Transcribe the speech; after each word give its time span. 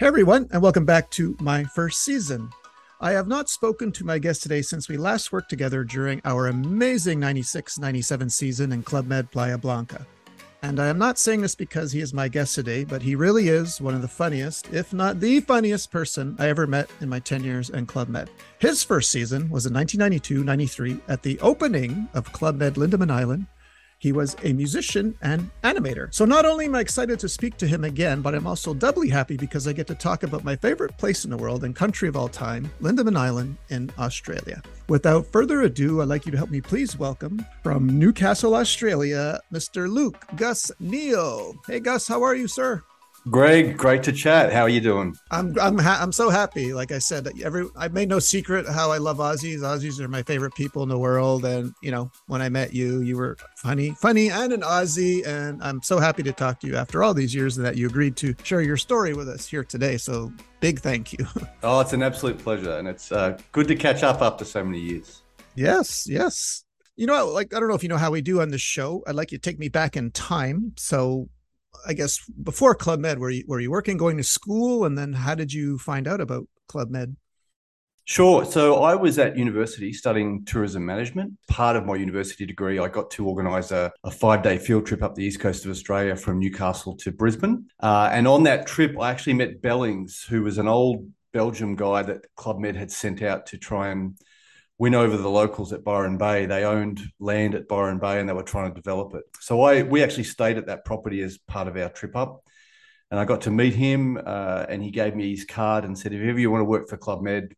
Hey 0.00 0.06
everyone, 0.06 0.48
and 0.50 0.62
welcome 0.62 0.86
back 0.86 1.10
to 1.10 1.36
my 1.40 1.62
first 1.62 2.00
season. 2.00 2.48
I 3.02 3.10
have 3.10 3.28
not 3.28 3.50
spoken 3.50 3.92
to 3.92 4.06
my 4.06 4.18
guest 4.18 4.42
today 4.42 4.62
since 4.62 4.88
we 4.88 4.96
last 4.96 5.30
worked 5.30 5.50
together 5.50 5.84
during 5.84 6.22
our 6.24 6.46
amazing 6.46 7.20
96 7.20 7.78
97 7.78 8.30
season 8.30 8.72
in 8.72 8.82
Club 8.82 9.06
Med 9.06 9.30
Playa 9.30 9.58
Blanca. 9.58 10.06
And 10.62 10.80
I 10.80 10.86
am 10.86 10.96
not 10.96 11.18
saying 11.18 11.42
this 11.42 11.54
because 11.54 11.92
he 11.92 12.00
is 12.00 12.14
my 12.14 12.28
guest 12.28 12.54
today, 12.54 12.84
but 12.84 13.02
he 13.02 13.14
really 13.14 13.48
is 13.48 13.78
one 13.78 13.94
of 13.94 14.00
the 14.00 14.08
funniest, 14.08 14.72
if 14.72 14.94
not 14.94 15.20
the 15.20 15.40
funniest 15.40 15.90
person 15.90 16.34
I 16.38 16.48
ever 16.48 16.66
met 16.66 16.88
in 17.02 17.10
my 17.10 17.18
10 17.18 17.44
years 17.44 17.68
in 17.68 17.84
Club 17.84 18.08
Med. 18.08 18.30
His 18.58 18.82
first 18.82 19.10
season 19.10 19.50
was 19.50 19.66
in 19.66 19.74
1992 19.74 20.42
93 20.42 20.98
at 21.08 21.22
the 21.22 21.38
opening 21.40 22.08
of 22.14 22.32
Club 22.32 22.56
Med 22.56 22.78
Lindeman 22.78 23.10
Island 23.10 23.44
he 24.00 24.12
was 24.12 24.34
a 24.42 24.52
musician 24.54 25.14
and 25.20 25.50
animator. 25.62 26.12
So 26.12 26.24
not 26.24 26.46
only 26.46 26.64
am 26.64 26.74
I 26.74 26.80
excited 26.80 27.20
to 27.20 27.28
speak 27.28 27.58
to 27.58 27.66
him 27.66 27.84
again, 27.84 28.22
but 28.22 28.34
I'm 28.34 28.46
also 28.46 28.72
doubly 28.72 29.10
happy 29.10 29.36
because 29.36 29.68
I 29.68 29.74
get 29.74 29.86
to 29.88 29.94
talk 29.94 30.22
about 30.22 30.42
my 30.42 30.56
favorite 30.56 30.96
place 30.96 31.24
in 31.24 31.30
the 31.30 31.36
world 31.36 31.64
and 31.64 31.76
country 31.76 32.08
of 32.08 32.16
all 32.16 32.28
time, 32.28 32.72
Lindeman 32.80 33.16
Island 33.16 33.58
in 33.68 33.92
Australia. 33.98 34.62
Without 34.88 35.26
further 35.26 35.60
ado, 35.62 36.00
I'd 36.00 36.08
like 36.08 36.24
you 36.24 36.32
to 36.32 36.38
help 36.38 36.50
me 36.50 36.62
please 36.62 36.98
welcome 36.98 37.44
from 37.62 37.86
Newcastle, 37.86 38.54
Australia, 38.54 39.38
Mr. 39.52 39.86
Luke 39.86 40.24
Gus 40.34 40.72
Neal. 40.80 41.54
Hey 41.66 41.80
Gus, 41.80 42.08
how 42.08 42.22
are 42.22 42.34
you, 42.34 42.48
sir? 42.48 42.82
Greg, 43.28 43.76
great 43.76 44.02
to 44.04 44.12
chat. 44.12 44.50
How 44.50 44.62
are 44.62 44.68
you 44.68 44.80
doing? 44.80 45.14
I'm 45.30 45.54
I'm 45.60 45.78
ha- 45.78 45.98
I'm 46.00 46.12
so 46.12 46.30
happy. 46.30 46.72
Like 46.72 46.90
I 46.90 46.98
said, 46.98 47.28
every 47.42 47.66
I 47.76 47.88
made 47.88 48.08
no 48.08 48.18
secret 48.18 48.66
how 48.66 48.90
I 48.90 48.96
love 48.96 49.18
Aussies. 49.18 49.58
Aussies 49.58 50.00
are 50.00 50.08
my 50.08 50.22
favorite 50.22 50.54
people 50.54 50.82
in 50.82 50.88
the 50.88 50.98
world, 50.98 51.44
and 51.44 51.74
you 51.82 51.90
know 51.90 52.10
when 52.28 52.40
I 52.40 52.48
met 52.48 52.72
you, 52.72 53.02
you 53.02 53.18
were 53.18 53.36
funny, 53.56 53.90
funny, 54.00 54.30
and 54.30 54.54
an 54.54 54.62
Aussie, 54.62 55.26
and 55.26 55.62
I'm 55.62 55.82
so 55.82 55.98
happy 55.98 56.22
to 56.22 56.32
talk 56.32 56.60
to 56.60 56.66
you 56.66 56.76
after 56.76 57.02
all 57.02 57.12
these 57.12 57.34
years 57.34 57.58
and 57.58 57.66
that 57.66 57.76
you 57.76 57.88
agreed 57.88 58.16
to 58.16 58.34
share 58.42 58.62
your 58.62 58.78
story 58.78 59.12
with 59.12 59.28
us 59.28 59.46
here 59.46 59.64
today. 59.64 59.98
So 59.98 60.32
big 60.60 60.80
thank 60.80 61.12
you. 61.12 61.26
oh, 61.62 61.80
it's 61.80 61.92
an 61.92 62.02
absolute 62.02 62.38
pleasure, 62.38 62.78
and 62.78 62.88
it's 62.88 63.12
uh, 63.12 63.38
good 63.52 63.68
to 63.68 63.76
catch 63.76 64.02
up 64.02 64.22
after 64.22 64.46
so 64.46 64.64
many 64.64 64.80
years. 64.80 65.22
Yes, 65.54 66.06
yes. 66.08 66.64
You 66.96 67.06
know, 67.06 67.28
like 67.28 67.54
I 67.54 67.60
don't 67.60 67.68
know 67.68 67.74
if 67.74 67.82
you 67.82 67.90
know 67.90 67.98
how 67.98 68.10
we 68.10 68.22
do 68.22 68.40
on 68.40 68.48
the 68.48 68.58
show. 68.58 69.02
I'd 69.06 69.14
like 69.14 69.30
you 69.30 69.36
to 69.36 69.42
take 69.42 69.58
me 69.58 69.68
back 69.68 69.94
in 69.94 70.10
time. 70.10 70.72
So 70.76 71.28
I 71.86 71.92
guess 71.92 72.18
before 72.42 72.74
Club 72.74 73.00
Med, 73.00 73.18
were 73.18 73.30
you 73.30 73.44
were 73.46 73.60
you 73.60 73.70
working, 73.70 73.96
going 73.96 74.16
to 74.16 74.22
school, 74.22 74.84
and 74.84 74.96
then 74.98 75.12
how 75.12 75.34
did 75.34 75.52
you 75.52 75.78
find 75.78 76.06
out 76.06 76.20
about 76.20 76.46
Club 76.68 76.90
Med? 76.90 77.16
Sure. 78.04 78.44
So 78.44 78.82
I 78.82 78.96
was 78.96 79.18
at 79.20 79.36
university 79.36 79.92
studying 79.92 80.44
tourism 80.44 80.84
management. 80.84 81.32
Part 81.46 81.76
of 81.76 81.86
my 81.86 81.94
university 81.94 82.44
degree, 82.44 82.80
I 82.80 82.88
got 82.88 83.10
to 83.12 83.26
organise 83.26 83.70
a, 83.70 83.92
a 84.02 84.10
five 84.10 84.42
day 84.42 84.58
field 84.58 84.86
trip 84.86 85.02
up 85.02 85.14
the 85.14 85.24
east 85.24 85.38
coast 85.38 85.64
of 85.64 85.70
Australia 85.70 86.16
from 86.16 86.40
Newcastle 86.40 86.96
to 86.96 87.12
Brisbane. 87.12 87.66
Uh, 87.78 88.10
and 88.12 88.26
on 88.26 88.42
that 88.44 88.66
trip, 88.66 88.98
I 88.98 89.10
actually 89.10 89.34
met 89.34 89.62
Bellings, 89.62 90.24
who 90.28 90.42
was 90.42 90.58
an 90.58 90.66
old 90.66 91.08
Belgium 91.32 91.76
guy 91.76 92.02
that 92.02 92.26
Club 92.34 92.58
Med 92.58 92.74
had 92.74 92.90
sent 92.90 93.22
out 93.22 93.46
to 93.46 93.58
try 93.58 93.90
and 93.90 94.18
win 94.80 94.94
over 94.94 95.18
the 95.18 95.28
locals 95.28 95.74
at 95.74 95.84
Byron 95.84 96.16
Bay. 96.16 96.46
They 96.46 96.64
owned 96.64 97.02
land 97.18 97.54
at 97.54 97.68
Byron 97.68 97.98
Bay 97.98 98.18
and 98.18 98.26
they 98.26 98.32
were 98.32 98.42
trying 98.42 98.70
to 98.70 98.74
develop 98.74 99.14
it. 99.14 99.24
So 99.38 99.60
I 99.60 99.82
we 99.82 100.02
actually 100.02 100.24
stayed 100.24 100.56
at 100.56 100.68
that 100.68 100.86
property 100.86 101.20
as 101.20 101.36
part 101.36 101.68
of 101.68 101.76
our 101.76 101.90
trip 101.90 102.16
up. 102.16 102.42
And 103.10 103.20
I 103.20 103.26
got 103.26 103.42
to 103.42 103.50
meet 103.50 103.74
him 103.74 104.18
uh, 104.24 104.64
and 104.70 104.82
he 104.82 104.90
gave 104.90 105.14
me 105.14 105.30
his 105.30 105.44
card 105.44 105.84
and 105.84 105.98
said, 105.98 106.14
if 106.14 106.22
ever 106.22 106.38
you 106.38 106.50
want 106.50 106.62
to 106.62 106.64
work 106.64 106.88
for 106.88 106.96
Club 106.96 107.20
Med, 107.20 107.54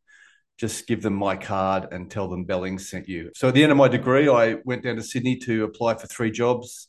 just 0.58 0.88
give 0.88 1.00
them 1.00 1.14
my 1.14 1.36
card 1.36 1.92
and 1.92 2.10
tell 2.10 2.26
them 2.26 2.44
Bellings 2.44 2.90
sent 2.90 3.08
you. 3.08 3.30
So 3.36 3.48
at 3.48 3.54
the 3.54 3.62
end 3.62 3.70
of 3.70 3.78
my 3.78 3.88
degree, 3.88 4.28
I 4.28 4.56
went 4.64 4.82
down 4.82 4.96
to 4.96 5.02
Sydney 5.02 5.36
to 5.40 5.62
apply 5.62 5.94
for 5.94 6.08
three 6.08 6.32
jobs. 6.32 6.88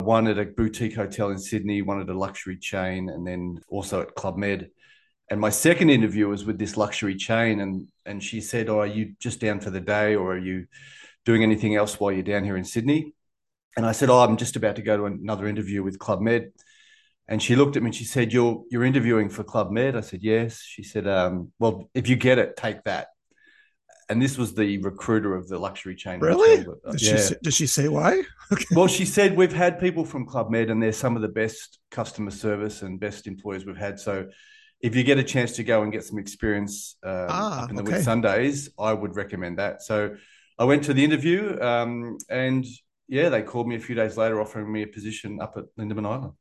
One 0.00 0.26
at 0.26 0.38
a 0.38 0.44
boutique 0.44 0.96
hotel 0.96 1.30
in 1.30 1.38
Sydney, 1.38 1.80
one 1.80 2.00
at 2.00 2.10
a 2.10 2.18
luxury 2.18 2.58
chain, 2.58 3.08
and 3.08 3.26
then 3.26 3.60
also 3.68 4.02
at 4.02 4.14
Club 4.16 4.36
Med. 4.36 4.68
And 5.32 5.40
my 5.40 5.48
second 5.48 5.88
interview 5.88 6.28
was 6.28 6.44
with 6.44 6.58
this 6.58 6.76
luxury 6.76 7.14
chain, 7.14 7.60
and 7.60 7.88
and 8.04 8.22
she 8.22 8.42
said, 8.42 8.68
"Oh, 8.68 8.80
are 8.80 8.86
you 8.86 9.14
just 9.18 9.40
down 9.40 9.60
for 9.60 9.70
the 9.70 9.80
day, 9.80 10.14
or 10.14 10.34
are 10.34 10.38
you 10.38 10.66
doing 11.24 11.42
anything 11.42 11.74
else 11.74 11.98
while 11.98 12.12
you're 12.12 12.22
down 12.22 12.44
here 12.44 12.58
in 12.58 12.64
Sydney?" 12.64 13.14
And 13.74 13.86
I 13.86 13.92
said, 13.92 14.10
"Oh, 14.10 14.18
I'm 14.18 14.36
just 14.36 14.56
about 14.56 14.76
to 14.76 14.82
go 14.82 14.94
to 14.98 15.06
another 15.06 15.46
interview 15.46 15.82
with 15.82 15.98
Club 15.98 16.20
Med." 16.20 16.52
And 17.28 17.42
she 17.42 17.56
looked 17.56 17.78
at 17.78 17.82
me 17.82 17.86
and 17.86 17.94
she 17.94 18.04
said, 18.04 18.30
"You're 18.30 18.62
you're 18.70 18.84
interviewing 18.84 19.30
for 19.30 19.42
Club 19.42 19.70
Med?" 19.70 19.96
I 19.96 20.02
said, 20.02 20.22
"Yes." 20.22 20.60
She 20.60 20.82
said, 20.82 21.06
um, 21.06 21.50
"Well, 21.58 21.88
if 21.94 22.10
you 22.10 22.16
get 22.16 22.36
it, 22.38 22.54
take 22.58 22.84
that." 22.84 23.06
And 24.10 24.20
this 24.20 24.36
was 24.36 24.52
the 24.52 24.76
recruiter 24.82 25.34
of 25.34 25.48
the 25.48 25.58
luxury 25.58 25.94
chain. 25.94 26.20
Really? 26.20 26.58
Hotel, 26.58 26.74
but, 26.84 26.90
uh, 26.90 26.92
did, 26.92 27.02
yeah. 27.02 27.16
she, 27.16 27.34
did 27.42 27.54
she 27.54 27.66
say 27.66 27.88
why? 27.88 28.22
Okay. 28.52 28.66
Well, 28.72 28.86
she 28.86 29.06
said 29.06 29.34
we've 29.34 29.50
had 29.50 29.80
people 29.80 30.04
from 30.04 30.26
Club 30.26 30.50
Med, 30.50 30.68
and 30.68 30.82
they're 30.82 30.92
some 30.92 31.16
of 31.16 31.22
the 31.22 31.34
best 31.42 31.78
customer 31.90 32.30
service 32.30 32.82
and 32.82 33.00
best 33.00 33.26
employees 33.26 33.64
we've 33.64 33.78
had. 33.78 33.98
So 33.98 34.28
if 34.82 34.96
you 34.96 35.04
get 35.04 35.16
a 35.18 35.22
chance 35.22 35.52
to 35.52 35.64
go 35.64 35.82
and 35.82 35.92
get 35.92 36.04
some 36.04 36.18
experience 36.18 36.96
um, 37.04 37.26
ah, 37.30 37.62
up 37.62 37.70
in 37.70 37.76
the 37.76 37.82
okay. 37.82 37.92
Whitsundays, 37.92 38.68
I 38.78 38.92
would 38.92 39.14
recommend 39.14 39.58
that. 39.58 39.82
So 39.82 40.16
I 40.58 40.64
went 40.64 40.84
to 40.84 40.94
the 40.94 41.04
interview, 41.04 41.58
um, 41.60 42.18
and 42.28 42.66
yeah, 43.08 43.28
they 43.28 43.42
called 43.42 43.68
me 43.68 43.76
a 43.76 43.80
few 43.80 43.94
days 43.94 44.16
later, 44.16 44.40
offering 44.40 44.70
me 44.70 44.82
a 44.82 44.86
position 44.86 45.40
up 45.40 45.56
at 45.56 45.64
Lindeman 45.78 46.06
Island. 46.06 46.32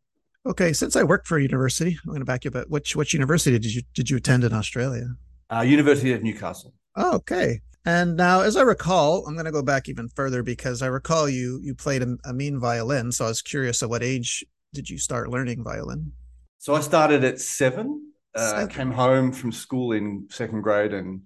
Okay, 0.46 0.74
since 0.74 0.96
I 0.96 1.03
worked 1.03 1.28
for 1.28 1.38
a 1.38 1.41
university, 1.41 1.97
I'm 2.03 2.09
going 2.09 2.19
to 2.19 2.25
back 2.25 2.44
you 2.44 2.51
up. 2.51 2.68
Which 2.68 2.96
which 2.96 3.13
university 3.13 3.57
did 3.59 3.75
you 3.75 3.84
did 3.94 4.09
you 4.09 4.18
attend 4.18 4.44
in 4.44 4.53
Australia? 4.53 5.07
Uh, 5.53 5.62
university 5.62 6.13
of 6.13 6.24
Newcastle. 6.24 6.74
Oh, 6.96 7.16
okay. 7.18 7.62
And 7.85 8.16
now, 8.16 8.41
as 8.41 8.57
I 8.57 8.62
recall, 8.62 9.25
I'm 9.28 9.34
going 9.34 9.46
to 9.46 9.51
go 9.51 9.62
back 9.62 9.90
even 9.90 10.07
further 10.09 10.41
because 10.41 10.81
I 10.81 10.88
recall 10.88 11.30
you 11.30 11.59
you 11.62 11.75
played 11.75 12.01
a, 12.01 12.18
a 12.25 12.34
mean 12.34 12.59
violin. 12.59 13.12
So 13.12 13.25
I 13.25 13.28
was 13.28 13.44
curious, 13.44 13.84
at 13.84 13.90
what 13.90 14.01
age 14.01 14.44
did 14.74 14.90
you 14.90 14.97
start 14.97 15.30
learning 15.30 15.63
violin? 15.63 16.12
So 16.57 16.74
I 16.74 16.81
started 16.81 17.24
at 17.24 17.40
seven 17.40 18.10
uh, 18.36 18.68
came 18.68 18.92
home 18.92 19.31
from 19.31 19.52
school 19.52 19.92
in 19.92 20.28
second 20.30 20.62
grade 20.62 20.94
and 20.94 21.22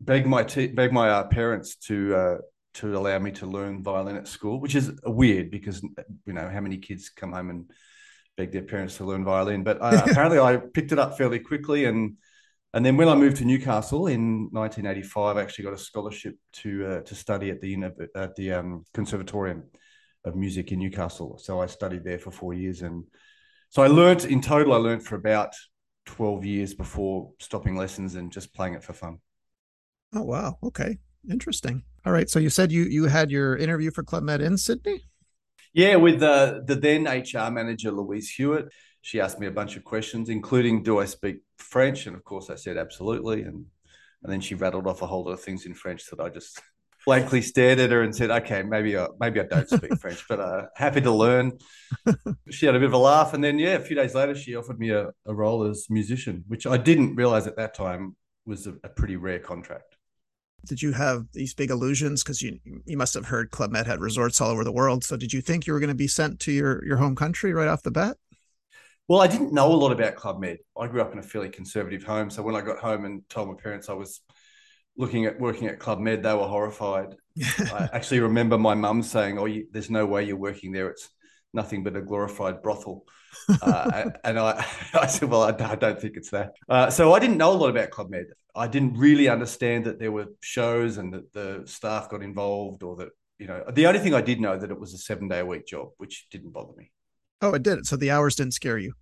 begged 0.00 0.26
my 0.26 0.42
te- 0.42 0.68
begged 0.68 0.92
my 0.92 1.08
uh, 1.08 1.24
parents 1.24 1.76
to 1.76 2.14
uh, 2.14 2.36
to 2.74 2.96
allow 2.96 3.18
me 3.18 3.30
to 3.32 3.46
learn 3.46 3.82
violin 3.82 4.16
at 4.16 4.28
school, 4.28 4.60
which 4.60 4.74
is 4.74 4.92
weird 5.04 5.50
because 5.50 5.82
you 5.82 6.32
know 6.32 6.48
how 6.48 6.60
many 6.60 6.78
kids 6.78 7.08
come 7.08 7.32
home 7.32 7.50
and 7.50 7.70
beg 8.36 8.52
their 8.52 8.62
parents 8.62 8.98
to 8.98 9.04
learn 9.04 9.24
violin. 9.24 9.62
But 9.64 9.80
uh, 9.80 10.02
apparently, 10.10 10.38
I 10.38 10.56
picked 10.56 10.92
it 10.92 10.98
up 10.98 11.16
fairly 11.16 11.38
quickly, 11.38 11.86
and 11.86 12.16
and 12.74 12.84
then 12.84 12.96
when 12.96 13.08
I 13.08 13.14
moved 13.14 13.38
to 13.38 13.44
Newcastle 13.44 14.06
in 14.06 14.48
1985, 14.52 15.36
I 15.36 15.42
actually 15.42 15.64
got 15.64 15.74
a 15.74 15.78
scholarship 15.78 16.36
to 16.54 16.86
uh, 16.86 17.00
to 17.02 17.14
study 17.14 17.50
at 17.50 17.60
the 17.60 17.76
at 18.14 18.36
the 18.36 18.52
um, 18.52 18.84
Conservatorium 18.92 19.64
of 20.24 20.36
Music 20.36 20.72
in 20.72 20.80
Newcastle. 20.80 21.38
So 21.38 21.60
I 21.60 21.66
studied 21.66 22.04
there 22.04 22.18
for 22.18 22.30
four 22.30 22.52
years, 22.52 22.82
and 22.82 23.04
so 23.70 23.82
I 23.82 23.86
learned 23.86 24.24
in 24.24 24.40
total. 24.40 24.74
I 24.74 24.78
learned 24.78 25.04
for 25.04 25.14
about 25.14 25.54
12 26.06 26.44
years 26.44 26.74
before 26.74 27.32
stopping 27.38 27.76
lessons 27.76 28.14
and 28.14 28.32
just 28.32 28.54
playing 28.54 28.74
it 28.74 28.82
for 28.82 28.92
fun. 28.92 29.18
Oh 30.14 30.22
wow. 30.22 30.58
Okay. 30.62 30.98
Interesting. 31.30 31.82
All 32.04 32.12
right. 32.12 32.30
So 32.30 32.38
you 32.38 32.50
said 32.50 32.72
you 32.72 32.84
you 32.84 33.04
had 33.04 33.30
your 33.30 33.56
interview 33.56 33.90
for 33.90 34.02
Club 34.02 34.22
Med 34.22 34.40
in 34.40 34.56
Sydney? 34.56 35.02
Yeah, 35.74 35.96
with 35.96 36.20
the 36.20 36.62
the 36.64 36.76
then 36.76 37.04
HR 37.04 37.50
manager 37.50 37.90
Louise 37.90 38.30
Hewitt. 38.30 38.68
She 39.02 39.20
asked 39.20 39.38
me 39.38 39.46
a 39.46 39.52
bunch 39.52 39.76
of 39.76 39.84
questions, 39.84 40.28
including 40.28 40.82
do 40.82 40.98
I 40.98 41.04
speak 41.04 41.38
French? 41.58 42.06
And 42.06 42.16
of 42.16 42.24
course 42.24 42.50
I 42.50 42.54
said 42.54 42.76
absolutely. 42.76 43.42
And 43.42 43.66
and 44.22 44.32
then 44.32 44.40
she 44.40 44.54
rattled 44.54 44.86
off 44.86 45.02
a 45.02 45.06
whole 45.06 45.24
lot 45.24 45.32
of 45.32 45.40
things 45.40 45.66
in 45.66 45.74
French 45.74 46.08
that 46.10 46.20
I 46.20 46.28
just 46.28 46.60
blankly 47.06 47.40
stared 47.40 47.78
at 47.78 47.90
her 47.90 48.02
and 48.02 48.14
said, 48.14 48.30
"Okay, 48.30 48.62
maybe 48.62 48.98
I, 48.98 49.06
maybe 49.18 49.40
I 49.40 49.44
don't 49.44 49.68
speak 49.68 49.96
French, 50.00 50.26
but 50.28 50.40
uh, 50.40 50.66
happy 50.74 51.00
to 51.00 51.12
learn." 51.12 51.52
she 52.50 52.66
had 52.66 52.74
a 52.74 52.78
bit 52.78 52.88
of 52.88 52.92
a 52.92 52.98
laugh, 52.98 53.32
and 53.32 53.42
then 53.42 53.58
yeah, 53.58 53.74
a 53.74 53.80
few 53.80 53.96
days 53.96 54.14
later, 54.14 54.34
she 54.34 54.56
offered 54.56 54.78
me 54.78 54.90
a, 54.90 55.08
a 55.24 55.34
role 55.34 55.64
as 55.64 55.86
musician, 55.88 56.44
which 56.48 56.66
I 56.66 56.76
didn't 56.76 57.14
realize 57.14 57.46
at 57.46 57.56
that 57.56 57.74
time 57.74 58.16
was 58.44 58.66
a, 58.66 58.74
a 58.84 58.88
pretty 58.88 59.16
rare 59.16 59.38
contract. 59.38 59.96
Did 60.66 60.82
you 60.82 60.92
have 60.92 61.26
these 61.32 61.54
big 61.54 61.70
illusions? 61.70 62.22
Because 62.22 62.42
you 62.42 62.58
you 62.84 62.96
must 62.96 63.14
have 63.14 63.26
heard 63.26 63.50
Club 63.50 63.70
Med 63.70 63.86
had 63.86 64.00
resorts 64.00 64.40
all 64.40 64.50
over 64.50 64.64
the 64.64 64.72
world. 64.72 65.04
So 65.04 65.16
did 65.16 65.32
you 65.32 65.40
think 65.40 65.66
you 65.66 65.72
were 65.72 65.80
going 65.80 65.88
to 65.88 65.94
be 65.94 66.08
sent 66.08 66.40
to 66.40 66.52
your 66.52 66.84
your 66.84 66.96
home 66.96 67.14
country 67.14 67.54
right 67.54 67.68
off 67.68 67.82
the 67.82 67.92
bat? 67.92 68.16
Well, 69.08 69.20
I 69.20 69.28
didn't 69.28 69.52
know 69.52 69.72
a 69.72 69.76
lot 69.76 69.92
about 69.92 70.16
Club 70.16 70.40
Med. 70.40 70.58
I 70.76 70.88
grew 70.88 71.00
up 71.00 71.12
in 71.12 71.20
a 71.20 71.22
fairly 71.22 71.48
conservative 71.48 72.02
home, 72.02 72.28
so 72.28 72.42
when 72.42 72.56
I 72.56 72.60
got 72.60 72.78
home 72.78 73.04
and 73.04 73.22
told 73.28 73.46
my 73.46 73.54
parents 73.54 73.88
I 73.88 73.92
was 73.92 74.20
looking 74.96 75.26
at 75.26 75.38
working 75.38 75.68
at 75.68 75.78
Club 75.78 75.98
Med, 75.98 76.22
they 76.22 76.34
were 76.34 76.46
horrified. 76.46 77.14
I 77.58 77.88
actually 77.92 78.20
remember 78.20 78.58
my 78.58 78.74
mum 78.74 79.02
saying, 79.02 79.38
"Oh, 79.38 79.46
you, 79.46 79.66
there's 79.70 79.90
no 79.90 80.06
way 80.06 80.24
you're 80.24 80.36
working 80.36 80.72
there. 80.72 80.88
It's 80.88 81.08
nothing 81.52 81.82
but 81.82 81.96
a 81.96 82.02
glorified 82.02 82.62
brothel." 82.62 83.04
uh, 83.62 84.10
and 84.24 84.38
I, 84.38 84.66
I 84.94 85.06
said, 85.06 85.30
"Well, 85.30 85.42
I, 85.42 85.54
I 85.64 85.76
don't 85.76 86.00
think 86.00 86.16
it's 86.16 86.30
that." 86.30 86.52
Uh, 86.68 86.90
so 86.90 87.12
I 87.12 87.18
didn't 87.18 87.38
know 87.38 87.52
a 87.52 87.54
lot 87.54 87.70
about 87.70 87.90
Club 87.90 88.10
Med. 88.10 88.26
I 88.54 88.68
didn't 88.68 88.94
really 88.94 89.28
understand 89.28 89.84
that 89.84 89.98
there 89.98 90.12
were 90.12 90.26
shows 90.40 90.96
and 90.96 91.12
that 91.12 91.32
the 91.32 91.62
staff 91.66 92.08
got 92.08 92.22
involved, 92.22 92.82
or 92.82 92.96
that 92.96 93.08
you 93.38 93.46
know. 93.46 93.64
The 93.70 93.86
only 93.86 94.00
thing 94.00 94.14
I 94.14 94.22
did 94.22 94.40
know 94.40 94.56
that 94.56 94.70
it 94.70 94.80
was 94.80 94.94
a 94.94 94.98
seven 94.98 95.28
day 95.28 95.40
a 95.40 95.46
week 95.46 95.66
job, 95.66 95.90
which 95.98 96.26
didn't 96.30 96.52
bother 96.52 96.72
me. 96.76 96.90
Oh, 97.42 97.52
it 97.52 97.62
did. 97.62 97.86
So 97.86 97.96
the 97.96 98.10
hours 98.10 98.36
didn't 98.36 98.54
scare 98.54 98.78
you. 98.78 98.94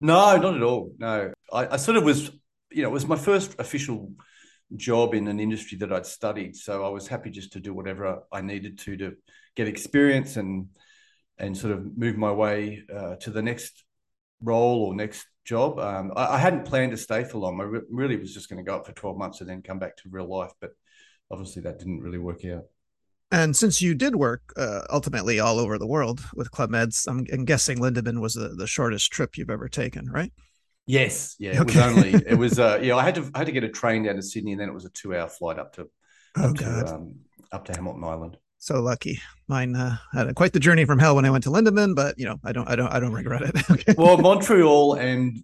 No, 0.00 0.36
not 0.36 0.54
at 0.54 0.62
all. 0.62 0.92
No, 0.98 1.32
I, 1.52 1.68
I 1.68 1.76
sort 1.76 1.96
of 1.96 2.04
was. 2.04 2.30
You 2.70 2.82
know, 2.82 2.88
it 2.88 2.92
was 2.92 3.06
my 3.06 3.16
first 3.16 3.54
official 3.60 4.10
job 4.76 5.14
in 5.14 5.28
an 5.28 5.40
industry 5.40 5.78
that 5.78 5.92
I'd 5.92 6.06
studied. 6.06 6.56
So 6.56 6.84
I 6.84 6.88
was 6.88 7.06
happy 7.06 7.30
just 7.30 7.52
to 7.52 7.60
do 7.60 7.74
whatever 7.74 8.22
I 8.32 8.40
needed 8.40 8.78
to 8.80 8.96
to 8.96 9.16
get 9.54 9.68
experience 9.68 10.36
and 10.36 10.68
and 11.38 11.56
sort 11.56 11.72
of 11.72 11.96
move 11.96 12.16
my 12.16 12.32
way 12.32 12.84
uh, 12.94 13.16
to 13.16 13.30
the 13.30 13.42
next 13.42 13.84
role 14.40 14.84
or 14.84 14.94
next 14.94 15.26
job. 15.44 15.78
Um, 15.78 16.12
I, 16.16 16.34
I, 16.34 16.38
hadn't 16.38 16.64
planned 16.64 16.92
to 16.92 16.96
stay 16.96 17.24
for 17.24 17.38
long. 17.38 17.60
I 17.60 17.64
re- 17.64 17.80
really 17.90 18.16
was 18.16 18.32
just 18.32 18.48
going 18.48 18.64
to 18.64 18.68
go 18.68 18.76
up 18.76 18.86
for 18.86 18.92
12 18.92 19.18
months 19.18 19.40
and 19.40 19.50
then 19.50 19.62
come 19.62 19.78
back 19.78 19.96
to 19.96 20.08
real 20.10 20.28
life. 20.28 20.52
But 20.60 20.70
obviously 21.30 21.62
that 21.62 21.78
didn't 21.78 22.00
really 22.00 22.18
work 22.18 22.44
out. 22.44 22.64
And 23.30 23.56
since 23.56 23.82
you 23.82 23.94
did 23.94 24.14
work 24.14 24.42
uh, 24.56 24.82
ultimately 24.90 25.40
all 25.40 25.58
over 25.58 25.76
the 25.76 25.86
world 25.86 26.20
with 26.34 26.50
Club 26.50 26.70
Meds, 26.70 27.08
I'm, 27.08 27.26
I'm 27.32 27.44
guessing 27.44 27.78
Lindeman 27.78 28.20
was 28.20 28.34
the, 28.34 28.50
the 28.50 28.66
shortest 28.66 29.10
trip 29.10 29.36
you've 29.36 29.50
ever 29.50 29.68
taken, 29.68 30.08
right? 30.08 30.32
Yes, 30.86 31.36
yeah. 31.38 31.52
It 31.52 31.60
okay. 31.60 31.78
was 31.78 31.96
only 31.96 32.14
it 32.26 32.38
was 32.38 32.58
uh 32.58 32.78
yeah. 32.82 32.96
I 32.96 33.04
had 33.04 33.14
to 33.16 33.30
I 33.34 33.38
had 33.38 33.46
to 33.46 33.52
get 33.52 33.64
a 33.64 33.68
train 33.68 34.04
down 34.04 34.16
to 34.16 34.22
Sydney, 34.22 34.52
and 34.52 34.60
then 34.60 34.68
it 34.68 34.74
was 34.74 34.84
a 34.84 34.90
two 34.90 35.16
hour 35.16 35.28
flight 35.28 35.58
up 35.58 35.74
to 35.74 35.88
oh, 36.36 36.50
up 36.50 36.56
God. 36.56 36.86
to 36.86 36.94
um, 36.94 37.14
up 37.52 37.64
to 37.66 37.72
Hamilton 37.72 38.04
Island. 38.04 38.36
So 38.64 38.80
lucky. 38.80 39.20
Mine 39.46 39.76
uh, 39.76 39.98
had 40.14 40.34
quite 40.34 40.54
the 40.54 40.58
journey 40.58 40.86
from 40.86 40.98
hell 40.98 41.16
when 41.16 41.26
I 41.26 41.30
went 41.30 41.44
to 41.44 41.50
Lindeman, 41.50 41.94
but 41.94 42.18
you 42.18 42.24
know, 42.24 42.38
I 42.42 42.52
don't, 42.52 42.66
I 42.66 42.74
don't, 42.74 42.90
I 42.90 42.98
don't 42.98 43.12
regret 43.12 43.42
it. 43.42 43.70
okay. 43.70 43.94
Well, 43.98 44.16
Montreal 44.16 44.94
and 44.94 45.42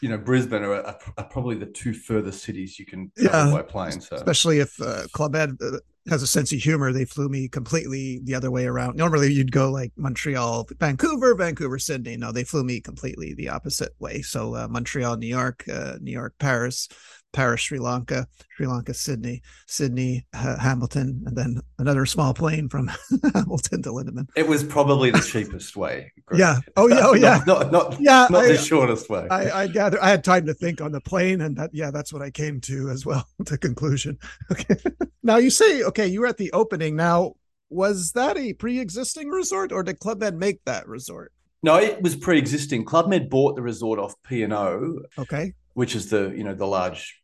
you 0.00 0.08
know 0.08 0.16
Brisbane 0.16 0.62
are, 0.62 0.76
are, 0.76 0.98
are, 1.18 1.24
probably 1.24 1.56
the 1.56 1.66
two 1.66 1.92
furthest 1.92 2.42
cities 2.42 2.78
you 2.78 2.86
can 2.86 3.12
travel 3.18 3.52
yeah, 3.52 3.56
by 3.58 3.62
plane. 3.62 4.00
So 4.00 4.16
especially 4.16 4.60
if 4.60 4.80
uh, 4.80 5.02
Club 5.12 5.34
Med 5.34 5.58
uh, 5.62 5.80
has 6.08 6.22
a 6.22 6.26
sense 6.26 6.52
of 6.52 6.58
humor. 6.58 6.92
They 6.92 7.04
flew 7.04 7.28
me 7.28 7.48
completely 7.48 8.20
the 8.24 8.34
other 8.34 8.50
way 8.50 8.66
around. 8.66 8.96
Normally 8.96 9.32
you'd 9.32 9.52
go 9.52 9.70
like 9.70 9.92
Montreal, 9.96 10.66
Vancouver, 10.78 11.34
Vancouver, 11.34 11.78
Sydney. 11.78 12.16
No, 12.16 12.32
they 12.32 12.44
flew 12.44 12.64
me 12.64 12.80
completely 12.80 13.34
the 13.34 13.50
opposite 13.50 13.92
way. 14.00 14.22
So 14.22 14.54
uh, 14.54 14.68
Montreal, 14.68 15.16
New 15.16 15.28
York, 15.28 15.64
uh, 15.68 15.98
New 16.00 16.12
York, 16.12 16.34
Paris, 16.38 16.88
Paris, 17.32 17.62
Sri 17.62 17.78
Lanka, 17.78 18.26
Sri 18.50 18.66
Lanka, 18.66 18.94
Sydney, 18.94 19.42
Sydney, 19.66 20.26
uh, 20.34 20.58
Hamilton, 20.58 21.22
and 21.26 21.36
then 21.36 21.60
another 21.78 22.06
small 22.06 22.34
plane 22.34 22.68
from 22.68 22.90
Hamilton 23.34 23.82
to 23.82 23.90
Lindeman. 23.90 24.28
It 24.36 24.46
was 24.46 24.62
probably 24.62 25.10
the 25.10 25.20
cheapest 25.20 25.76
way. 25.76 26.12
yeah. 26.34 26.58
Oh 26.76 26.88
yeah. 26.88 27.00
Oh 27.02 27.14
yeah. 27.14 27.40
not, 27.46 27.72
not, 27.72 27.90
not, 27.90 28.00
yeah. 28.00 28.26
Not 28.30 28.44
I, 28.44 28.48
the 28.48 28.58
shortest 28.58 29.08
way. 29.08 29.26
I, 29.30 29.62
I 29.62 29.66
gather 29.66 30.02
I 30.02 30.10
had 30.10 30.24
time 30.24 30.46
to 30.46 30.54
think 30.54 30.80
on 30.80 30.92
the 30.92 31.00
plane, 31.00 31.40
and 31.40 31.56
that 31.56 31.70
yeah, 31.72 31.90
that's 31.90 32.12
what 32.12 32.22
I 32.22 32.30
came 32.30 32.60
to 32.62 32.90
as 32.90 33.06
well. 33.06 33.26
to 33.46 33.58
conclusion. 33.58 34.18
Okay. 34.52 34.76
now 35.22 35.36
you 35.36 35.50
say 35.50 35.82
okay, 35.84 36.06
you 36.06 36.20
were 36.20 36.26
at 36.26 36.36
the 36.36 36.52
opening. 36.52 36.94
Now 36.94 37.34
was 37.70 38.12
that 38.12 38.36
a 38.36 38.52
pre-existing 38.52 39.28
resort, 39.28 39.72
or 39.72 39.82
did 39.82 39.98
Club 39.98 40.20
Med 40.20 40.36
make 40.36 40.62
that 40.66 40.86
resort? 40.86 41.32
No, 41.62 41.76
it 41.76 42.02
was 42.02 42.16
pre-existing. 42.16 42.84
Club 42.84 43.08
Med 43.08 43.30
bought 43.30 43.56
the 43.56 43.62
resort 43.62 43.98
off 43.98 44.14
P 44.24 44.42
and 44.42 44.52
O. 44.52 45.00
Okay. 45.18 45.54
Which 45.74 45.94
is 45.94 46.10
the 46.10 46.34
you 46.36 46.44
know 46.44 46.54
the 46.54 46.66
large 46.66 47.21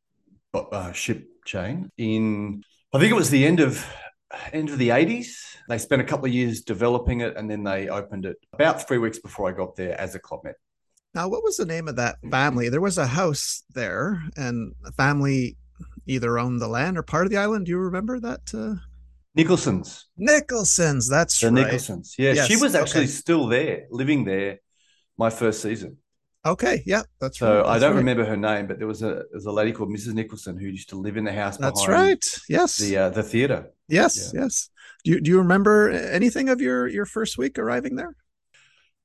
uh, 0.55 0.93
ship 0.93 1.27
chain 1.45 1.91
in 1.97 2.63
I 2.93 2.99
think 2.99 3.11
it 3.11 3.17
was 3.17 3.31
the 3.31 3.47
end 3.47 3.61
of 3.61 3.87
end 4.53 4.71
of 4.71 4.79
the 4.79 4.91
80s. 4.91 5.57
They 5.69 5.79
spent 5.79 6.03
a 6.03 6.05
couple 6.05 6.27
of 6.27 6.33
years 6.33 6.63
developing 6.63 7.21
it 7.21 7.37
and 7.37 7.51
then 7.51 7.65
they 7.65 7.89
opened 7.89 8.25
it 8.25 8.37
about 8.53 8.87
three 8.87 8.99
weeks 8.99 9.19
before 9.19 9.49
I 9.49 9.53
got 9.53 9.77
there 9.77 9.99
as 10.01 10.15
a 10.15 10.19
Club 10.19 10.41
Med. 10.45 10.55
Now, 11.15 11.29
what 11.29 11.43
was 11.43 11.57
the 11.57 11.67
name 11.67 11.89
of 11.89 11.97
that 11.97 12.17
family? 12.31 12.69
There 12.69 12.81
was 12.81 12.99
a 12.99 13.07
house 13.07 13.63
there 13.75 14.23
and 14.37 14.75
a 14.85 14.93
family 14.93 15.57
either 16.07 16.39
owned 16.39 16.61
the 16.61 16.69
land 16.69 16.99
or 16.99 17.03
part 17.03 17.27
of 17.27 17.31
the 17.31 17.39
island. 17.39 17.67
Do 17.67 17.71
you 17.71 17.79
remember 17.79 18.21
that? 18.21 18.41
Uh... 18.53 18.81
Nicholson's. 19.35 20.07
Nicholson's, 20.17 21.09
that's 21.09 21.41
the 21.41 21.51
right. 21.51 21.65
Nicholson's. 21.65 22.15
Yeah, 22.19 22.33
yes. 22.33 22.47
she 22.47 22.57
was 22.57 22.75
actually 22.75 23.03
okay. 23.03 23.11
still 23.11 23.47
there, 23.47 23.87
living 23.91 24.25
there 24.25 24.59
my 25.17 25.31
first 25.31 25.63
season. 25.63 25.99
Okay, 26.49 26.83
yeah, 26.87 27.03
that's 27.21 27.39
so. 27.39 27.59
Right. 27.59 27.67
I 27.67 27.79
don't 27.79 27.93
right. 27.93 27.99
remember 27.99 28.25
her 28.25 28.37
name, 28.37 28.67
but 28.67 28.79
there 28.79 28.89
was 28.89 29.03
a 29.03 29.07
there 29.07 29.27
was 29.35 29.47
a 29.47 29.53
lady 29.53 29.73
called 29.73 29.91
Mrs. 29.91 30.15
Nicholson 30.15 30.59
who 30.59 30.67
used 30.67 30.89
to 30.89 30.97
live 30.97 31.17
in 31.19 31.25
the 31.25 31.33
house. 31.33 31.59
That's 31.59 31.87
right. 31.87 32.25
Yes, 32.49 32.79
the 32.79 32.97
uh, 32.97 33.11
the 33.11 33.23
theater. 33.23 33.71
Yes, 33.89 34.33
yeah. 34.35 34.43
yes. 34.43 34.71
Do 35.05 35.11
you 35.11 35.21
do 35.21 35.31
you 35.31 35.39
remember 35.39 35.91
anything 35.91 36.49
of 36.49 36.61
your 36.61 36.89
your 36.89 37.05
first 37.05 37.37
week 37.37 37.59
arriving 37.59 37.97
there? 37.97 38.15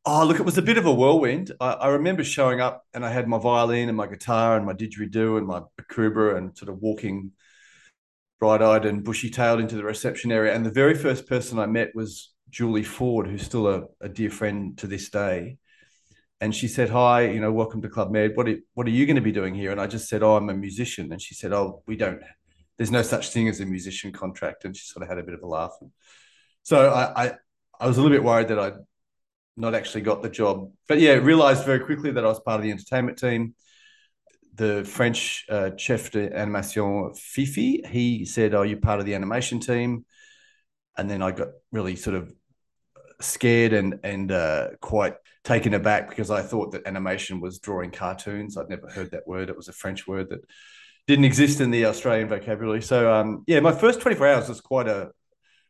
Oh, 0.05 0.25
look, 0.25 0.39
it 0.39 0.45
was 0.45 0.57
a 0.57 0.61
bit 0.61 0.77
of 0.77 0.85
a 0.85 0.93
whirlwind. 0.93 1.51
I, 1.61 1.73
I 1.73 1.87
remember 1.89 2.23
showing 2.23 2.59
up 2.59 2.85
and 2.93 3.05
I 3.05 3.11
had 3.11 3.27
my 3.27 3.37
violin 3.37 3.87
and 3.87 3.97
my 3.97 4.07
guitar 4.07 4.57
and 4.57 4.65
my 4.65 4.73
didgeridoo 4.73 5.37
and 5.37 5.47
my 5.47 5.61
bakuba 5.79 6.35
and 6.37 6.57
sort 6.57 6.67
of 6.67 6.79
walking 6.79 7.31
bright-eyed 8.37 8.83
and 8.83 9.05
bushy-tailed 9.05 9.61
into 9.61 9.77
the 9.77 9.83
reception 9.85 10.29
area. 10.29 10.53
And 10.53 10.65
the 10.65 10.71
very 10.71 10.93
first 10.93 11.25
person 11.25 11.57
I 11.57 11.67
met 11.67 11.95
was 11.95 12.33
Julie 12.49 12.83
Ford, 12.83 13.27
who's 13.27 13.43
still 13.43 13.65
a, 13.67 13.83
a 14.01 14.09
dear 14.09 14.29
friend 14.29 14.77
to 14.79 14.87
this 14.87 15.09
day 15.09 15.57
and 16.43 16.53
she 16.53 16.67
said, 16.67 16.89
"Hi, 16.89 17.21
you 17.21 17.39
know, 17.39 17.53
welcome 17.53 17.81
to 17.83 17.87
Club 17.87 18.11
Med. 18.11 18.35
What 18.35 18.49
are, 18.49 18.57
what 18.73 18.85
are 18.85 18.89
you 18.89 19.05
going 19.05 19.15
to 19.15 19.21
be 19.21 19.31
doing 19.31 19.55
here?" 19.55 19.71
And 19.71 19.79
I 19.79 19.87
just 19.87 20.09
said, 20.09 20.21
"Oh, 20.23 20.35
I'm 20.35 20.49
a 20.49 20.53
musician." 20.53 21.09
And 21.13 21.21
she 21.21 21.33
said, 21.33 21.53
"Oh, 21.53 21.83
we 21.87 21.95
don't. 21.95 22.21
There's 22.75 22.91
no 22.91 23.01
such 23.01 23.29
thing 23.29 23.47
as 23.47 23.61
a 23.61 23.65
musician 23.65 24.11
contract." 24.11 24.65
And 24.65 24.75
she 24.75 24.85
sort 24.85 25.03
of 25.03 25.09
had 25.09 25.19
a 25.19 25.23
bit 25.23 25.35
of 25.35 25.41
a 25.41 25.47
laugh. 25.47 25.71
So 26.63 26.89
I, 26.89 27.23
I, 27.23 27.31
I 27.79 27.87
was 27.87 27.97
a 27.97 28.01
little 28.01 28.13
bit 28.17 28.25
worried 28.25 28.49
that 28.49 28.59
I'd 28.59 28.73
not 29.55 29.73
actually 29.73 30.01
got 30.01 30.21
the 30.21 30.29
job, 30.29 30.69
but 30.89 30.99
yeah, 30.99 31.13
realized 31.13 31.63
very 31.63 31.79
quickly 31.79 32.11
that 32.11 32.25
I 32.25 32.27
was 32.27 32.41
part 32.41 32.59
of 32.59 32.63
the 32.63 32.71
entertainment 32.71 33.17
team. 33.17 33.55
The 34.55 34.83
French 34.83 35.45
uh, 35.49 35.71
chef 35.77 36.11
d'animation 36.11 37.13
Fifi, 37.13 37.83
he 37.87 38.25
said, 38.25 38.53
"Oh, 38.53 38.63
you're 38.63 38.79
part 38.79 38.99
of 38.99 39.05
the 39.05 39.15
animation 39.15 39.61
team," 39.61 40.03
and 40.97 41.09
then 41.09 41.21
I 41.21 41.31
got 41.31 41.51
really 41.71 41.95
sort 41.95 42.17
of 42.17 42.33
scared 43.23 43.73
and 43.73 43.99
and 44.03 44.31
uh, 44.31 44.69
quite 44.81 45.15
taken 45.43 45.73
aback 45.73 46.09
because 46.09 46.31
I 46.31 46.41
thought 46.41 46.71
that 46.71 46.87
animation 46.87 47.41
was 47.41 47.59
drawing 47.59 47.91
cartoons. 47.91 48.57
I'd 48.57 48.69
never 48.69 48.87
heard 48.89 49.11
that 49.11 49.27
word. 49.27 49.49
It 49.49 49.57
was 49.57 49.67
a 49.67 49.73
French 49.73 50.07
word 50.07 50.29
that 50.29 50.39
didn't 51.07 51.25
exist 51.25 51.59
in 51.59 51.71
the 51.71 51.85
Australian 51.85 52.29
vocabulary. 52.29 52.81
So 52.81 53.13
um, 53.13 53.43
yeah, 53.47 53.59
my 53.59 53.73
first 53.73 54.01
24 54.01 54.27
hours 54.27 54.49
was 54.49 54.61
quite 54.61 54.87
a 54.87 55.11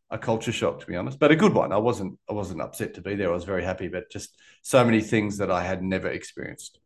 a 0.09 0.17
culture 0.17 0.51
shock 0.51 0.79
to 0.79 0.85
be 0.85 0.95
honest, 0.95 1.17
but 1.17 1.31
a 1.31 1.35
good 1.35 1.53
one. 1.53 1.71
I 1.71 1.77
wasn't 1.77 2.19
I 2.29 2.33
wasn't 2.33 2.61
upset 2.61 2.93
to 2.95 3.01
be 3.01 3.15
there. 3.15 3.29
I 3.29 3.33
was 3.33 3.45
very 3.45 3.63
happy, 3.63 3.87
but 3.87 4.11
just 4.11 4.37
so 4.61 4.85
many 4.85 5.01
things 5.01 5.37
that 5.37 5.49
I 5.49 5.63
had 5.63 5.83
never 5.83 6.07
experienced. 6.07 6.79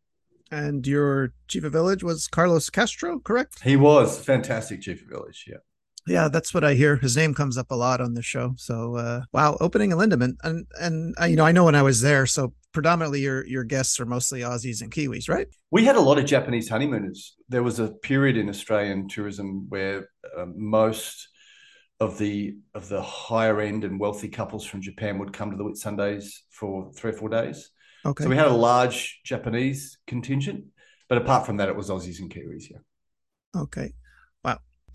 And 0.50 0.88
your 0.88 1.34
chief 1.50 1.66
of 1.66 1.74
village 1.74 2.04
was 2.04 2.28
Carlos 2.28 2.70
Castro, 2.70 3.20
correct? 3.20 3.62
He 3.64 3.76
was 3.76 4.18
fantastic 4.24 4.82
chief 4.82 5.02
of 5.02 5.10
village. 5.10 5.46
Yeah. 5.46 5.58
Yeah, 6.08 6.30
that's 6.30 6.54
what 6.54 6.64
I 6.64 6.74
hear. 6.74 6.96
His 6.96 7.18
name 7.18 7.34
comes 7.34 7.58
up 7.58 7.72
a 7.72 7.76
lot 7.76 8.02
on 8.02 8.14
the 8.14 8.22
show. 8.22 8.54
So, 8.58 8.96
uh, 8.96 9.22
wow, 9.34 9.58
opening 9.60 9.92
a 9.92 9.98
Lindeman, 9.98 10.36
and 10.44 10.66
and 10.80 11.14
you 11.28 11.36
know, 11.36 11.46
I 11.46 11.52
know 11.52 11.66
when 11.66 11.76
I 11.76 11.82
was 11.82 12.02
there. 12.02 12.26
So, 12.26 12.54
predominantly 12.72 13.22
your 13.22 13.46
your 13.46 13.64
guests 13.64 14.00
are 14.00 14.06
mostly 14.06 14.42
Aussies 14.42 14.82
and 14.82 14.92
Kiwis, 14.92 15.30
right? 15.30 15.48
We 15.72 15.84
had 15.84 15.96
a 15.96 16.02
lot 16.02 16.18
of 16.18 16.26
Japanese 16.26 16.70
honeymooners. 16.70 17.36
There 17.50 17.64
was 17.64 17.80
a 17.80 17.90
period 17.90 18.38
in 18.38 18.50
Australian 18.50 19.10
tourism 19.10 19.66
where 19.70 20.10
uh, 20.38 20.46
most 20.56 21.28
of 22.00 22.18
the 22.18 22.56
of 22.74 22.88
the 22.90 23.02
higher 23.02 23.60
end 23.60 23.84
and 23.84 24.00
wealthy 24.00 24.30
couples 24.30 24.66
from 24.66 24.82
Japan 24.82 25.20
would 25.20 25.34
come 25.34 25.52
to 25.52 25.58
the 25.58 25.64
Whitsundays 25.64 26.40
for 26.52 26.92
three 26.94 27.12
or 27.12 27.16
four 27.16 27.30
days. 27.30 27.72
Okay. 28.06 28.24
So 28.24 28.30
we 28.30 28.38
had 28.38 28.48
a 28.48 28.54
large 28.54 29.20
Japanese 29.26 29.98
contingent, 30.08 30.66
but 31.10 31.18
apart 31.18 31.46
from 31.46 31.58
that, 31.58 31.70
it 31.70 31.76
was 31.76 31.90
Aussies 31.90 32.20
and 32.20 32.34
Kiwis. 32.34 32.70
Yeah. 32.70 33.62
Okay. 33.62 33.94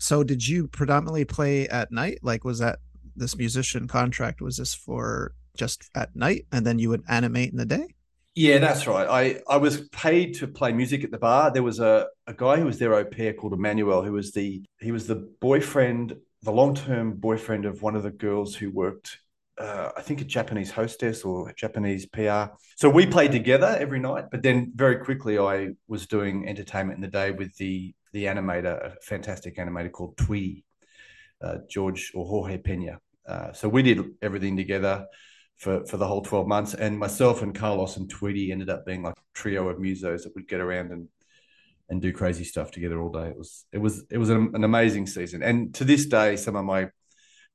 So 0.03 0.21
did 0.21 0.45
you 0.45 0.67
predominantly 0.67 1.23
play 1.23 1.65
at 1.69 1.89
night? 1.89 2.19
Like 2.21 2.43
was 2.43 2.59
that 2.59 2.79
this 3.15 3.37
musician 3.37 3.87
contract 3.87 4.41
was 4.41 4.57
this 4.57 4.73
for 4.73 5.33
just 5.55 5.89
at 5.95 6.13
night 6.13 6.45
and 6.51 6.67
then 6.67 6.77
you 6.77 6.89
would 6.89 7.03
animate 7.07 7.51
in 7.51 7.57
the 7.57 7.65
day? 7.65 7.87
Yeah, 8.35 8.57
that's 8.57 8.85
right. 8.85 9.07
I, 9.07 9.41
I 9.47 9.55
was 9.55 9.87
paid 9.91 10.33
to 10.35 10.47
play 10.47 10.73
music 10.73 11.05
at 11.05 11.11
the 11.11 11.17
bar. 11.17 11.51
There 11.51 11.63
was 11.63 11.79
a, 11.79 12.07
a 12.27 12.33
guy 12.33 12.57
who 12.57 12.65
was 12.65 12.79
their 12.79 12.93
au 12.95 13.05
pair 13.05 13.31
called 13.31 13.53
Emmanuel, 13.53 14.03
who 14.03 14.11
was 14.11 14.33
the 14.33 14.61
he 14.81 14.91
was 14.91 15.07
the 15.07 15.25
boyfriend, 15.39 16.17
the 16.41 16.51
long 16.51 16.75
term 16.75 17.13
boyfriend 17.13 17.63
of 17.63 17.81
one 17.81 17.95
of 17.95 18.03
the 18.03 18.11
girls 18.11 18.55
who 18.55 18.71
worked, 18.71 19.19
uh, 19.57 19.91
I 19.95 20.01
think 20.01 20.19
a 20.19 20.25
Japanese 20.25 20.71
hostess 20.71 21.23
or 21.23 21.53
Japanese 21.53 22.07
PR. 22.07 22.53
So 22.75 22.89
we 22.89 23.05
played 23.05 23.31
together 23.31 23.77
every 23.79 23.99
night, 23.99 24.25
but 24.31 24.43
then 24.43 24.73
very 24.75 24.97
quickly 24.97 25.39
I 25.39 25.69
was 25.87 26.07
doing 26.07 26.45
entertainment 26.49 26.97
in 26.97 27.01
the 27.01 27.07
day 27.07 27.31
with 27.31 27.55
the 27.55 27.95
the 28.13 28.25
animator, 28.25 28.93
a 28.93 28.95
fantastic 29.01 29.57
animator 29.57 29.91
called 29.91 30.15
Tweedy, 30.17 30.63
uh, 31.41 31.57
George 31.69 32.11
or 32.15 32.25
Jorge 32.25 32.57
Pena. 32.57 32.99
Uh, 33.27 33.51
so 33.51 33.67
we 33.67 33.83
did 33.83 34.01
everything 34.21 34.55
together 34.55 35.05
for, 35.57 35.85
for 35.85 35.97
the 35.97 36.07
whole 36.07 36.21
12 36.21 36.47
months. 36.47 36.73
And 36.73 36.97
myself 36.97 37.41
and 37.41 37.53
Carlos 37.53 37.97
and 37.97 38.09
Tweedy 38.09 38.51
ended 38.51 38.69
up 38.69 38.85
being 38.85 39.03
like 39.03 39.15
a 39.15 39.37
trio 39.37 39.67
of 39.67 39.77
musos 39.77 40.23
that 40.23 40.33
would 40.35 40.47
get 40.47 40.61
around 40.61 40.91
and 40.91 41.09
and 41.89 42.01
do 42.01 42.13
crazy 42.13 42.43
stuff 42.43 42.71
together 42.71 43.01
all 43.01 43.11
day. 43.11 43.27
It 43.27 43.37
was 43.37 43.65
it 43.71 43.77
was 43.77 44.05
it 44.09 44.17
was 44.17 44.29
an, 44.29 44.51
an 44.53 44.63
amazing 44.63 45.05
season. 45.05 45.43
And 45.43 45.73
to 45.75 45.83
this 45.83 46.05
day, 46.05 46.37
some 46.37 46.55
of 46.55 46.65
my 46.65 46.89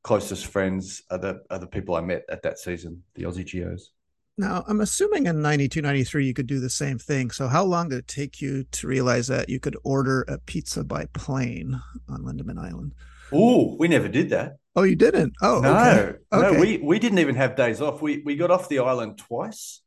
closest 0.03 0.47
friends 0.47 1.03
are 1.11 1.19
the 1.19 1.41
are 1.50 1.59
the 1.59 1.67
people 1.67 1.95
I 1.95 2.03
met 2.03 2.23
at 2.29 2.43
that 2.43 2.59
season, 2.59 3.03
the 3.15 3.25
Aussie 3.25 3.47
Geos. 3.47 3.91
Now, 4.38 4.64
I'm 4.68 4.80
assuming 4.80 5.26
in 5.26 5.42
92, 5.42 5.83
93, 5.83 6.25
you 6.25 6.33
could 6.33 6.47
do 6.47 6.61
the 6.61 6.71
same 6.71 6.97
thing. 6.97 7.33
So, 7.33 7.49
how 7.49 7.64
long 7.64 7.88
did 7.88 7.99
it 7.99 8.09
take 8.09 8.40
you 8.40 8.62
to 8.71 8.87
realize 8.87 9.26
that 9.26 9.49
you 9.49 9.59
could 9.59 9.76
order 9.83 10.25
a 10.28 10.38
pizza 10.38 10.85
by 10.85 11.07
plane 11.07 11.83
on 12.09 12.23
Lindeman 12.23 12.57
Island? 12.57 12.95
Oh, 13.33 13.75
we 13.78 13.88
never 13.88 14.07
did 14.07 14.30
that. 14.30 14.59
Oh, 14.76 14.85
you 14.85 14.95
didn't? 14.95 15.35
Oh, 15.42 15.61
no, 15.61 16.14
okay. 16.33 16.54
no. 16.54 16.61
We 16.61 16.78
we 16.78 17.00
didn't 17.00 17.18
even 17.18 17.35
have 17.35 17.57
days 17.57 17.80
off. 17.80 18.00
We 18.00 18.23
we 18.25 18.37
got 18.37 18.52
off 18.52 18.68
the 18.68 18.78
island 18.78 19.18
twice. 19.18 19.83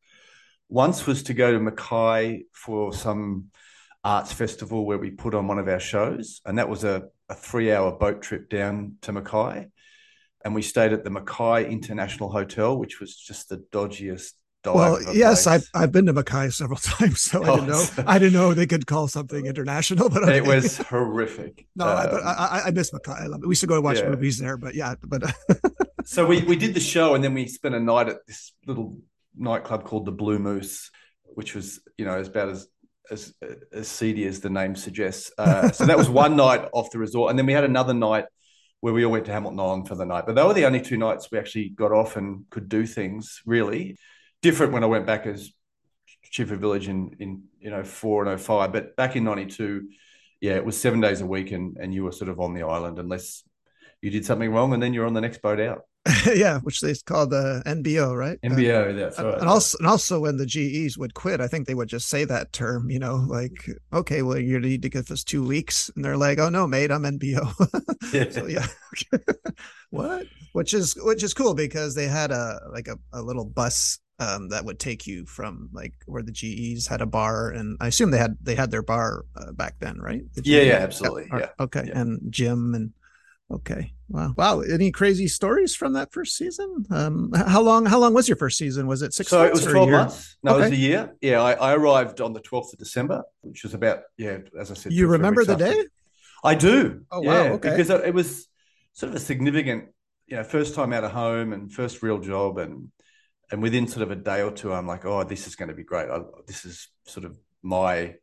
Once 0.68 1.08
was 1.08 1.24
to 1.24 1.34
go 1.34 1.54
to 1.54 1.60
Mackay 1.60 2.44
for 2.52 2.94
some 2.94 3.46
arts 4.04 4.34
festival 4.34 4.86
where 4.86 4.98
we 4.98 5.12
put 5.12 5.34
on 5.34 5.48
one 5.48 5.60
of 5.60 5.70
our 5.70 5.80
shows, 5.80 6.42
and 6.46 6.58
that 6.58 6.68
was 6.68 6.84
a, 6.84 7.04
a 7.30 7.36
three 7.36 7.72
hour 7.72 7.94
boat 7.94 8.22
trip 8.22 8.50
down 8.50 8.98
to 9.04 9.14
Mackay 9.14 9.68
and 10.44 10.56
we 10.56 10.62
stayed 10.62 10.94
at 10.94 11.04
the 11.04 11.10
Mackay 11.10 11.70
International 11.70 12.30
Hotel, 12.32 12.78
which 12.78 13.00
was 13.00 13.16
just 13.16 13.50
the 13.50 13.58
dodgiest 13.72 14.34
Well, 14.66 15.02
yes. 15.14 15.48
I've 15.48 15.68
I've 15.74 15.92
been 15.92 16.06
to 16.06 16.14
Mackay 16.14 16.50
several 16.52 16.78
times, 16.82 17.22
so 17.22 17.44
I 17.44 17.48
Oh, 17.50 17.56
didn't 17.56 17.70
know 17.70 17.80
so- 17.80 18.04
I 18.06 18.20
didn't 18.20 18.34
know 18.34 18.54
they 18.54 18.68
could 18.68 18.86
call 18.86 19.08
something 19.08 19.46
international, 19.46 20.10
but 20.10 20.24
okay. 20.24 20.38
It 20.38 20.46
was 20.46 20.78
horrific. 20.78 21.66
no, 21.76 21.86
I, 21.88 22.06
but 22.06 22.14
Um, 22.22 22.22
I, 22.28 22.32
I, 22.32 22.62
I 22.68 22.72
miss 22.72 22.94
Mackay. 22.94 23.12
I 23.12 23.26
love 23.28 23.42
it. 23.44 23.48
We 23.48 23.52
used 23.52 23.62
to 23.62 23.68
go 23.68 23.82
watch 23.82 23.98
Yeah. 23.98 24.10
movies 24.10 24.38
there, 24.38 24.58
but 24.58 24.76
yeah, 24.76 24.96
but 25.04 25.24
so 26.06 26.26
we, 26.26 26.44
we 26.44 26.56
did 26.56 26.74
the 26.74 26.80
show 26.80 27.16
and 27.16 27.24
then 27.24 27.34
we 27.34 27.48
spent 27.48 27.74
a 27.76 27.80
night 27.80 28.10
at 28.10 28.18
this 28.28 28.54
little 28.68 28.98
nightclub 29.36 29.84
called 29.86 30.06
the 30.06 30.12
Blue 30.12 30.38
Moose, 30.40 30.92
which 31.24 31.56
was, 31.56 31.80
you 31.98 32.06
know, 32.06 32.18
as 32.18 32.28
about 32.28 32.50
as 32.50 32.68
as 33.10 33.34
as 33.74 33.88
seedy 33.88 34.26
as 34.26 34.42
the 34.42 34.50
name 34.50 34.76
suggests. 34.76 35.32
Uh, 35.38 35.72
so 35.72 35.86
that 35.86 35.98
was 35.98 36.08
one 36.10 36.36
night 36.36 36.68
off 36.72 36.92
the 36.92 37.00
resort. 37.00 37.32
And 37.32 37.40
then 37.40 37.46
we 37.48 37.54
had 37.54 37.64
another 37.64 37.94
night 37.96 38.26
where 38.80 38.94
we 38.94 39.04
all 39.06 39.12
went 39.12 39.26
to 39.26 39.32
Hamilton 39.32 39.60
Island 39.60 39.88
for 39.88 39.96
the 39.96 40.06
night. 40.06 40.26
But 40.28 40.36
they 40.36 40.44
were 40.44 40.54
the 40.54 40.66
only 40.66 40.82
two 40.82 40.98
nights 40.98 41.30
we 41.32 41.38
actually 41.40 41.70
got 41.70 41.92
off 41.92 42.16
and 42.16 42.46
could 42.52 42.70
do 42.70 42.86
things 42.86 43.42
really. 43.46 43.98
Different 44.42 44.74
when 44.74 44.84
I 44.84 44.88
went 44.88 45.06
back 45.06 45.28
as 45.28 45.52
chief 46.24 46.52
of 46.52 46.60
village 46.60 46.88
in 46.88 47.16
in 47.20 47.44
you 47.60 47.70
know 47.70 47.84
four 47.84 48.24
and 48.24 48.32
oh 48.32 48.38
five. 48.38 48.72
But 48.74 48.96
back 48.96 49.16
in 49.16 49.24
ninety 49.24 49.46
two, 49.46 49.90
yeah, 50.40 50.54
it 50.56 50.66
was 50.66 50.80
seven 50.80 51.00
days 51.00 51.22
a 51.22 51.26
week 51.26 51.52
and 51.52 51.78
and 51.78 51.94
you 51.94 52.04
were 52.04 52.12
sort 52.12 52.30
of 52.30 52.40
on 52.40 52.54
the 52.54 52.64
island 52.64 53.00
unless 53.00 53.44
you 54.02 54.10
did 54.10 54.26
something 54.26 54.52
wrong 54.52 54.74
and 54.74 54.82
then 54.82 54.94
you're 54.94 55.06
on 55.06 55.14
the 55.14 55.22
next 55.22 55.42
boat 55.42 55.60
out. 55.60 55.82
yeah, 56.34 56.58
which 56.62 56.80
they 56.82 56.96
call 57.06 57.28
the 57.28 57.62
NBO, 57.68 58.18
right? 58.18 58.40
Uh, 58.44 58.50
MBO, 58.50 58.98
that's 58.98 59.20
and- 59.20 59.28
right. 59.28 59.38
and 59.38 59.48
also, 59.48 59.78
and 59.78 59.86
also 59.86 60.20
when 60.20 60.36
the 60.36 60.48
GEs 60.48 60.98
would 60.98 61.14
quit, 61.14 61.40
I 61.40 61.48
think 61.48 61.68
they 61.68 61.76
would 61.76 61.90
just 61.90 62.10
say 62.10 62.26
that 62.26 62.52
term, 62.52 62.90
you 62.90 62.98
know, 62.98 63.18
like, 63.28 63.70
okay, 63.94 64.24
well, 64.24 64.40
you 64.40 64.60
need 64.60 64.82
to 64.82 64.90
give 64.90 65.12
us 65.12 65.24
two 65.24 65.46
weeks, 65.46 65.92
and 65.96 66.04
they're 66.04 66.18
like, 66.18 66.40
oh 66.40 66.50
no, 66.50 66.66
mate, 66.66 66.92
I'm 66.92 67.04
NBO. 67.04 67.54
Yeah. 68.12 68.30
so 68.32 68.48
yeah, 68.48 68.66
what? 69.92 70.26
Which 70.54 70.74
is 70.74 70.98
which 71.02 71.22
is 71.22 71.36
cool 71.36 71.54
because 71.54 71.94
they 71.94 72.08
had 72.08 72.32
a 72.32 72.60
like 72.74 72.88
a, 72.88 72.98
a 73.14 73.22
little 73.22 73.46
bus 73.46 74.00
um, 74.22 74.50
that 74.50 74.64
would 74.66 74.80
take 74.80 75.08
you 75.08 75.26
from 75.26 75.70
like 75.74 75.94
where 76.06 76.22
the 76.24 76.32
GEs 76.32 76.88
had 76.88 77.02
a 77.02 77.06
bar, 77.08 77.50
and 77.50 77.78
I 77.82 77.88
assume 77.88 78.12
they 78.12 78.20
had 78.20 78.38
they 78.42 78.56
had 78.56 78.70
their 78.72 78.84
bar 78.84 79.26
uh, 79.36 79.52
back 79.52 79.76
then, 79.80 80.00
right? 80.00 80.22
The 80.36 80.44
Yeah, 80.46 80.62
yeah, 80.62 80.74
absolutely, 80.76 81.28
Or- 81.32 81.40
yeah, 81.40 81.50
Okay, 81.60 81.86
yeah. 81.88 82.00
and 82.00 82.32
gym 82.32 82.76
and 82.76 82.92
okay, 83.52 83.94
wow, 84.10 84.34
wow. 84.38 84.62
Any 84.62 84.92
crazy 84.92 85.28
stories 85.28 85.76
from 85.76 85.94
that 85.94 86.14
first 86.14 86.38
season? 86.38 86.86
Um, 86.92 87.32
how 87.34 87.62
long? 87.62 87.86
How 87.86 88.00
long 88.00 88.14
was 88.14 88.30
your 88.30 88.38
first 88.38 88.58
season? 88.58 88.88
Was 88.88 89.02
it 89.02 89.14
six? 89.14 89.30
so 89.30 89.44
it 89.44 89.54
was 89.54 89.66
12 89.66 89.90
months. 89.90 90.38
No, 90.44 90.56
it 90.58 90.62
was 90.62 90.72
a 90.72 90.76
year. 90.76 91.16
Yeah, 91.22 91.42
I, 91.42 91.54
I 91.54 91.74
arrived 91.74 92.22
on 92.22 92.34
the 92.34 92.42
12th 92.42 92.74
of 92.74 92.80
December, 92.80 93.24
which 93.42 93.64
was 93.64 93.74
about, 93.74 94.00
yeah, 94.18 94.38
as 94.60 94.72
I 94.72 94.76
said. 94.76 94.92
You 94.94 95.00
two 95.00 95.06
or 95.06 95.08
three 95.08 95.14
remember 95.18 95.46
the 95.46 95.54
after. 95.54 95.66
day? 95.66 95.84
I 96.44 96.56
do. 96.56 97.02
Oh, 97.12 97.22
wow, 97.22 97.44
yeah, 97.44 97.52
okay. 97.54 97.70
Because 97.72 97.90
it 97.90 98.14
was 98.14 98.48
sort 98.94 99.10
of 99.10 99.16
a 99.16 99.20
significant, 99.20 99.90
you 100.28 100.38
know, 100.38 100.44
first 100.44 100.74
time 100.76 100.94
out 100.94 101.04
of 101.04 101.12
home 101.12 101.54
and 101.54 101.72
first 101.72 102.02
real 102.02 102.20
job. 102.20 102.58
And 102.58 102.92
and 103.52 103.62
within 103.62 103.88
sort 103.88 104.04
of 104.04 104.12
a 104.12 104.16
day 104.16 104.42
or 104.42 104.52
two, 104.52 104.74
I'm 104.74 104.88
like, 104.88 105.06
oh, 105.06 105.24
this 105.24 105.46
is 105.46 105.56
going 105.56 105.70
to 105.70 105.76
be 105.76 105.84
great. 105.84 106.10
I, 106.10 106.22
this 106.48 106.66
is 106.66 106.88
sort 107.06 107.26
of 107.26 107.38
my 107.62 108.16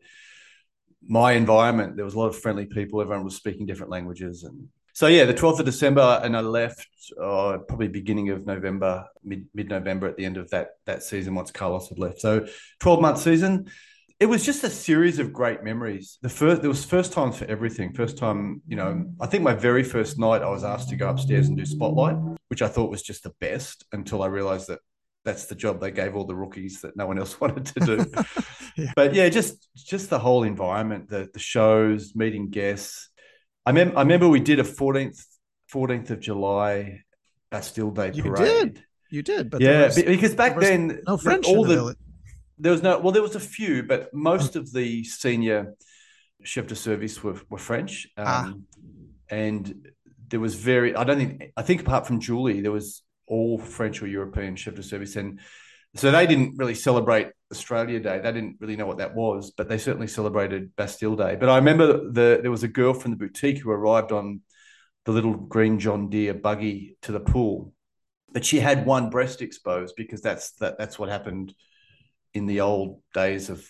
my 1.06 1.32
environment. 1.32 1.96
There 1.96 2.04
was 2.04 2.14
a 2.14 2.18
lot 2.18 2.28
of 2.28 2.38
friendly 2.38 2.66
people. 2.66 3.00
Everyone 3.00 3.24
was 3.24 3.36
speaking 3.36 3.66
different 3.66 3.92
languages. 3.92 4.42
And 4.42 4.68
so, 4.94 5.06
yeah, 5.06 5.26
the 5.26 5.34
12th 5.34 5.60
of 5.60 5.66
December, 5.66 6.20
and 6.24 6.36
I 6.36 6.40
left 6.40 6.86
uh, 7.22 7.58
probably 7.68 7.88
beginning 7.88 8.30
of 8.30 8.46
November, 8.46 9.06
mid 9.22 9.46
mid 9.54 9.68
November 9.68 10.08
at 10.08 10.16
the 10.16 10.24
end 10.24 10.38
of 10.38 10.50
that 10.50 10.70
that 10.86 11.02
season 11.02 11.34
once 11.34 11.50
Carlos 11.50 11.88
had 11.88 11.98
left. 11.98 12.20
So, 12.20 12.46
12 12.80 13.00
month 13.00 13.18
season. 13.18 13.70
It 14.20 14.26
was 14.26 14.44
just 14.44 14.64
a 14.64 14.70
series 14.70 15.20
of 15.20 15.32
great 15.32 15.62
memories. 15.62 16.18
The 16.22 16.28
first, 16.28 16.60
there 16.60 16.68
was 16.68 16.84
first 16.84 17.12
times 17.12 17.36
for 17.36 17.44
everything. 17.44 17.92
First 17.92 18.18
time, 18.18 18.62
you 18.66 18.74
know, 18.74 19.04
I 19.20 19.28
think 19.28 19.44
my 19.44 19.54
very 19.54 19.84
first 19.84 20.18
night, 20.18 20.42
I 20.42 20.50
was 20.50 20.64
asked 20.64 20.88
to 20.88 20.96
go 20.96 21.08
upstairs 21.08 21.46
and 21.46 21.56
do 21.56 21.64
spotlight, 21.64 22.16
which 22.48 22.60
I 22.60 22.66
thought 22.66 22.90
was 22.90 23.02
just 23.02 23.22
the 23.22 23.32
best 23.38 23.84
until 23.92 24.24
I 24.24 24.26
realized 24.26 24.66
that 24.70 24.80
that's 25.28 25.44
the 25.46 25.54
job 25.54 25.74
they 25.80 25.90
gave 25.90 26.16
all 26.16 26.24
the 26.24 26.34
rookies 26.44 26.80
that 26.82 26.96
no 26.96 27.06
one 27.06 27.18
else 27.18 27.38
wanted 27.42 27.66
to 27.66 27.80
do. 27.90 27.96
Yeah. 28.78 28.92
But 28.94 29.12
yeah, 29.12 29.28
just 29.28 29.54
just 29.74 30.08
the 30.08 30.20
whole 30.20 30.44
environment, 30.44 31.08
the 31.10 31.28
the 31.32 31.40
shows, 31.40 32.14
meeting 32.14 32.48
guests. 32.48 33.10
I 33.66 33.72
mem- 33.72 33.96
I 33.98 34.02
remember 34.02 34.28
we 34.28 34.38
did 34.38 34.60
a 34.60 34.62
14th 34.62 35.20
14th 35.74 36.10
of 36.10 36.20
July 36.20 37.02
Bastille 37.50 37.90
Day 37.90 38.12
You 38.14 38.22
parade. 38.22 38.38
You 38.38 38.46
did, 38.46 38.84
You 39.10 39.22
did, 39.22 39.50
but 39.50 39.60
yeah, 39.60 39.86
was 39.86 39.96
because 40.00 40.34
back 40.36 40.60
then 40.60 41.00
no 41.08 41.16
French 41.16 41.46
all 41.48 41.64
the, 41.64 41.74
the 41.74 41.96
there 42.62 42.70
was 42.70 42.82
no 42.84 43.00
well 43.00 43.10
there 43.10 43.26
was 43.30 43.34
a 43.34 43.40
few, 43.56 43.82
but 43.82 44.14
most 44.14 44.54
of 44.54 44.72
the 44.72 45.02
senior 45.02 45.74
chef 46.44 46.68
de 46.68 46.76
service 46.76 47.20
were, 47.24 47.40
were 47.50 47.58
French. 47.58 48.06
Um, 48.16 48.26
Ah. 48.26 48.52
and 49.28 49.88
there 50.30 50.40
was 50.46 50.54
very 50.54 50.94
I 50.94 51.02
don't 51.02 51.18
think 51.18 51.52
I 51.56 51.62
think 51.62 51.80
apart 51.80 52.06
from 52.06 52.20
Julie, 52.20 52.60
there 52.60 52.76
was 52.80 53.02
all 53.28 53.58
French 53.58 54.02
or 54.02 54.06
European 54.06 54.56
chef 54.56 54.74
de 54.74 54.82
service 54.82 55.16
and 55.16 55.40
so 55.94 56.10
they 56.10 56.26
didn't 56.26 56.56
really 56.56 56.74
celebrate 56.74 57.28
Australia 57.50 57.98
Day. 57.98 58.20
They 58.22 58.32
didn't 58.32 58.56
really 58.60 58.76
know 58.76 58.86
what 58.86 58.98
that 58.98 59.14
was, 59.14 59.50
but 59.50 59.68
they 59.68 59.78
certainly 59.78 60.06
celebrated 60.06 60.74
Bastille 60.76 61.16
Day. 61.16 61.36
But 61.36 61.48
I 61.48 61.56
remember 61.56 62.10
the 62.10 62.40
there 62.42 62.50
was 62.50 62.62
a 62.62 62.68
girl 62.68 62.92
from 62.92 63.12
the 63.12 63.16
boutique 63.16 63.58
who 63.58 63.70
arrived 63.70 64.12
on 64.12 64.42
the 65.06 65.12
little 65.12 65.34
green 65.34 65.78
John 65.78 66.10
Deere 66.10 66.34
buggy 66.34 66.96
to 67.02 67.12
the 67.12 67.20
pool, 67.20 67.72
but 68.32 68.44
she 68.44 68.60
had 68.60 68.84
one 68.84 69.08
breast 69.08 69.40
exposed 69.40 69.94
because 69.96 70.20
that's 70.20 70.52
that 70.56 70.78
that's 70.78 70.98
what 70.98 71.08
happened 71.08 71.54
in 72.34 72.46
the 72.46 72.60
old 72.60 73.00
days 73.14 73.48
of. 73.48 73.66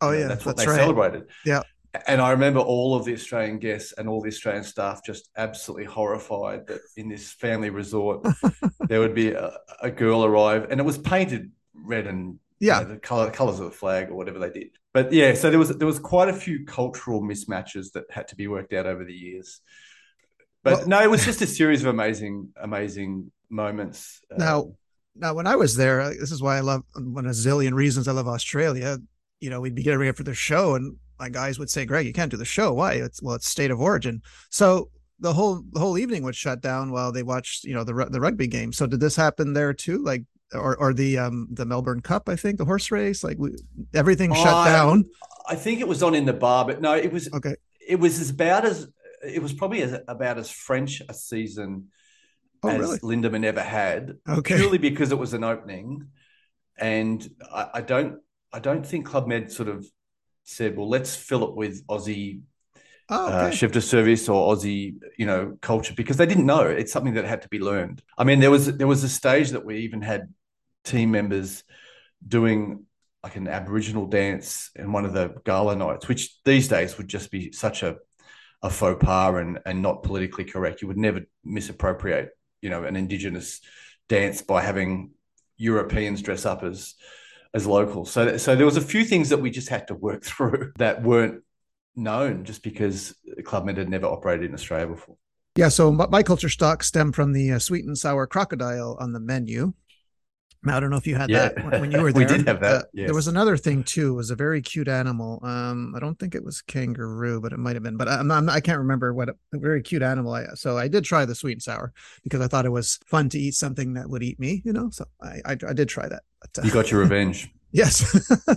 Oh 0.00 0.12
you 0.12 0.16
know, 0.16 0.22
yeah, 0.22 0.28
that's 0.28 0.46
what 0.46 0.56
that's 0.56 0.66
they 0.66 0.72
right. 0.72 0.80
celebrated. 0.80 1.24
Yeah. 1.44 1.62
And 2.06 2.20
I 2.20 2.30
remember 2.30 2.60
all 2.60 2.94
of 2.94 3.04
the 3.04 3.12
Australian 3.14 3.58
guests 3.58 3.92
and 3.98 4.08
all 4.08 4.20
the 4.20 4.28
Australian 4.28 4.62
staff 4.64 5.04
just 5.04 5.28
absolutely 5.36 5.86
horrified 5.86 6.66
that 6.68 6.80
in 6.96 7.08
this 7.08 7.32
family 7.32 7.70
resort 7.70 8.24
there 8.88 9.00
would 9.00 9.14
be 9.14 9.32
a, 9.32 9.56
a 9.82 9.90
girl 9.90 10.24
arrive 10.24 10.68
and 10.70 10.78
it 10.78 10.84
was 10.84 10.98
painted 10.98 11.50
red 11.74 12.06
and 12.06 12.38
you 12.60 12.68
Yeah. 12.68 12.80
know, 12.80 12.88
the 12.94 12.98
color 12.98 13.30
colors 13.30 13.58
of 13.58 13.64
the 13.66 13.76
flag 13.76 14.08
or 14.10 14.14
whatever 14.14 14.38
they 14.38 14.50
did. 14.50 14.70
But 14.92 15.12
yeah, 15.12 15.34
so 15.34 15.50
there 15.50 15.58
was 15.58 15.76
there 15.78 15.86
was 15.86 15.98
quite 15.98 16.28
a 16.28 16.32
few 16.32 16.64
cultural 16.64 17.22
mismatches 17.22 17.92
that 17.94 18.04
had 18.10 18.28
to 18.28 18.36
be 18.36 18.46
worked 18.46 18.72
out 18.72 18.86
over 18.86 19.04
the 19.04 19.12
years. 19.14 19.60
But 20.62 20.74
Well- 20.80 20.88
no, 20.88 21.02
it 21.02 21.10
was 21.10 21.24
just 21.24 21.40
a 21.42 21.46
series 21.46 21.80
of 21.82 21.88
amazing, 21.88 22.50
amazing 22.60 23.32
moments. 23.48 24.20
Now, 24.36 24.58
Um, 24.60 24.76
Now, 25.16 25.34
when 25.34 25.46
I 25.48 25.56
was 25.56 25.74
there, 25.74 26.00
uh, 26.00 26.10
this 26.10 26.30
is 26.30 26.40
why 26.40 26.56
I 26.56 26.60
love 26.60 26.82
one 26.94 27.24
of 27.26 27.30
a 27.32 27.34
zillion 27.34 27.74
reasons 27.74 28.06
I 28.06 28.12
love 28.12 28.28
Australia. 28.28 28.98
You 29.40 29.50
know, 29.50 29.60
we'd 29.60 29.74
be 29.74 29.82
getting 29.82 29.98
ready 29.98 30.12
for 30.12 30.22
the 30.22 30.34
show, 30.34 30.74
and 30.76 30.96
my 31.20 31.28
guys 31.28 31.58
would 31.58 31.70
say, 31.70 31.84
"Greg, 31.84 32.06
you 32.06 32.12
can't 32.12 32.30
do 32.30 32.36
the 32.36 32.44
show. 32.44 32.72
Why? 32.72 32.94
It's 32.94 33.22
well, 33.22 33.36
it's 33.36 33.48
state 33.48 33.70
of 33.70 33.80
origin." 33.80 34.22
So 34.48 34.90
the 35.20 35.32
whole 35.32 35.62
the 35.70 35.78
whole 35.78 35.98
evening 35.98 36.22
would 36.24 36.34
shut 36.34 36.60
down 36.62 36.90
while 36.90 37.12
they 37.12 37.22
watched, 37.22 37.64
you 37.64 37.74
know, 37.74 37.84
the 37.84 37.92
the 38.10 38.20
rugby 38.20 38.46
game. 38.48 38.72
So 38.72 38.86
did 38.86 39.00
this 39.00 39.14
happen 39.14 39.52
there 39.52 39.74
too? 39.74 40.02
Like, 40.02 40.24
or 40.54 40.76
or 40.78 40.94
the 40.94 41.18
um 41.18 41.46
the 41.52 41.66
Melbourne 41.66 42.00
Cup, 42.00 42.28
I 42.28 42.36
think, 42.36 42.58
the 42.58 42.64
horse 42.64 42.90
race, 42.90 43.22
like 43.22 43.38
we, 43.38 43.50
everything 43.94 44.34
shut 44.34 44.46
I- 44.46 44.72
down. 44.72 45.04
I 45.46 45.56
think 45.56 45.80
it 45.80 45.88
was 45.88 46.02
on 46.02 46.14
in 46.14 46.26
the 46.26 46.32
bar, 46.32 46.64
but 46.64 46.80
no, 46.80 46.94
it 46.94 47.12
was 47.12 47.32
Okay, 47.32 47.56
it 47.86 47.96
was 47.96 48.20
as 48.20 48.30
about 48.30 48.64
as 48.64 48.88
it 49.22 49.42
was 49.42 49.52
probably 49.52 49.82
as, 49.82 49.98
about 50.08 50.38
as 50.38 50.50
French 50.50 51.02
a 51.08 51.12
season 51.12 51.88
oh 52.62 52.68
as 52.68 52.78
really? 52.78 52.98
Lindeman 53.00 53.44
ever 53.44 53.62
had. 53.62 54.16
Okay, 54.28 54.56
purely 54.56 54.78
because 54.78 55.12
it 55.12 55.18
was 55.18 55.34
an 55.34 55.44
opening, 55.44 56.08
and 56.78 57.28
I, 57.52 57.70
I 57.74 57.80
don't 57.80 58.20
I 58.52 58.60
don't 58.60 58.86
think 58.86 59.06
Club 59.06 59.26
Med 59.26 59.50
sort 59.50 59.68
of 59.68 59.86
said, 60.50 60.76
well, 60.76 60.88
let's 60.88 61.14
fill 61.14 61.44
it 61.48 61.54
with 61.54 61.86
Aussie 61.86 62.40
oh, 63.10 63.26
uh, 63.26 63.46
okay. 63.46 63.56
chef 63.56 63.72
de 63.72 63.80
service 63.80 64.28
or 64.28 64.54
Aussie, 64.54 64.96
you 65.18 65.26
know, 65.26 65.56
culture 65.60 65.94
because 65.94 66.16
they 66.16 66.26
didn't 66.26 66.46
know 66.46 66.62
it's 66.62 66.92
something 66.92 67.14
that 67.14 67.24
had 67.24 67.42
to 67.42 67.48
be 67.48 67.58
learned. 67.58 68.02
I 68.16 68.24
mean, 68.24 68.40
there 68.40 68.50
was 68.50 68.76
there 68.76 68.86
was 68.86 69.04
a 69.04 69.08
stage 69.08 69.50
that 69.50 69.64
we 69.64 69.78
even 69.78 70.02
had 70.02 70.32
team 70.84 71.10
members 71.10 71.64
doing 72.26 72.86
like 73.22 73.36
an 73.36 73.48
Aboriginal 73.48 74.06
dance 74.06 74.70
in 74.76 74.92
one 74.92 75.04
of 75.04 75.12
the 75.12 75.34
gala 75.44 75.76
nights, 75.76 76.08
which 76.08 76.42
these 76.44 76.68
days 76.68 76.96
would 76.96 77.08
just 77.08 77.30
be 77.30 77.52
such 77.52 77.82
a 77.82 77.96
a 78.62 78.70
faux 78.70 79.02
pas 79.02 79.34
and 79.36 79.58
and 79.66 79.82
not 79.82 80.02
politically 80.02 80.44
correct. 80.44 80.82
You 80.82 80.88
would 80.88 80.98
never 80.98 81.22
misappropriate, 81.44 82.30
you 82.62 82.70
know, 82.70 82.84
an 82.84 82.96
Indigenous 82.96 83.60
dance 84.08 84.42
by 84.42 84.62
having 84.62 85.12
Europeans 85.56 86.22
dress 86.22 86.46
up 86.46 86.62
as 86.62 86.94
as 87.54 87.66
locals. 87.66 88.10
So 88.10 88.36
so 88.36 88.54
there 88.54 88.66
was 88.66 88.76
a 88.76 88.82
few 88.82 89.04
things 89.04 89.28
that 89.30 89.38
we 89.38 89.50
just 89.50 89.68
had 89.68 89.88
to 89.88 89.94
work 89.94 90.24
through 90.30 90.72
that 90.78 91.02
weren't 91.02 91.42
known 91.96 92.44
just 92.44 92.62
because 92.62 93.14
Club 93.44 93.64
Med 93.64 93.76
had 93.76 93.88
never 93.88 94.06
operated 94.06 94.46
in 94.46 94.54
Australia 94.54 94.86
before. 94.86 95.16
Yeah, 95.56 95.68
so 95.68 95.90
my, 95.90 96.06
my 96.06 96.22
culture 96.22 96.48
stock 96.48 96.82
stemmed 96.84 97.16
from 97.16 97.32
the 97.32 97.52
uh, 97.52 97.58
sweet 97.58 97.84
and 97.84 97.98
sour 97.98 98.26
crocodile 98.26 98.96
on 99.00 99.12
the 99.12 99.20
menu. 99.20 99.74
I 100.66 100.78
don't 100.78 100.90
know 100.90 100.96
if 100.98 101.06
you 101.06 101.16
had 101.16 101.30
Yeah. 101.30 101.48
that 101.48 101.80
when, 101.80 101.90
you 101.90 101.98
were 102.02 102.12
We 102.12 102.24
there. 102.24 102.36
did 102.36 102.46
have 102.46 102.60
that, 102.60 102.74
Uh, 102.74 102.82
yes. 102.92 103.06
There 103.06 103.14
was 103.14 103.28
another 103.28 103.56
thing 103.56 103.82
too. 103.82 104.12
It 104.12 104.16
was 104.16 104.30
a 104.30 104.34
very 104.36 104.60
cute 104.60 104.88
animal. 104.88 105.40
Um, 105.42 105.94
I 105.96 106.00
don't 106.00 106.18
think 106.18 106.34
it 106.34 106.44
was 106.44 106.60
kangaroo, 106.60 107.40
but 107.40 107.52
it 107.52 107.58
might 107.58 107.76
have 107.76 107.82
been. 107.82 107.96
But 107.96 108.08
I'm 108.08 108.26
not, 108.26 108.38
I'm 108.38 108.44
not- 108.46 108.56
I 108.56 108.60
can't 108.60 108.78
remember 108.78 109.14
what 109.14 109.30
a, 109.30 109.34
a 109.54 109.58
very 109.58 109.80
cute 109.82 110.02
animal. 110.02 110.34
I, 110.34 110.46
so 110.54 110.76
I 110.76 110.86
did 110.88 111.04
try 111.04 111.24
the 111.24 111.34
sweet 111.34 111.52
and 111.52 111.62
sour 111.62 111.92
because 112.22 112.40
I 112.42 112.46
thought 112.46 112.66
it 112.66 112.70
was 112.72 112.98
fun 113.06 113.28
to 113.30 113.38
eat 113.38 113.54
something 113.54 113.94
that 113.94 114.10
would 114.10 114.22
eat 114.22 114.38
me. 114.38 114.60
You 114.64 114.72
know, 114.74 114.90
so 114.90 115.06
I 115.22 115.40
I, 115.46 115.56
I 115.68 115.72
did 115.72 115.88
try 115.88 116.08
that. 116.08 116.22
But, 116.42 116.62
uh, 116.62 116.66
You 116.66 116.72
got 116.72 116.90
your 116.90 117.00
revenge. 117.00 117.48
Yes. 117.72 118.02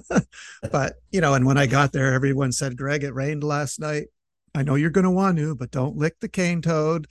but, 0.72 0.96
you 1.12 1.22
know, 1.22 1.36
and 1.36 1.46
when 1.46 1.58
I 1.58 1.68
got 1.68 1.92
there, 1.92 2.14
everyone 2.14 2.52
said, 2.52 2.76
Greg, 2.76 3.04
it 3.04 3.14
rained 3.14 3.44
last 3.44 3.80
night. 3.80 4.08
I 4.56 4.64
know 4.64 4.74
you're 4.74 4.90
going 4.90 5.04
to 5.04 5.12
want 5.12 5.38
to, 5.38 5.56
but 5.56 5.70
don't 5.70 5.96
lick 5.98 6.20
the 6.20 6.28
cane 6.28 6.64
toad. 6.64 7.06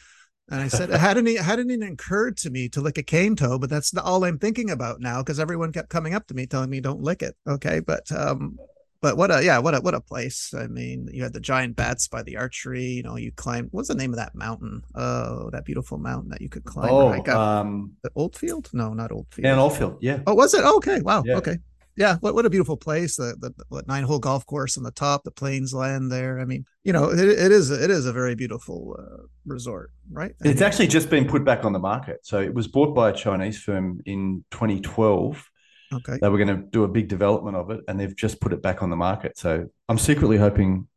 And 0.53 0.61
I 0.61 0.69
said, 0.69 0.91
it 0.91 1.01
hadn't, 1.01 1.27
it 1.27 1.41
hadn't 1.41 1.71
even 1.71 1.95
occurred 1.95 2.37
to 2.39 2.51
me 2.51 2.69
to 2.69 2.83
lick 2.83 2.99
a 2.99 3.03
cane 3.03 3.37
toe, 3.37 3.59
but 3.59 3.71
that's 3.71 3.97
all 3.97 4.23
I'm 4.23 4.39
thinking 4.39 4.71
about 4.71 5.01
now 5.01 5.23
because 5.23 5.41
everyone 5.41 5.73
kept 5.73 5.89
coming 5.89 6.15
up 6.15 6.27
to 6.27 6.35
me 6.35 6.47
telling 6.47 6.69
me 6.69 6.81
don't 6.81 7.01
lick 7.01 7.23
it. 7.23 7.35
Okay. 7.49 7.81
But, 7.81 8.13
um, 8.13 8.59
but 9.01 9.17
what 9.17 9.31
a, 9.31 9.43
yeah, 9.43 9.59
what 9.59 9.75
a, 9.75 9.81
what 9.81 9.95
a 9.95 10.01
place. 10.01 10.53
I 10.55 10.67
mean, 10.67 11.09
you 11.11 11.23
had 11.23 11.33
the 11.33 11.41
giant 11.41 11.75
bats 11.75 12.07
by 12.07 12.23
the 12.23 12.37
archery, 12.37 12.85
you 12.85 13.03
know, 13.03 13.17
you 13.17 13.33
climbed, 13.33 13.71
what's 13.73 13.89
the 13.89 13.95
name 13.95 14.13
of 14.13 14.19
that 14.19 14.35
mountain? 14.35 14.83
Oh, 14.95 15.49
that 15.51 15.65
beautiful 15.65 15.97
mountain 15.97 16.29
that 16.29 16.43
you 16.43 16.51
could 16.51 16.65
climb. 16.65 16.93
Oh, 16.93 17.33
um, 17.35 17.93
the 18.03 18.11
Oldfield? 18.15 18.69
No, 18.75 18.93
not 18.93 19.11
Oldfield. 19.11 19.47
Yeah, 19.47 19.59
Oldfield. 19.59 19.97
Yeah. 20.03 20.21
Oh, 20.27 20.35
was 20.35 20.53
it? 20.53 20.61
Oh, 20.63 20.77
okay. 20.77 21.01
Wow. 21.01 21.23
Yeah. 21.25 21.39
Okay 21.39 21.59
yeah, 21.97 22.17
what, 22.21 22.35
what 22.35 22.47
a 22.47 22.51
beautiful 22.51 22.77
place. 22.77 23.17
The, 23.17 23.37
the 23.39 23.53
what 23.69 23.87
nine 23.87 24.05
hole 24.05 24.19
golf 24.19 24.47
course 24.47 24.79
on 24.79 24.85
the 24.85 24.91
top, 24.91 25.25
the 25.25 25.31
plains 25.31 25.75
land 25.75 26.11
there. 26.11 26.41
I 26.41 26.45
mean, 26.45 26.65
you 26.85 26.93
know, 26.93 27.11
it, 27.11 27.19
it 27.21 27.53
is 27.53 27.71
it 27.71 27.91
is 27.91 28.07
a 28.07 28.13
very 28.13 28.35
beautiful 28.35 28.97
uh, 28.99 29.27
resort, 29.45 29.91
right? 30.11 30.33
I 30.43 30.49
it's 30.49 30.61
mean, 30.61 30.67
actually 30.67 30.87
just 30.87 31.11
been 31.11 31.27
put 31.27 31.45
back 31.45 31.65
on 31.65 31.73
the 31.73 31.79
market. 31.79 32.21
So 32.25 32.41
it 32.41 32.55
was 32.55 32.67
bought 32.67 32.95
by 32.95 33.11
a 33.11 33.13
Chinese 33.13 33.61
firm 33.61 34.01
in 34.07 34.45
2012. 34.51 35.49
Okay. 35.93 36.19
They 36.23 36.29
were 36.31 36.39
going 36.39 36.57
to 36.57 36.67
do 36.71 36.85
a 36.85 36.89
big 36.89 37.09
development 37.09 37.57
of 37.57 37.71
it, 37.71 37.81
and 37.87 38.01
they've 38.01 38.17
just 38.17 38.41
put 38.41 38.55
it 38.55 38.63
back 38.63 38.83
on 38.83 38.89
the 38.89 38.97
market. 38.97 39.37
So 39.37 39.69
I'm 39.89 39.99
secretly 39.99 40.39
hoping 40.39 40.89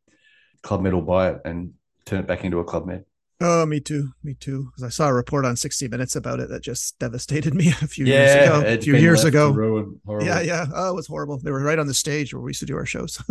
Club 0.63 0.81
Med 0.81 0.93
will 0.93 1.01
buy 1.01 1.31
it 1.31 1.41
and 1.43 1.73
turn 2.05 2.19
it 2.19 2.27
back 2.27 2.45
into 2.45 2.59
a 2.59 2.63
Club 2.63 2.85
Med. 2.85 3.03
Oh, 3.41 3.65
me 3.65 3.81
too. 3.81 4.11
Me 4.23 4.33
too. 4.33 4.69
Because 4.71 4.83
I 4.83 4.89
saw 4.89 5.07
a 5.09 5.13
report 5.13 5.45
on 5.45 5.57
60 5.57 5.87
Minutes 5.89 6.15
about 6.15 6.39
it 6.39 6.49
that 6.49 6.63
just 6.63 6.97
devastated 6.99 7.53
me 7.53 7.67
a 7.67 7.87
few 7.87 8.05
yeah, 8.05 8.15
years 8.15 8.35
ago. 8.47 8.63
A 8.65 8.81
few 8.81 8.95
years 8.95 9.23
ago. 9.23 9.97
Yeah, 10.21 10.39
yeah. 10.41 10.65
Oh, 10.73 10.91
it 10.91 10.95
was 10.95 11.07
horrible. 11.07 11.37
They 11.39 11.51
were 11.51 11.61
right 11.61 11.79
on 11.79 11.87
the 11.87 11.93
stage 11.93 12.33
where 12.33 12.41
we 12.41 12.51
used 12.51 12.61
to 12.61 12.65
do 12.65 12.77
our 12.77 12.85
shows. 12.85 13.21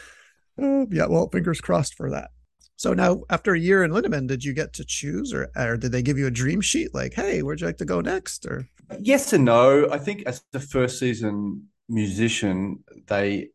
oh, 0.60 0.86
yeah. 0.90 1.06
Well, 1.06 1.28
fingers 1.30 1.60
crossed 1.60 1.94
for 1.94 2.10
that. 2.10 2.30
So 2.76 2.94
now, 2.94 3.22
after 3.28 3.54
a 3.54 3.58
year 3.58 3.82
in 3.82 3.90
Lindeman, 3.90 4.28
did 4.28 4.44
you 4.44 4.52
get 4.52 4.72
to 4.74 4.84
choose, 4.84 5.32
or, 5.32 5.50
or 5.56 5.76
did 5.76 5.90
they 5.90 6.02
give 6.02 6.16
you 6.16 6.28
a 6.28 6.30
dream 6.30 6.60
sheet? 6.60 6.94
Like, 6.94 7.14
hey, 7.14 7.42
where'd 7.42 7.60
you 7.60 7.66
like 7.66 7.78
to 7.78 7.84
go 7.84 8.00
next? 8.00 8.46
Or 8.46 8.68
yes 9.00 9.32
and 9.32 9.44
no. 9.44 9.90
I 9.90 9.98
think 9.98 10.22
as 10.26 10.44
the 10.52 10.60
first 10.60 10.98
season 10.98 11.68
musician, 11.88 12.84
they 13.06 13.48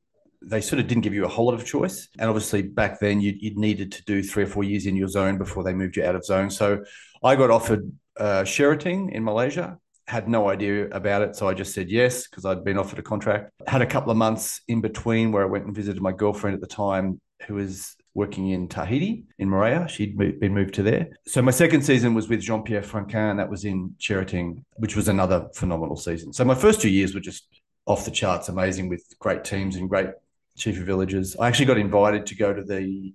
they 0.45 0.61
sort 0.61 0.79
of 0.79 0.87
didn't 0.87 1.03
give 1.03 1.13
you 1.13 1.25
a 1.25 1.29
whole 1.29 1.45
lot 1.45 1.53
of 1.53 1.65
choice. 1.65 2.07
And 2.19 2.29
obviously, 2.29 2.61
back 2.61 2.99
then, 2.99 3.21
you, 3.21 3.37
would 3.43 3.57
needed 3.57 3.91
to 3.93 4.03
do 4.05 4.21
three 4.23 4.43
or 4.43 4.47
four 4.47 4.63
years 4.63 4.85
in 4.85 4.95
your 4.95 5.07
zone 5.07 5.37
before 5.37 5.63
they 5.63 5.73
moved 5.73 5.97
you 5.97 6.03
out 6.03 6.15
of 6.15 6.25
zone. 6.25 6.49
So 6.49 6.83
I 7.23 7.35
got 7.35 7.49
offered 7.49 7.91
uh, 8.17 8.43
Cherating 8.43 9.11
in 9.11 9.23
Malaysia. 9.23 9.77
Had 10.07 10.27
no 10.27 10.49
idea 10.49 10.89
about 10.89 11.21
it, 11.21 11.35
so 11.35 11.47
I 11.47 11.53
just 11.53 11.73
said 11.73 11.89
yes 11.89 12.27
because 12.27 12.43
I'd 12.43 12.65
been 12.65 12.77
offered 12.77 12.99
a 12.99 13.03
contract. 13.03 13.51
Had 13.67 13.81
a 13.81 13.85
couple 13.85 14.11
of 14.11 14.17
months 14.17 14.61
in 14.67 14.81
between 14.81 15.31
where 15.31 15.43
I 15.43 15.45
went 15.45 15.65
and 15.65 15.73
visited 15.73 16.01
my 16.01 16.11
girlfriend 16.11 16.55
at 16.55 16.61
the 16.61 16.67
time, 16.67 17.21
who 17.47 17.55
was 17.55 17.95
working 18.13 18.49
in 18.49 18.67
Tahiti 18.67 19.23
in 19.39 19.49
Moorea. 19.49 19.87
She'd 19.87 20.17
been 20.17 20.53
moved 20.53 20.75
to 20.75 20.83
there. 20.83 21.07
So 21.25 21.41
my 21.41 21.51
second 21.51 21.83
season 21.83 22.13
was 22.13 22.27
with 22.27 22.41
Jean 22.41 22.63
Pierre 22.63 22.83
Franquin. 22.83 23.37
That 23.37 23.49
was 23.49 23.65
in 23.65 23.95
Cherating, 23.97 24.63
which 24.75 24.95
was 24.95 25.07
another 25.07 25.47
phenomenal 25.55 25.95
season. 25.95 26.33
So 26.33 26.45
my 26.45 26.55
first 26.55 26.81
two 26.81 26.89
years 26.89 27.13
were 27.13 27.21
just 27.21 27.47
off 27.85 28.05
the 28.05 28.11
charts, 28.11 28.49
amazing 28.49 28.87
with 28.89 29.03
great 29.19 29.43
teams 29.43 29.75
and 29.75 29.89
great 29.89 30.09
chief 30.55 30.79
of 30.79 30.85
villages. 30.85 31.35
I 31.39 31.47
actually 31.47 31.65
got 31.65 31.77
invited 31.77 32.25
to 32.27 32.35
go 32.35 32.53
to 32.53 32.63
the 32.63 33.13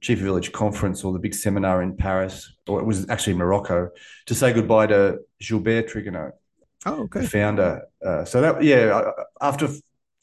chief 0.00 0.18
of 0.18 0.24
village 0.24 0.52
conference 0.52 1.04
or 1.04 1.12
the 1.12 1.18
big 1.18 1.34
seminar 1.34 1.82
in 1.82 1.96
Paris, 1.96 2.52
or 2.66 2.80
it 2.80 2.86
was 2.86 3.08
actually 3.08 3.34
Morocco, 3.34 3.90
to 4.26 4.34
say 4.34 4.52
goodbye 4.52 4.86
to 4.86 5.18
Gilbert 5.40 5.88
Trigano, 5.88 6.32
oh, 6.86 7.02
okay. 7.02 7.20
the 7.20 7.28
founder. 7.28 7.82
Uh, 8.04 8.24
so 8.24 8.40
that 8.40 8.62
yeah, 8.62 9.10
after 9.40 9.68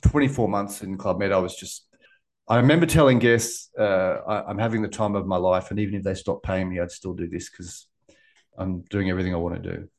24 0.03 0.47
months 0.47 0.81
in 0.81 0.97
Club 0.97 1.19
Med, 1.19 1.31
I 1.31 1.39
was 1.39 1.55
just. 1.55 1.83
I 2.49 2.57
remember 2.57 2.85
telling 2.85 3.19
guests, 3.19 3.69
uh, 3.77 4.21
I, 4.25 4.49
am 4.49 4.57
having 4.57 4.81
the 4.81 4.87
time 4.87 5.15
of 5.15 5.27
my 5.27 5.35
life, 5.35 5.69
and 5.69 5.81
even 5.81 5.95
if 5.95 6.03
they 6.03 6.13
stop 6.13 6.43
paying 6.43 6.69
me, 6.69 6.79
I'd 6.79 6.91
still 6.91 7.13
do 7.13 7.27
this 7.27 7.49
because 7.49 7.87
I'm 8.57 8.81
doing 8.89 9.09
everything 9.09 9.33
I 9.33 9.37
want 9.37 9.61
to 9.61 9.69
do. 9.69 9.89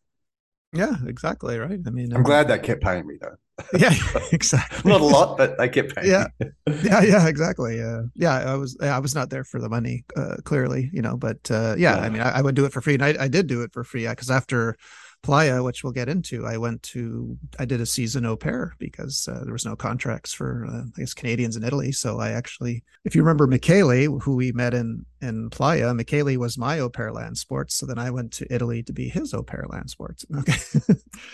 Yeah, 0.73 0.95
exactly. 1.07 1.59
Right. 1.59 1.79
I 1.87 1.91
mean, 1.91 2.15
I'm 2.15 2.23
glad 2.23 2.49
that 2.49 2.63
kept 2.63 2.83
paying 2.83 3.07
me 3.07 3.19
though. 3.21 3.37
yeah, 3.79 3.93
exactly. 4.33 4.91
not 4.91 5.01
a 5.01 5.05
lot, 5.05 5.37
but 5.37 5.59
they 5.59 5.69
kept 5.69 5.95
paying. 5.95 6.09
Yeah, 6.09 6.27
yeah, 6.83 7.03
yeah, 7.03 7.29
exactly. 7.29 7.77
Yeah, 7.77 8.03
yeah. 8.15 8.53
I 8.53 8.55
was, 8.55 8.77
I 8.81 8.99
was 8.99 9.15
not 9.15 9.31
there 9.31 9.45
for 9.45 9.61
the 9.61 9.69
money, 9.69 10.05
uh, 10.17 10.37
clearly, 10.45 10.91
you 10.93 11.03
know. 11.03 11.17
But 11.17 11.51
uh, 11.51 11.75
yeah, 11.77 11.97
yeah, 11.97 12.03
I 12.03 12.09
mean, 12.09 12.23
I, 12.23 12.39
I, 12.39 12.43
would 12.43 12.55
do 12.55 12.65
it 12.65 12.73
for 12.73 12.81
free, 12.81 12.95
and 12.95 13.05
I, 13.05 13.17
I 13.19 13.29
did 13.29 13.47
do 13.47 13.63
it 13.63 13.73
for 13.73 13.85
free 13.85 14.07
because 14.07 14.31
after 14.31 14.77
Playa, 15.23 15.63
which 15.63 15.83
we'll 15.83 15.93
get 15.93 16.09
into, 16.09 16.47
I 16.47 16.57
went 16.57 16.83
to 16.85 17.37
I 17.59 17.65
did 17.65 17.81
a 17.81 17.87
season 17.87 18.25
au 18.25 18.37
pair 18.37 18.75
because 18.79 19.29
uh, 19.29 19.43
there 19.45 19.53
was 19.53 19.65
no 19.65 19.77
contracts 19.77 20.33
for 20.33 20.67
uh, 20.67 20.83
I 20.97 21.01
guess 21.01 21.15
Canadians 21.15 21.57
in 21.57 21.65
Italy. 21.65 21.93
So 21.93 22.21
I 22.21 22.31
actually, 22.31 22.85
if 23.05 23.15
you 23.15 23.23
remember 23.23 23.47
Michele, 23.47 24.19
who 24.21 24.37
we 24.37 24.53
met 24.53 24.75
in 24.75 25.05
in 25.21 25.51
Playa, 25.51 25.93
Michele 25.93 26.39
was 26.39 26.57
my 26.57 26.79
au 26.81 26.89
pair 26.89 27.13
land 27.13 27.37
sports. 27.37 27.75
So 27.75 27.87
then 27.87 27.99
I 27.99 28.11
went 28.11 28.33
to 28.35 28.53
Italy 28.53 28.83
to 28.85 28.93
be 28.93 29.09
his 29.09 29.35
au 29.35 29.43
pair 29.43 29.67
land 29.69 29.91
sports. 29.91 30.25
Okay. 30.39 30.55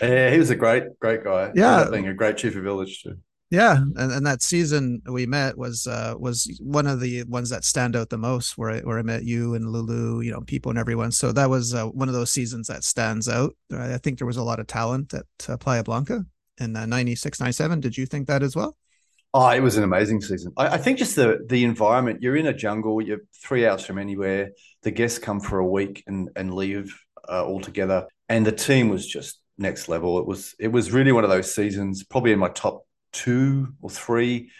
yeah, 0.01 0.31
he 0.31 0.39
was 0.39 0.49
a 0.49 0.55
great 0.55 0.99
great 0.99 1.23
guy. 1.23 1.51
Yeah, 1.53 1.87
being 1.91 2.07
a 2.07 2.13
great 2.13 2.37
chief 2.37 2.55
of 2.55 2.63
village 2.63 3.03
too. 3.03 3.17
Yeah, 3.51 3.77
and, 3.77 4.11
and 4.11 4.25
that 4.25 4.41
season 4.41 5.01
we 5.05 5.27
met 5.27 5.55
was 5.55 5.85
uh, 5.85 6.15
was 6.17 6.49
one 6.61 6.87
of 6.87 6.99
the 6.99 7.23
ones 7.25 7.49
that 7.51 7.63
stand 7.63 7.95
out 7.95 8.09
the 8.09 8.17
most, 8.17 8.57
where 8.57 8.71
I, 8.71 8.79
where 8.79 8.97
I 8.97 9.03
met 9.03 9.23
you 9.23 9.53
and 9.53 9.69
Lulu, 9.69 10.21
you 10.21 10.31
know, 10.31 10.41
people 10.41 10.71
and 10.71 10.79
everyone. 10.79 11.11
So 11.11 11.31
that 11.31 11.49
was 11.49 11.73
uh, 11.73 11.85
one 11.85 12.07
of 12.07 12.15
those 12.15 12.31
seasons 12.31 12.67
that 12.67 12.83
stands 12.83 13.29
out. 13.29 13.55
I 13.71 13.97
think 13.97 14.17
there 14.17 14.27
was 14.27 14.37
a 14.37 14.43
lot 14.43 14.59
of 14.59 14.65
talent 14.65 15.13
at 15.13 15.25
uh, 15.47 15.57
Playa 15.57 15.83
Blanca 15.83 16.25
in 16.57 16.75
uh, 16.75 16.87
96, 16.87 17.39
97. 17.39 17.81
Did 17.81 17.97
you 17.97 18.07
think 18.07 18.27
that 18.27 18.41
as 18.41 18.55
well? 18.55 18.75
Oh, 19.33 19.49
it 19.49 19.59
was 19.59 19.77
an 19.77 19.83
amazing 19.83 20.21
season. 20.21 20.53
I, 20.57 20.69
I, 20.69 20.77
think 20.77 20.97
just 20.97 21.15
the 21.15 21.45
the 21.47 21.65
environment. 21.65 22.23
You're 22.23 22.37
in 22.37 22.47
a 22.47 22.53
jungle. 22.53 23.01
You're 23.01 23.21
three 23.43 23.67
hours 23.67 23.85
from 23.85 23.99
anywhere. 23.99 24.51
The 24.81 24.91
guests 24.91 25.19
come 25.19 25.39
for 25.39 25.59
a 25.59 25.67
week 25.67 26.03
and 26.07 26.29
and 26.35 26.53
leave 26.53 26.97
uh, 27.29 27.43
altogether, 27.43 28.07
and 28.27 28.45
the 28.45 28.53
team 28.53 28.89
was 28.89 29.05
just 29.05 29.41
next 29.57 29.87
level. 29.89 30.17
It 30.19 30.25
was 30.25 30.55
it 30.57 30.69
was 30.69 30.91
really 30.91 31.11
one 31.11 31.25
of 31.25 31.29
those 31.29 31.53
seasons, 31.53 32.03
probably 32.05 32.31
in 32.31 32.39
my 32.39 32.49
top 32.49 32.84
two 33.15 33.73
or 33.81 33.89
three 33.89 34.51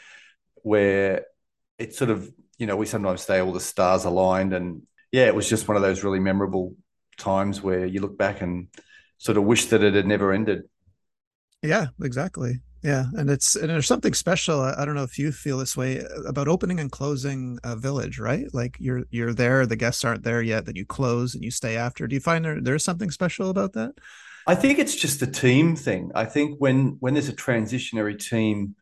where 0.64 1.26
it's 1.78 1.98
sort 1.98 2.10
of 2.10 2.32
you 2.58 2.66
know 2.66 2.78
we 2.78 2.86
sometimes 2.86 3.22
say 3.22 3.40
all 3.40 3.52
the 3.52 3.60
stars 3.60 4.06
aligned 4.06 4.54
and 4.54 4.82
yeah 5.12 5.26
it 5.26 5.36
was 5.36 5.50
just 5.50 5.68
one 5.68 5.76
of 5.76 5.84
those 5.84 6.04
really 6.04 6.20
memorable 6.20 6.74
times 7.18 7.62
where 7.62 7.86
you 7.86 8.00
look 8.00 8.18
back 8.18 8.42
and 8.42 8.68
sort 9.18 9.38
of 9.38 9.44
wish 9.44 9.66
that 9.68 9.84
it 9.84 9.94
had 9.94 10.08
never 10.08 10.32
ended. 10.32 10.64
Yeah 11.62 11.88
exactly. 12.02 12.62
Yeah 12.82 13.06
and 13.18 13.30
it's 13.30 13.56
and 13.56 13.70
there's 13.70 13.88
something 13.88 14.14
special 14.14 14.62
i 14.62 14.86
don't 14.86 14.96
know 14.96 15.04
if 15.04 15.18
you 15.20 15.32
feel 15.32 15.58
this 15.58 15.76
way 15.76 16.06
about 16.28 16.48
opening 16.48 16.80
and 16.80 16.92
closing 16.92 17.60
a 17.64 17.76
village 17.76 18.20
right? 18.20 18.46
Like 18.54 18.78
you're 18.80 19.04
you're 19.10 19.34
there 19.34 19.66
the 19.66 19.76
guests 19.76 20.06
aren't 20.06 20.24
there 20.24 20.42
yet 20.42 20.66
then 20.66 20.78
you 20.78 20.86
close 20.86 21.36
and 21.36 21.44
you 21.44 21.52
stay 21.52 21.76
after. 21.76 22.08
Do 22.08 22.16
you 22.16 22.22
find 22.22 22.46
there 22.46 22.62
there's 22.62 22.86
something 22.86 23.12
special 23.12 23.50
about 23.50 23.74
that 23.74 23.96
I 24.48 24.56
think 24.56 24.80
it's 24.80 24.96
just 24.96 25.22
a 25.22 25.28
team 25.28 25.76
thing. 25.76 26.12
I 26.16 26.26
think 26.26 26.60
when 26.60 26.98
when 27.00 27.14
there's 27.14 27.30
a 27.30 27.34
transitionary 27.34 28.18
team, 28.18 28.76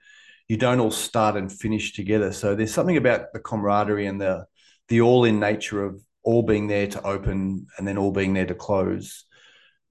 you 0.47 0.57
don't 0.57 0.79
all 0.79 0.91
start 0.91 1.37
and 1.37 1.51
finish 1.51 1.93
together. 1.93 2.31
So 2.33 2.55
there's 2.55 2.73
something 2.73 2.97
about 2.97 3.33
the 3.33 3.39
camaraderie 3.39 4.07
and 4.07 4.19
the 4.19 4.45
the 4.89 5.01
all 5.01 5.23
in 5.25 5.39
nature 5.39 5.83
of 5.83 6.01
all 6.23 6.43
being 6.43 6.67
there 6.67 6.87
to 6.87 7.01
open 7.03 7.67
and 7.77 7.87
then 7.87 7.97
all 7.97 8.11
being 8.11 8.33
there 8.33 8.45
to 8.45 8.55
close 8.55 9.25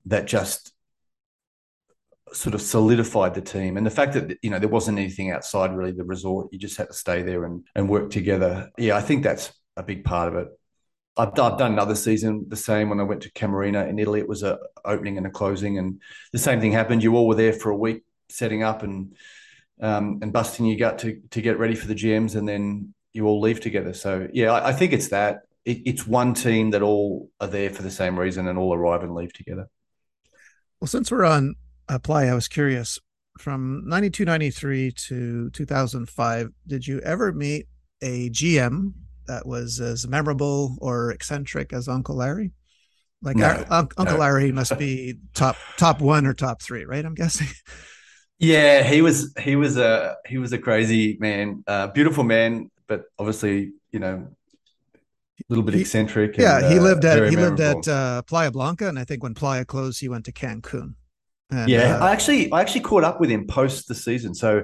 that 0.07 0.27
just 0.27 0.73
sort 2.33 2.55
of 2.55 2.63
solidified 2.63 3.35
the 3.35 3.41
team 3.43 3.77
and 3.77 3.85
the 3.85 3.91
fact 3.91 4.15
that 4.15 4.39
you 4.43 4.49
know 4.49 4.59
there 4.59 4.69
wasn't 4.69 4.99
anything 4.99 5.31
outside 5.31 5.75
really 5.77 5.93
the 5.93 6.05
resort 6.05 6.49
you 6.51 6.59
just 6.59 6.79
had 6.79 6.89
to 6.89 6.95
stay 6.95 7.21
there 7.23 7.45
and 7.45 7.63
and 7.75 7.89
work 7.89 8.11
together 8.11 8.71
yeah 8.79 8.97
i 8.97 9.03
think 9.03 9.23
that's 9.23 9.53
a 9.77 9.83
big 9.83 10.03
part 10.03 10.29
of 10.29 10.37
it 10.37 10.49
I've, 11.17 11.29
I've 11.39 11.59
done 11.59 11.73
another 11.73 11.95
season 11.95 12.47
the 12.49 12.57
same 12.57 12.89
when 12.89 13.01
I 13.01 13.05
went 13.05 13.23
to 13.23 13.33
Kamarina 13.33 13.89
in 13.89 13.99
Italy. 13.99 14.21
It 14.21 14.29
was 14.29 14.43
a 14.43 14.59
opening 14.85 15.19
and 15.19 15.27
a 15.27 15.31
closing, 15.31 15.79
and 15.79 16.01
the 16.33 16.39
same 16.39 16.61
thing 16.61 16.73
happened. 16.73 17.03
You 17.03 17.17
all 17.17 17.29
were 17.29 17.35
there 17.35 17.53
for 17.53 17.71
a 17.71 17.77
week 17.77 18.03
setting 18.29 18.63
up 18.63 18.83
and 18.83 19.15
um, 19.81 20.21
and 20.23 20.33
busting 20.33 20.67
your 20.67 20.79
gut 20.79 20.99
to 21.01 21.21
to 21.31 21.43
get 21.43 21.59
ready 21.59 21.75
for 21.75 21.87
the 21.87 21.95
GMs, 21.95 22.37
and 22.37 22.49
then 22.49 22.95
you 23.13 23.27
all 23.27 23.41
leave 23.41 23.61
together. 23.61 23.93
So 23.93 24.29
yeah, 24.33 24.53
I, 24.53 24.71
I 24.71 24.73
think 24.73 24.93
it's 24.93 25.09
that. 25.09 25.43
It, 25.65 25.83
it's 25.85 26.07
one 26.07 26.35
team 26.35 26.71
that 26.71 26.83
all 26.83 27.31
are 27.41 27.47
there 27.47 27.71
for 27.71 27.83
the 27.83 27.91
same 27.91 28.19
reason 28.19 28.49
and 28.49 28.59
all 28.59 28.75
arrive 28.75 29.03
and 29.03 29.15
leave 29.15 29.33
together. 29.33 29.69
Well, 30.81 30.89
since 30.89 31.11
we're 31.11 31.25
on 31.25 31.55
apply, 31.89 32.25
I 32.25 32.35
was 32.35 32.49
curious. 32.49 32.99
From 33.39 33.85
92, 33.87 34.25
93 34.27 34.93
to 34.93 35.51
2005, 35.51 36.51
did 36.67 36.87
you 36.87 37.01
ever 37.01 37.33
meet 37.33 37.67
a 38.03 38.29
GM 38.31 38.93
that 39.27 39.47
was 39.47 39.81
as 39.81 40.07
memorable 40.07 40.77
or 40.81 41.11
eccentric 41.11 41.73
as 41.73 41.89
Uncle 41.89 42.17
Larry? 42.17 42.53
Like 43.23 43.37
no, 43.37 43.47
our, 43.47 43.67
Uncle 43.71 44.05
no. 44.05 44.17
Larry 44.17 44.53
must 44.53 44.77
be 44.79 45.19
top 45.35 45.57
top 45.77 46.01
one 46.01 46.27
or 46.27 46.35
top 46.35 46.61
three, 46.61 46.85
right? 46.85 47.05
I'm 47.05 47.15
guessing. 47.15 47.49
Yeah, 48.43 48.83
he 48.83 49.03
was 49.03 49.33
he 49.39 49.55
was 49.55 49.77
a 49.77 50.17
he 50.27 50.39
was 50.39 50.53
a 50.53 50.59
crazy 50.59 51.17
man, 51.21 51.63
uh, 51.69 51.87
beautiful 51.87 52.25
man, 52.25 52.73
but 52.89 53.05
obviously 53.17 53.71
you 53.93 54.01
know 54.01 54.27
a 54.97 55.45
little 55.49 55.63
bit 55.63 55.77
eccentric. 55.77 56.37
yeah, 56.37 56.59
and, 56.59 56.73
he 56.73 56.81
lived 56.81 57.05
uh, 57.05 57.09
at 57.11 57.31
he 57.31 57.37
memorable. 57.37 57.65
lived 57.65 57.87
at 57.87 57.93
uh, 57.93 58.23
Playa 58.23 58.51
Blanca, 58.51 58.89
and 58.89 58.99
I 58.99 59.05
think 59.05 59.23
when 59.23 59.35
Playa 59.35 59.65
closed, 59.65 60.01
he 60.01 60.09
went 60.09 60.25
to 60.25 60.33
Cancun. 60.33 60.95
And, 61.51 61.69
yeah, 61.69 61.99
uh, 61.99 62.07
I 62.07 62.11
actually 62.11 62.51
I 62.51 62.61
actually 62.61 62.81
caught 62.81 63.05
up 63.05 63.21
with 63.21 63.31
him 63.31 63.47
post 63.47 63.87
the 63.87 63.95
season. 63.95 64.35
So 64.35 64.63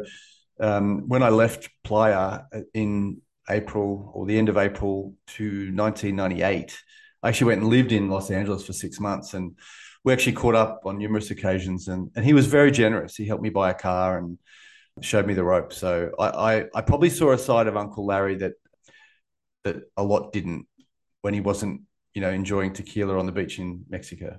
um, 0.59 1.05
when 1.07 1.23
I 1.23 1.29
left 1.29 1.71
Playa 1.85 2.41
in 2.75 3.23
April 3.51 4.11
or 4.15 4.27
the 4.27 4.39
end 4.39 4.49
of 4.49 4.57
April 4.57 5.15
to 5.29 5.45
1998, 5.75 6.79
I 7.23 7.29
actually 7.29 7.47
went 7.49 7.63
and 7.63 7.71
lived 7.71 7.93
in 7.93 8.09
Los 8.09 8.31
Angeles 8.31 8.67
for 8.67 8.73
six 8.73 9.01
months, 9.01 9.35
and 9.35 9.57
we 10.05 10.13
actually 10.13 10.33
caught 10.33 10.55
up 10.55 10.83
on 10.85 10.99
numerous 10.99 11.31
occasions. 11.31 11.89
And 11.89 12.11
and 12.15 12.25
he 12.25 12.33
was 12.33 12.47
very 12.47 12.71
generous. 12.71 13.17
He 13.17 13.27
helped 13.27 13.43
me 13.43 13.51
buy 13.51 13.71
a 13.71 13.75
car 13.75 14.19
and 14.19 14.39
showed 15.01 15.27
me 15.27 15.35
the 15.35 15.45
ropes. 15.45 15.77
So 15.77 16.11
I 16.19 16.29
I, 16.29 16.65
I 16.75 16.81
probably 16.83 17.11
saw 17.11 17.33
a 17.33 17.39
side 17.39 17.67
of 17.67 17.77
Uncle 17.77 18.07
Larry 18.07 18.37
that 18.37 18.53
that 19.65 19.77
a 19.97 20.03
lot 20.03 20.33
didn't 20.33 20.67
when 21.23 21.35
he 21.35 21.41
wasn't 21.41 21.83
you 22.15 22.21
know 22.21 22.31
enjoying 22.31 22.73
tequila 22.73 23.19
on 23.19 23.27
the 23.27 23.33
beach 23.33 23.59
in 23.59 23.85
Mexico. 23.89 24.39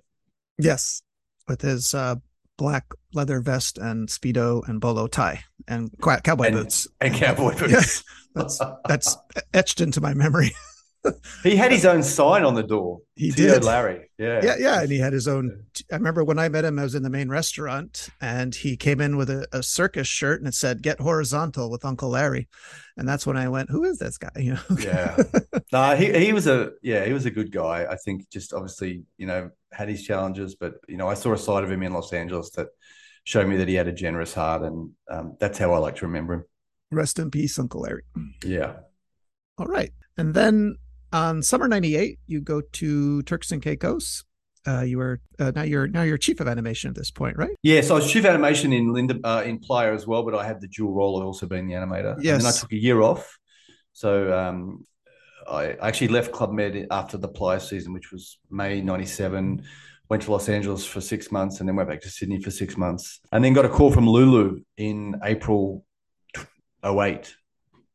Yes, 0.58 1.02
with 1.48 1.62
his 1.62 1.94
uh, 1.94 2.16
black 2.60 2.84
leather 3.14 3.40
vest 3.40 3.78
and 3.78 4.10
speedo 4.10 4.68
and 4.68 4.82
bolo 4.82 5.08
tie 5.08 5.42
and 5.68 5.90
cowboy 6.24 6.48
and, 6.48 6.56
boots 6.56 6.88
and 7.00 7.16
cowboy 7.16 7.56
boots. 7.60 8.04
that's 8.36 8.60
that's 8.86 9.18
etched 9.54 9.80
into 9.82 10.02
my 10.02 10.14
memory. 10.14 10.52
he 11.44 11.56
had 11.56 11.72
his 11.72 11.86
own 11.86 12.04
sign 12.04 12.44
on 12.44 12.56
the 12.56 12.64
door. 12.64 13.00
He 13.16 13.32
did, 13.32 13.64
Larry. 13.64 14.10
Yeah, 14.18 14.42
yeah, 14.44 14.56
yeah. 14.60 14.82
And 14.82 14.92
he 14.92 15.00
had 15.00 15.14
his 15.14 15.28
own. 15.28 15.66
I 15.92 15.96
remember 15.96 16.24
when 16.24 16.40
I 16.40 16.50
met 16.50 16.66
him, 16.66 16.80
I 16.80 16.84
was 16.84 16.96
in 16.96 17.04
the 17.04 17.10
main 17.10 17.30
restaurant, 17.30 18.10
and 18.22 18.54
he 18.56 18.78
came 18.78 19.02
in 19.02 19.18
with 19.18 19.30
a, 19.30 19.48
a 19.52 19.62
circus 19.62 20.08
shirt, 20.08 20.40
and 20.40 20.48
it 20.48 20.54
said 20.54 20.82
"Get 20.82 21.00
horizontal 21.00 21.70
with 21.70 21.86
Uncle 21.86 22.10
Larry," 22.10 22.48
and 22.98 23.08
that's 23.08 23.26
when 23.28 23.38
I 23.38 23.50
went, 23.50 23.70
"Who 23.70 23.84
is 23.84 24.00
this 24.00 24.18
guy?" 24.18 24.30
You 24.40 24.54
know? 24.54 24.78
yeah. 24.80 25.18
No, 25.72 25.96
he 25.96 26.12
he 26.26 26.34
was 26.34 26.48
a 26.48 26.72
yeah 26.82 27.06
he 27.06 27.14
was 27.14 27.26
a 27.26 27.32
good 27.32 27.52
guy. 27.52 27.86
I 27.90 27.96
think 27.96 28.30
just 28.30 28.54
obviously 28.54 29.04
you 29.18 29.28
know 29.28 29.52
had 29.72 29.90
his 29.90 30.04
challenges, 30.04 30.56
but 30.56 30.76
you 30.88 30.98
know 30.98 31.08
I 31.08 31.14
saw 31.14 31.34
a 31.34 31.38
side 31.38 31.64
of 31.64 31.72
him 31.72 31.84
in 31.84 31.94
Los 31.94 32.14
Angeles 32.14 32.52
that 32.52 32.68
showed 33.24 33.48
me 33.48 33.58
that 33.58 33.68
he 33.68 33.76
had 33.76 33.88
a 33.88 33.94
generous 33.94 34.34
heart, 34.34 34.64
and 34.64 34.92
um, 35.10 35.38
that's 35.40 35.58
how 35.58 35.74
I 35.74 35.78
like 35.78 35.98
to 35.98 36.08
remember 36.08 36.34
him. 36.34 36.44
Rest 36.92 37.20
in 37.20 37.30
peace, 37.30 37.60
Uncle 37.60 37.82
Larry. 37.82 38.04
Yeah. 38.44 38.78
All 39.60 39.68
right. 39.68 39.92
And 40.18 40.34
then 40.34 40.78
on 41.12 41.42
summer 41.42 41.68
98 41.68 42.20
you 42.28 42.42
go 42.42 42.62
to 42.62 43.22
turks 43.24 43.52
and 43.52 43.62
caicos 43.62 44.24
uh, 44.68 44.82
you 44.82 44.98
were 44.98 45.22
uh, 45.40 45.52
now 45.56 45.64
you're 45.64 45.88
now 45.88 46.04
you're 46.04 46.18
chief 46.18 46.40
of 46.40 46.48
animation 46.48 46.90
at 46.90 46.96
this 46.96 47.12
point, 47.12 47.38
right? 47.38 47.56
Yeah, 47.64 47.82
so 47.82 47.96
I 47.96 48.00
was 48.00 48.12
chief 48.12 48.26
of 48.26 48.30
animation 48.30 48.74
in 48.74 48.94
Linda 48.94 49.20
uh, 49.24 49.42
in 49.46 49.60
Playa 49.60 49.94
as 49.94 50.06
well, 50.06 50.24
but 50.24 50.36
I 50.36 50.46
had 50.46 50.62
the 50.62 50.68
dual 50.68 50.94
role 50.94 51.18
of 51.18 51.26
also 51.26 51.48
being 51.48 51.68
the 51.68 51.74
animator. 51.74 52.18
Yes. 52.22 52.36
And 52.36 52.42
then 52.44 52.54
I 52.54 52.56
took 52.56 52.72
a 52.74 52.78
year 52.78 53.02
off. 53.02 53.38
So 53.94 54.38
um, 54.38 54.86
I 55.50 55.72
actually 55.74 56.10
left 56.10 56.32
Club 56.32 56.52
Med 56.52 56.88
after 56.92 57.18
the 57.18 57.28
Playa 57.28 57.60
season, 57.60 57.94
which 57.94 58.12
was 58.12 58.38
May 58.50 58.82
'97. 58.82 59.64
Went 60.10 60.24
to 60.24 60.32
Los 60.32 60.50
Angeles 60.50 60.86
for 60.86 61.02
six 61.02 61.32
months, 61.32 61.60
and 61.60 61.70
then 61.70 61.76
went 61.76 61.88
back 61.88 62.02
to 62.02 62.10
Sydney 62.10 62.42
for 62.42 62.52
six 62.52 62.76
months, 62.76 63.20
and 63.32 63.44
then 63.44 63.54
got 63.54 63.66
a 63.66 63.70
call 63.70 63.92
from 63.92 64.08
Lulu 64.08 64.62
in 64.76 65.16
April 65.24 65.86
08 66.84 67.36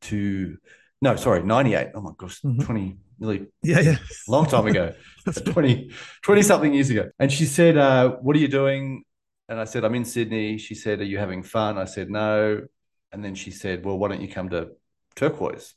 to 0.03 0.57
no, 1.03 1.17
sorry, 1.17 1.43
98. 1.43 1.89
Oh 1.95 2.01
my 2.01 2.13
gosh, 2.17 2.41
mm-hmm. 2.41 2.63
20 2.63 2.97
nearly 3.19 3.47
yeah, 3.63 3.81
yeah. 3.81 3.97
long 4.29 4.47
time 4.47 4.67
ago, 4.67 4.95
20, 5.45 5.91
20 6.23 6.43
something 6.43 6.75
years 6.75 6.91
ago. 6.91 7.11
And 7.19 7.33
she 7.33 7.47
said, 7.47 7.77
uh, 7.77 8.11
What 8.11 8.37
are 8.37 8.41
you 8.41 8.49
doing? 8.49 9.05
And 9.49 9.61
I 9.61 9.65
said, 9.65 9.85
I'm 9.85 9.95
in 9.95 10.05
Sydney. 10.05 10.59
She 10.59 10.75
said, 10.75 11.01
Are 11.01 11.05
you 11.05 11.19
having 11.19 11.43
fun? 11.43 11.79
I 11.79 11.85
said, 11.85 12.11
No. 12.11 12.63
And 13.13 13.25
then 13.25 13.35
she 13.35 13.51
said, 13.51 13.85
Well, 13.85 13.99
why 13.99 14.09
don't 14.09 14.21
you 14.21 14.29
come 14.29 14.51
to 14.51 14.71
Turkoise? 15.17 15.73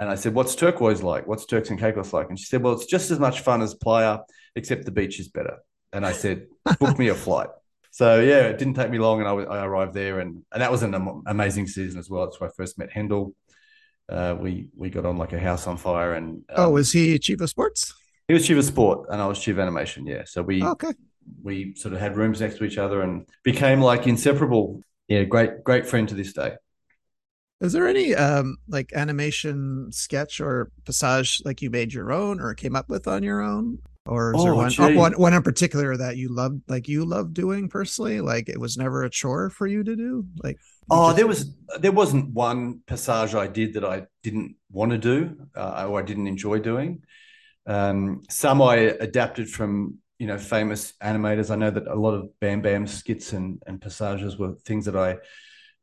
And 0.00 0.08
I 0.08 0.14
said, 0.14 0.34
What's 0.34 0.56
Turkoise 0.56 1.02
like? 1.02 1.26
What's 1.26 1.46
Turks 1.46 1.70
and 1.70 1.78
Caicos 1.78 2.12
like? 2.12 2.28
And 2.28 2.38
she 2.38 2.46
said, 2.46 2.62
Well, 2.62 2.74
it's 2.74 2.86
just 2.86 3.10
as 3.10 3.18
much 3.18 3.40
fun 3.40 3.62
as 3.62 3.74
Playa, 3.74 4.20
except 4.56 4.84
the 4.84 4.90
beach 4.90 5.20
is 5.20 5.28
better. 5.28 5.58
And 5.92 6.06
I 6.06 6.12
said, 6.12 6.46
Book 6.80 6.98
me 6.98 7.08
a 7.08 7.14
flight. 7.14 7.48
So 7.90 8.20
yeah, 8.20 8.48
it 8.48 8.58
didn't 8.58 8.74
take 8.74 8.90
me 8.90 8.98
long, 8.98 9.20
and 9.20 9.28
I, 9.28 9.32
I 9.32 9.64
arrived 9.64 9.94
there, 9.94 10.18
and, 10.18 10.42
and 10.50 10.60
that 10.60 10.72
was 10.72 10.82
an 10.82 11.22
amazing 11.26 11.68
season 11.68 12.00
as 12.00 12.10
well. 12.10 12.24
That's 12.24 12.40
where 12.40 12.50
I 12.50 12.52
first 12.56 12.76
met 12.76 12.90
Hendel 12.90 13.34
uh, 14.08 14.36
we 14.38 14.68
we 14.76 14.90
got 14.90 15.06
on 15.06 15.18
like 15.18 15.32
a 15.32 15.38
house 15.38 15.66
on 15.66 15.76
fire. 15.76 16.14
And 16.14 16.42
oh, 16.50 16.64
um, 16.64 16.68
oh, 16.68 16.72
was 16.72 16.92
he 16.92 17.18
chief 17.18 17.40
of 17.40 17.50
sports? 17.50 17.94
He 18.28 18.34
was 18.34 18.46
chief 18.46 18.58
of 18.58 18.64
sport, 18.64 19.08
and 19.10 19.20
I 19.20 19.26
was 19.26 19.38
chief 19.38 19.54
of 19.54 19.60
animation. 19.60 20.06
Yeah, 20.06 20.22
so 20.24 20.42
we 20.42 20.62
oh, 20.62 20.72
okay. 20.72 20.92
We 21.42 21.74
sort 21.74 21.94
of 21.94 22.00
had 22.00 22.16
rooms 22.16 22.40
next 22.40 22.58
to 22.58 22.64
each 22.64 22.78
other 22.78 23.00
and 23.00 23.26
became 23.42 23.80
like 23.80 24.06
inseparable. 24.06 24.80
Yeah, 25.08 25.24
great 25.24 25.64
great 25.64 25.86
friend 25.86 26.08
to 26.08 26.14
this 26.14 26.32
day. 26.32 26.54
Is 27.60 27.72
there 27.72 27.86
any 27.86 28.14
um 28.14 28.56
like 28.68 28.92
animation 28.94 29.90
sketch 29.90 30.40
or 30.40 30.70
passage 30.84 31.40
like 31.44 31.62
you 31.62 31.70
made 31.70 31.94
your 31.94 32.12
own 32.12 32.40
or 32.40 32.54
came 32.54 32.76
up 32.76 32.88
with 32.88 33.08
on 33.08 33.22
your 33.22 33.40
own? 33.40 33.78
Or 34.06 34.34
is 34.34 34.40
oh, 34.40 34.44
there 34.44 34.54
one, 34.54 34.72
oh, 34.78 34.94
one 34.94 35.12
one 35.14 35.32
in 35.32 35.42
particular 35.42 35.96
that 35.96 36.18
you 36.18 36.28
loved 36.28 36.60
like 36.68 36.88
you 36.88 37.06
loved 37.06 37.32
doing 37.32 37.70
personally? 37.70 38.20
Like 38.20 38.50
it 38.50 38.60
was 38.60 38.76
never 38.76 39.02
a 39.02 39.10
chore 39.10 39.48
for 39.48 39.66
you 39.66 39.82
to 39.82 39.96
do? 39.96 40.26
Like 40.42 40.58
Oh, 40.90 41.08
just... 41.08 41.16
there 41.16 41.26
was 41.26 41.56
there 41.80 41.92
wasn't 41.92 42.32
one 42.32 42.80
passage 42.86 43.34
I 43.34 43.46
did 43.46 43.74
that 43.74 43.84
I 43.84 44.06
didn't 44.22 44.56
want 44.70 44.92
to 44.92 44.98
do 44.98 45.36
uh, 45.56 45.86
or 45.88 46.00
I 46.00 46.02
didn't 46.02 46.26
enjoy 46.26 46.58
doing. 46.58 47.02
Um, 47.66 48.22
some 48.28 48.60
I 48.60 48.76
adapted 48.76 49.48
from 49.48 49.98
you 50.18 50.26
know 50.26 50.38
famous 50.38 50.94
animators. 51.02 51.50
I 51.50 51.56
know 51.56 51.70
that 51.70 51.86
a 51.86 51.94
lot 51.94 52.14
of 52.14 52.38
Bam 52.40 52.60
Bam 52.60 52.86
skits 52.86 53.32
and, 53.32 53.62
and 53.66 53.80
passages 53.80 54.38
were 54.38 54.54
things 54.64 54.84
that 54.84 54.96
I 54.96 55.18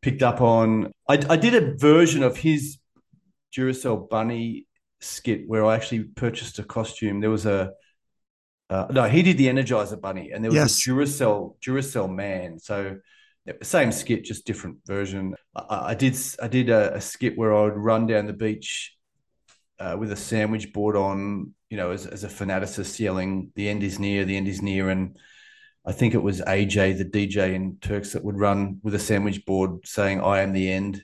picked 0.01 0.23
up 0.23 0.41
on. 0.41 0.91
I, 1.07 1.19
I 1.29 1.37
did 1.37 1.55
a 1.55 1.75
version 1.75 2.23
of 2.23 2.37
his 2.37 2.77
Duracell 3.55 4.09
Bunny 4.09 4.67
skit 4.99 5.47
where 5.47 5.65
I 5.65 5.75
actually 5.75 6.03
purchased 6.03 6.59
a 6.59 6.63
costume. 6.63 7.19
There 7.19 7.29
was 7.29 7.45
a 7.45 7.71
uh, 8.69 8.87
no, 8.89 9.03
he 9.03 9.21
did 9.21 9.37
the 9.37 9.47
Energizer 9.47 9.99
Bunny, 9.99 10.31
and 10.31 10.43
there 10.43 10.51
was 10.51 10.55
yes. 10.55 10.87
a 10.87 10.89
Duracell 10.89 11.55
Duracell 11.59 12.13
Man. 12.13 12.57
So 12.59 12.99
same 13.61 13.91
skit, 13.91 14.23
just 14.23 14.45
different 14.45 14.77
version. 14.85 15.35
I, 15.55 15.91
I 15.91 15.93
did 15.95 16.17
I 16.41 16.47
did 16.47 16.69
a, 16.69 16.95
a, 16.95 17.01
skit 17.01 17.37
where 17.37 17.53
I 17.53 17.63
would 17.63 17.77
run 17.77 18.07
down 18.07 18.27
the 18.27 18.33
beach 18.33 18.95
uh, 19.79 19.95
with 19.99 20.11
a 20.11 20.15
sandwich 20.15 20.73
board 20.73 20.95
on, 20.95 21.53
you 21.69 21.77
know, 21.77 21.91
as, 21.91 22.05
as 22.05 22.23
a 22.23 22.27
fanaticist 22.27 22.99
yelling, 22.99 23.51
"The 23.55 23.69
end 23.69 23.83
is 23.83 23.99
near, 23.99 24.25
the 24.25 24.37
end 24.37 24.47
is 24.47 24.61
near," 24.61 24.89
and 24.89 25.17
I 25.85 25.91
think 25.91 26.13
it 26.13 26.21
was 26.21 26.41
AJ, 26.41 26.97
the 26.97 27.05
DJ 27.05 27.55
in 27.55 27.77
Turks, 27.81 28.13
that 28.13 28.23
would 28.23 28.37
run 28.37 28.79
with 28.83 28.93
a 28.93 28.99
sandwich 28.99 29.45
board 29.45 29.87
saying, 29.87 30.21
"I 30.21 30.41
am 30.41 30.53
the 30.53 30.71
end," 30.71 31.03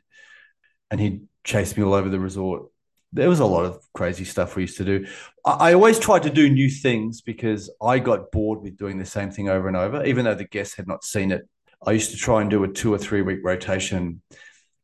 and 0.91 0.99
he'd 0.99 1.27
chase 1.43 1.75
me 1.75 1.83
all 1.83 1.93
over 1.93 2.09
the 2.09 2.19
resort. 2.19 2.67
There 3.13 3.29
was 3.29 3.39
a 3.39 3.45
lot 3.45 3.65
of 3.65 3.81
crazy 3.93 4.25
stuff 4.25 4.55
we 4.55 4.63
used 4.63 4.77
to 4.77 4.85
do. 4.85 5.07
I, 5.43 5.69
I 5.69 5.73
always 5.73 5.97
tried 5.97 6.23
to 6.23 6.29
do 6.29 6.49
new 6.49 6.69
things 6.69 7.21
because 7.21 7.71
I 7.81 7.99
got 7.99 8.31
bored 8.31 8.61
with 8.61 8.77
doing 8.77 8.99
the 8.99 9.05
same 9.05 9.31
thing 9.31 9.49
over 9.49 9.67
and 9.67 9.77
over, 9.77 10.05
even 10.05 10.25
though 10.25 10.35
the 10.35 10.43
guests 10.43 10.75
had 10.75 10.87
not 10.87 11.03
seen 11.03 11.31
it 11.31 11.47
I 11.85 11.91
used 11.91 12.11
to 12.11 12.17
try 12.17 12.41
and 12.41 12.49
do 12.49 12.63
a 12.63 12.67
two 12.67 12.93
or 12.93 12.97
three 12.97 13.21
week 13.21 13.39
rotation. 13.43 14.21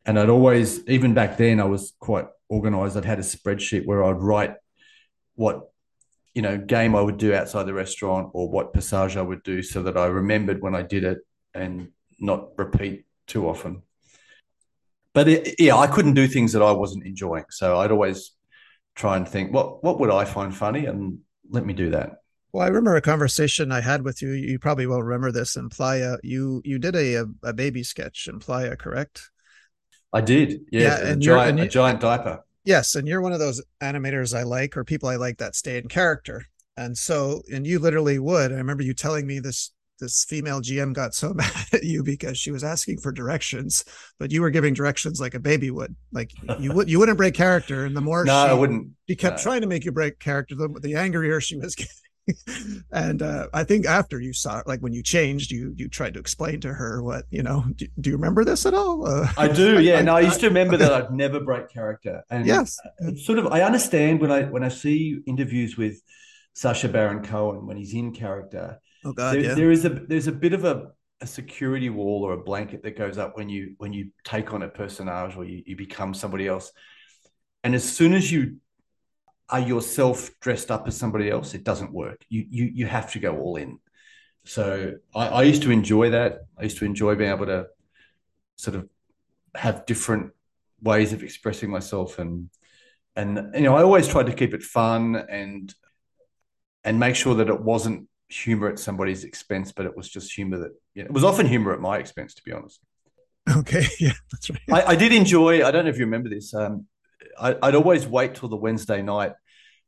And 0.05 0.19
I'd 0.19 0.29
always, 0.29 0.87
even 0.87 1.13
back 1.13 1.37
then, 1.37 1.59
I 1.59 1.65
was 1.65 1.93
quite 1.99 2.25
organized. 2.49 2.97
I'd 2.97 3.05
had 3.05 3.19
a 3.19 3.23
spreadsheet 3.23 3.85
where 3.85 4.03
I'd 4.03 4.21
write 4.21 4.55
what, 5.35 5.69
you 6.33 6.41
know, 6.41 6.57
game 6.57 6.95
I 6.95 7.01
would 7.01 7.17
do 7.17 7.33
outside 7.33 7.63
the 7.63 7.73
restaurant 7.73 8.29
or 8.33 8.49
what 8.49 8.73
passage 8.73 9.17
I 9.17 9.21
would 9.21 9.43
do 9.43 9.61
so 9.61 9.83
that 9.83 9.97
I 9.97 10.05
remembered 10.05 10.61
when 10.61 10.75
I 10.75 10.81
did 10.81 11.03
it 11.03 11.19
and 11.53 11.89
not 12.19 12.49
repeat 12.57 13.05
too 13.27 13.47
often. 13.47 13.83
But 15.13 15.27
it, 15.27 15.55
yeah, 15.59 15.77
I 15.77 15.87
couldn't 15.87 16.15
do 16.15 16.27
things 16.27 16.53
that 16.53 16.61
I 16.61 16.71
wasn't 16.71 17.05
enjoying. 17.05 17.45
So 17.49 17.79
I'd 17.79 17.91
always 17.91 18.31
try 18.95 19.15
and 19.15 19.27
think, 19.27 19.53
what, 19.53 19.83
what 19.83 19.99
would 19.99 20.09
I 20.09 20.25
find 20.25 20.55
funny? 20.55 20.85
And 20.85 21.19
let 21.49 21.65
me 21.65 21.73
do 21.73 21.91
that. 21.91 22.22
Well, 22.53 22.63
I 22.63 22.67
remember 22.67 22.95
a 22.95 23.01
conversation 23.01 23.71
I 23.71 23.81
had 23.81 24.03
with 24.03 24.21
you. 24.21 24.31
You 24.31 24.59
probably 24.59 24.85
won't 24.85 25.03
remember 25.03 25.31
this 25.31 25.55
in 25.55 25.69
Playa. 25.69 26.17
You 26.21 26.61
you 26.63 26.77
did 26.77 26.95
a 26.95 27.25
a, 27.41 27.51
baby 27.51 27.81
sketch 27.81 28.27
in 28.31 28.37
Playa, 28.39 28.75
correct? 28.75 29.31
I 30.13 30.21
did. 30.21 30.61
Yeah, 30.71 30.99
and 30.99 31.21
a, 31.21 31.25
giant, 31.25 31.57
you, 31.57 31.63
a 31.63 31.67
giant 31.67 31.99
diaper. 31.99 32.45
Yes, 32.63 32.93
and 32.93 33.07
you're 33.07 33.21
one 33.21 33.33
of 33.33 33.39
those 33.39 33.59
animators 33.81 34.37
I 34.37 34.43
like, 34.43 34.77
or 34.77 34.83
people 34.83 35.09
I 35.09 35.15
like 35.15 35.39
that 35.39 35.55
stay 35.55 35.79
in 35.79 35.87
character. 35.87 36.45
And 36.77 36.95
so, 36.95 37.41
and 37.51 37.65
you 37.65 37.79
literally 37.79 38.19
would. 38.19 38.51
I 38.51 38.55
remember 38.55 38.83
you 38.83 38.93
telling 38.93 39.27
me 39.27 39.39
this. 39.39 39.71
This 39.99 40.25
female 40.25 40.59
GM 40.59 40.91
got 40.93 41.13
so 41.13 41.33
mad 41.33 41.65
at 41.71 41.83
you 41.83 42.03
because 42.03 42.37
she 42.37 42.51
was 42.51 42.63
asking 42.63 42.97
for 42.97 43.11
directions, 43.11 43.85
but 44.19 44.31
you 44.31 44.41
were 44.41 44.49
giving 44.49 44.73
directions 44.73 45.21
like 45.21 45.33
a 45.33 45.39
baby 45.39 45.71
would. 45.71 45.95
Like 46.11 46.31
you 46.59 46.73
would, 46.73 46.89
you 46.89 46.99
wouldn't 46.99 47.17
break 47.17 47.35
character, 47.35 47.85
and 47.85 47.95
the 47.95 48.01
more 48.01 48.25
no, 48.25 48.31
she, 48.45 48.49
I 48.49 48.53
wouldn't. 48.53 48.89
She 49.07 49.15
kept 49.15 49.37
no. 49.37 49.43
trying 49.43 49.61
to 49.61 49.67
make 49.67 49.85
you 49.85 49.91
break 49.91 50.19
character. 50.19 50.55
The, 50.55 50.67
the 50.81 50.95
angrier 50.95 51.39
she 51.39 51.57
was 51.57 51.75
getting. 51.75 51.93
and 52.91 53.21
uh, 53.21 53.47
I 53.53 53.63
think 53.63 53.85
after 53.85 54.19
you 54.19 54.33
saw 54.33 54.59
it, 54.59 54.67
like 54.67 54.79
when 54.79 54.93
you 54.93 55.03
changed, 55.03 55.51
you 55.51 55.73
you 55.75 55.89
tried 55.89 56.13
to 56.13 56.19
explain 56.19 56.61
to 56.61 56.73
her 56.73 57.01
what 57.01 57.25
you 57.29 57.43
know. 57.43 57.65
Do, 57.75 57.87
do 57.99 58.09
you 58.09 58.15
remember 58.15 58.45
this 58.45 58.65
at 58.65 58.73
all? 58.73 59.05
Uh, 59.05 59.27
I 59.37 59.47
do. 59.47 59.73
Yeah. 59.83 59.97
I, 59.97 60.01
no, 60.01 60.15
I, 60.15 60.21
used 60.21 60.39
to 60.39 60.47
remember 60.47 60.77
that 60.77 60.93
I'd 60.93 61.11
never 61.11 61.39
break 61.39 61.69
character, 61.69 62.23
and 62.29 62.45
yes, 62.45 62.79
sort 63.17 63.39
of. 63.39 63.47
I 63.47 63.61
understand 63.61 64.21
when 64.21 64.31
I 64.31 64.43
when 64.43 64.63
I 64.63 64.69
see 64.69 65.19
interviews 65.25 65.77
with 65.77 66.01
Sacha 66.53 66.87
Baron 66.87 67.23
Cohen 67.23 67.65
when 67.65 67.77
he's 67.77 67.93
in 67.93 68.13
character. 68.13 68.79
Oh 69.03 69.11
God, 69.11 69.35
there, 69.35 69.41
yeah. 69.41 69.53
there 69.55 69.71
is 69.71 69.83
a 69.83 69.89
there's 69.89 70.27
a 70.27 70.31
bit 70.31 70.53
of 70.53 70.63
a 70.63 70.91
a 71.19 71.27
security 71.27 71.89
wall 71.89 72.23
or 72.23 72.33
a 72.33 72.43
blanket 72.43 72.83
that 72.83 72.97
goes 72.97 73.17
up 73.17 73.35
when 73.35 73.49
you 73.49 73.75
when 73.77 73.93
you 73.93 74.09
take 74.23 74.53
on 74.53 74.63
a 74.63 74.67
personage 74.69 75.35
or 75.35 75.43
you, 75.45 75.63
you 75.65 75.75
become 75.75 76.13
somebody 76.13 76.47
else 76.47 76.71
and 77.63 77.73
as 77.73 77.83
soon 77.83 78.13
as 78.13 78.31
you 78.31 78.57
are 79.49 79.59
yourself 79.59 80.31
dressed 80.39 80.71
up 80.71 80.87
as 80.87 80.97
somebody 80.97 81.29
else, 81.29 81.53
it 81.53 81.63
doesn't 81.63 81.93
work. 81.93 82.23
You 82.29 82.45
you 82.49 82.71
you 82.73 82.85
have 82.85 83.11
to 83.13 83.19
go 83.19 83.37
all 83.37 83.55
in. 83.55 83.79
So 84.45 84.95
I, 85.15 85.27
I 85.27 85.43
used 85.43 85.63
to 85.63 85.71
enjoy 85.71 86.09
that. 86.11 86.41
I 86.57 86.63
used 86.63 86.77
to 86.79 86.85
enjoy 86.85 87.15
being 87.15 87.31
able 87.31 87.45
to 87.45 87.67
sort 88.55 88.75
of 88.75 88.89
have 89.55 89.85
different 89.85 90.31
ways 90.81 91.13
of 91.13 91.23
expressing 91.23 91.69
myself 91.69 92.19
and 92.19 92.49
and 93.15 93.51
you 93.53 93.61
know 93.61 93.75
I 93.75 93.83
always 93.83 94.07
tried 94.07 94.25
to 94.25 94.33
keep 94.33 94.53
it 94.53 94.63
fun 94.63 95.15
and 95.15 95.73
and 96.83 96.99
make 96.99 97.15
sure 97.15 97.35
that 97.35 97.49
it 97.49 97.61
wasn't 97.61 98.07
humor 98.29 98.67
at 98.67 98.79
somebody's 98.79 99.23
expense, 99.23 99.71
but 99.71 99.85
it 99.85 99.95
was 99.95 100.09
just 100.09 100.33
humor 100.33 100.57
that 100.57 100.71
you 100.95 101.03
know, 101.03 101.07
it 101.07 101.13
was 101.13 101.23
often 101.23 101.45
humor 101.45 101.73
at 101.73 101.79
my 101.79 101.97
expense, 101.97 102.33
to 102.35 102.43
be 102.43 102.51
honest. 102.51 102.81
Okay, 103.57 103.83
yeah, 103.99 104.13
that's 104.31 104.49
right. 104.49 104.59
I, 104.71 104.91
I 104.91 104.95
did 104.95 105.11
enjoy. 105.11 105.65
I 105.65 105.71
don't 105.71 105.83
know 105.83 105.89
if 105.89 105.97
you 105.97 106.05
remember 106.05 106.29
this. 106.29 106.53
Um, 106.53 106.87
I, 107.39 107.55
I'd 107.61 107.75
always 107.75 108.07
wait 108.07 108.35
till 108.35 108.49
the 108.49 108.55
Wednesday 108.55 109.01
night 109.01 109.33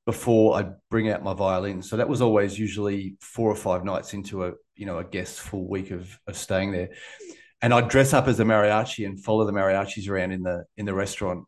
before 0.05 0.57
I'd 0.57 0.73
bring 0.89 1.09
out 1.09 1.23
my 1.23 1.33
violin. 1.33 1.81
So 1.81 1.97
that 1.97 2.09
was 2.09 2.21
always 2.21 2.57
usually 2.57 3.17
four 3.21 3.49
or 3.49 3.55
five 3.55 3.83
nights 3.83 4.13
into 4.13 4.45
a 4.45 4.53
you 4.75 4.85
know 4.85 4.99
a 4.99 5.03
guest 5.03 5.39
full 5.39 5.67
week 5.67 5.91
of, 5.91 6.19
of 6.27 6.37
staying 6.37 6.71
there, 6.71 6.89
and 7.61 7.73
I'd 7.73 7.89
dress 7.89 8.13
up 8.13 8.27
as 8.27 8.39
a 8.39 8.43
mariachi 8.43 9.05
and 9.05 9.23
follow 9.23 9.45
the 9.45 9.53
mariachis 9.53 10.09
around 10.09 10.31
in 10.31 10.43
the 10.43 10.65
in 10.77 10.85
the 10.85 10.93
restaurant, 10.93 11.45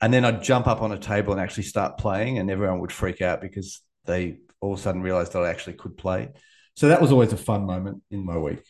and 0.00 0.12
then 0.12 0.24
I'd 0.24 0.42
jump 0.42 0.66
up 0.66 0.82
on 0.82 0.92
a 0.92 0.98
table 0.98 1.32
and 1.32 1.40
actually 1.40 1.64
start 1.64 1.98
playing, 1.98 2.38
and 2.38 2.50
everyone 2.50 2.80
would 2.80 2.92
freak 2.92 3.22
out 3.22 3.40
because 3.40 3.82
they 4.04 4.38
all 4.60 4.74
of 4.74 4.78
a 4.78 4.82
sudden 4.82 5.02
realized 5.02 5.32
that 5.32 5.42
I 5.42 5.50
actually 5.50 5.74
could 5.74 5.96
play. 5.96 6.28
So 6.76 6.88
that 6.88 7.00
was 7.00 7.12
always 7.12 7.32
a 7.32 7.36
fun 7.36 7.66
moment 7.66 8.02
in 8.10 8.24
my 8.24 8.38
week. 8.38 8.62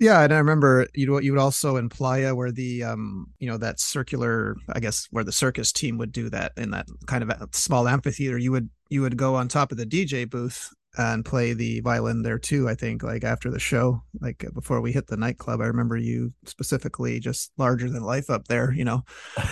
Yeah, 0.00 0.22
and 0.22 0.32
I 0.32 0.38
remember 0.38 0.86
you 0.94 1.18
you 1.20 1.32
would 1.32 1.40
also 1.40 1.76
in 1.76 1.88
Playa 1.88 2.34
where 2.34 2.52
the 2.52 2.84
um 2.84 3.26
you 3.40 3.48
know 3.48 3.58
that 3.58 3.80
circular 3.80 4.54
I 4.72 4.78
guess 4.80 5.08
where 5.10 5.24
the 5.24 5.32
circus 5.32 5.72
team 5.72 5.98
would 5.98 6.12
do 6.12 6.30
that 6.30 6.52
in 6.56 6.70
that 6.70 6.86
kind 7.06 7.24
of 7.24 7.54
small 7.54 7.88
amphitheater 7.88 8.38
you 8.38 8.52
would 8.52 8.70
you 8.90 9.02
would 9.02 9.16
go 9.16 9.34
on 9.34 9.48
top 9.48 9.72
of 9.72 9.78
the 9.78 9.86
DJ 9.86 10.24
booth 10.24 10.72
and 10.98 11.24
play 11.24 11.52
the 11.52 11.80
violin 11.80 12.22
there 12.22 12.40
too. 12.40 12.68
I 12.68 12.74
think 12.74 13.04
like 13.04 13.22
after 13.22 13.50
the 13.50 13.60
show, 13.60 14.02
like 14.20 14.44
before 14.52 14.80
we 14.80 14.90
hit 14.90 15.06
the 15.06 15.16
nightclub, 15.16 15.60
I 15.60 15.66
remember 15.66 15.96
you 15.96 16.32
specifically 16.44 17.20
just 17.20 17.52
larger 17.56 17.88
than 17.88 18.02
life 18.02 18.28
up 18.28 18.48
there. 18.48 18.72
You 18.72 18.84
know, 18.84 19.04